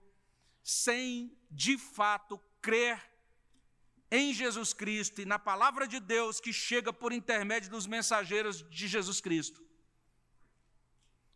sem 0.64 1.38
de 1.50 1.78
fato 1.78 2.40
crer 2.62 3.12
em 4.10 4.34
Jesus 4.34 4.74
Cristo 4.74 5.22
e 5.22 5.26
na 5.26 5.40
palavra 5.40 5.88
de 5.88 6.00
Deus 6.00 6.40
que 6.40 6.54
chega 6.54 6.94
por 6.94 7.12
intermédio 7.12 7.70
dos 7.70 7.88
mensageiros 7.88 8.68
de 8.70 8.88
Jesus 8.88 9.20
Cristo. 9.20 9.62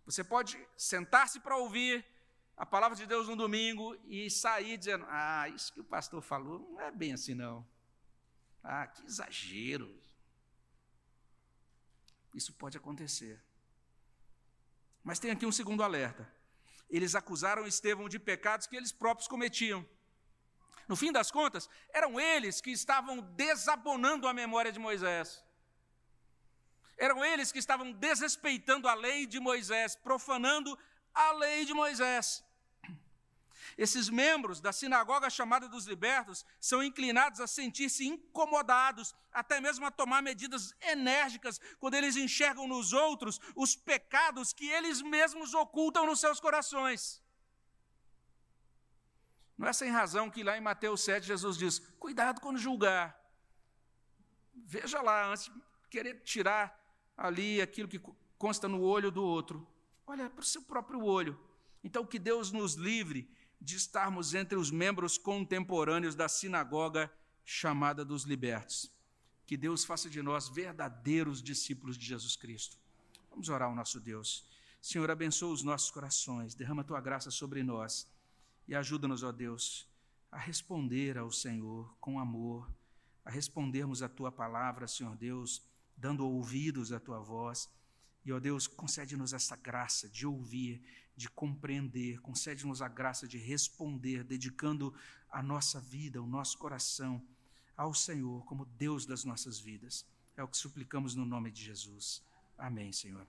Você 0.06 0.24
pode 0.24 0.58
sentar-se 0.78 1.40
para 1.40 1.58
ouvir 1.58 2.06
a 2.58 2.66
palavra 2.66 2.96
de 2.96 3.06
Deus 3.06 3.28
no 3.28 3.36
domingo 3.36 3.98
e 4.06 4.30
sair 4.30 4.78
dizendo: 4.78 5.06
Ah, 5.10 5.50
isso 5.50 5.74
que 5.74 5.82
o 5.82 5.84
pastor 5.84 6.22
falou 6.22 6.60
não 6.60 6.82
é 6.82 6.92
bem 6.92 7.14
assim, 7.14 7.34
não. 7.34 7.68
Ah, 8.64 8.88
que 8.88 9.06
exagero. 9.06 9.94
Isso 12.34 12.54
pode 12.54 12.78
acontecer. 12.78 13.42
Mas 15.04 15.20
tem 15.20 15.32
aqui 15.32 15.46
um 15.46 15.52
segundo 15.52 15.84
alerta. 15.84 16.30
Eles 16.90 17.16
acusaram 17.16 17.68
Estevão 17.68 18.10
de 18.10 18.20
pecados 18.20 18.68
que 18.68 18.76
eles 18.76 18.92
próprios 18.92 19.28
cometiam. 19.28 19.86
No 20.88 20.96
fim 20.96 21.12
das 21.12 21.32
contas, 21.32 21.70
eram 21.94 22.20
eles 22.20 22.62
que 22.62 22.72
estavam 22.72 23.22
desabonando 23.22 24.28
a 24.28 24.34
memória 24.34 24.72
de 24.72 24.80
Moisés. 24.80 25.44
Eram 26.98 27.26
eles 27.26 27.52
que 27.52 27.60
estavam 27.60 27.92
desrespeitando 27.92 28.88
a 28.88 28.94
lei 28.94 29.26
de 29.26 29.40
Moisés, 29.40 29.96
profanando 29.96 30.78
a 31.16 31.32
lei 31.32 31.66
de 31.66 31.74
Moisés. 31.74 32.44
Esses 33.78 34.08
membros 34.10 34.62
da 34.62 34.72
sinagoga 34.72 35.30
chamada 35.30 35.68
dos 35.68 35.86
libertos 35.86 36.46
são 36.62 36.82
inclinados 36.82 37.42
a 37.42 37.48
sentir-se 37.48 38.08
incomodados, 38.08 39.14
até 39.34 39.60
mesmo 39.60 39.86
a 39.86 39.92
tomar 39.92 40.22
medidas 40.22 40.74
enérgicas, 40.82 41.60
quando 41.80 41.96
eles 41.96 42.16
enxergam 42.16 42.68
nos 42.68 42.94
outros 42.94 43.40
os 43.54 43.76
pecados 43.76 44.54
que 44.54 44.68
eles 44.68 45.02
mesmos 45.02 45.54
ocultam 45.54 46.06
nos 46.06 46.22
seus 46.22 46.40
corações. 46.40 47.22
Não 49.58 49.68
é 49.68 49.74
sem 49.74 49.90
razão 49.90 50.30
que 50.30 50.44
lá 50.44 50.58
em 50.58 50.62
Mateus 50.62 51.02
7 51.02 51.26
Jesus 51.26 51.58
diz: 51.58 51.80
cuidado 52.00 52.40
quando 52.40 52.58
julgar. 52.58 53.18
Veja 54.54 55.02
lá, 55.02 55.28
antes 55.28 55.46
de 55.46 55.52
querer 55.90 56.22
tirar 56.22 56.80
ali 57.18 57.62
aquilo 57.62 57.90
que 57.90 58.02
consta 58.38 58.68
no 58.68 58.82
olho 58.82 59.12
do 59.12 59.24
outro, 59.24 59.68
olha 60.06 60.30
para 60.30 60.42
o 60.42 60.46
seu 60.46 60.62
próprio 60.62 61.04
olho. 61.04 61.40
Então, 61.84 62.06
que 62.06 62.18
Deus 62.18 62.52
nos 62.52 62.74
livre 62.74 63.30
de 63.62 63.76
estarmos 63.76 64.34
entre 64.34 64.58
os 64.58 64.72
membros 64.72 65.18
contemporâneos 65.18 66.16
da 66.16 66.28
sinagoga 66.28 67.12
chamada 67.44 68.04
dos 68.04 68.24
libertos. 68.24 68.92
Que 69.46 69.56
Deus 69.56 69.86
faça 69.86 70.10
de 70.10 70.22
nós 70.22 70.50
verdadeiros 70.50 71.42
discípulos 71.42 71.98
de 71.98 72.06
Jesus 72.06 72.36
Cristo. 72.36 72.78
Vamos 73.30 73.50
orar 73.50 73.70
ao 73.70 73.76
nosso 73.76 74.00
Deus. 74.00 74.46
Senhor, 74.82 75.10
abençoa 75.10 75.52
os 75.52 75.64
nossos 75.64 75.92
corações, 75.92 76.56
derrama 76.56 76.84
tua 76.84 77.02
graça 77.02 77.32
sobre 77.32 77.64
nós 77.64 78.08
e 78.68 78.76
ajuda-nos, 78.76 79.24
ó 79.24 79.32
Deus, 79.32 79.88
a 80.32 80.38
responder 80.38 81.18
ao 81.18 81.32
Senhor 81.32 81.96
com 82.00 82.20
amor, 82.20 82.72
a 83.24 83.32
respondermos 83.32 84.02
a 84.02 84.10
tua 84.10 84.32
palavra, 84.32 84.88
Senhor 84.88 85.16
Deus, 85.16 85.62
dando 85.98 86.28
ouvidos 86.28 86.92
à 86.92 87.00
tua 87.00 87.20
voz. 87.20 87.70
E, 88.26 88.34
ó 88.34 88.40
Deus, 88.40 88.66
concede-nos 88.68 89.34
essa 89.34 89.56
graça 89.56 90.10
de 90.10 90.26
ouvir, 90.26 90.82
de 91.16 91.30
compreender, 91.30 92.20
concede-nos 92.22 92.82
a 92.82 92.88
graça 92.88 93.28
de 93.28 93.38
responder, 93.38 94.24
dedicando 94.24 94.94
a 95.30 95.44
nossa 95.44 95.80
vida, 95.80 96.22
o 96.22 96.28
nosso 96.28 96.58
coração 96.58 97.22
ao 97.78 97.94
Senhor 97.94 98.44
como 98.46 98.66
Deus 98.66 99.06
das 99.06 99.24
nossas 99.24 99.60
vidas. 99.60 100.06
É 100.36 100.44
o 100.44 100.48
que 100.48 100.58
suplicamos 100.58 101.14
no 101.16 101.26
nome 101.26 101.52
de 101.52 101.64
Jesus. 101.64 102.24
Amém, 102.58 102.92
Senhor. 102.92 103.28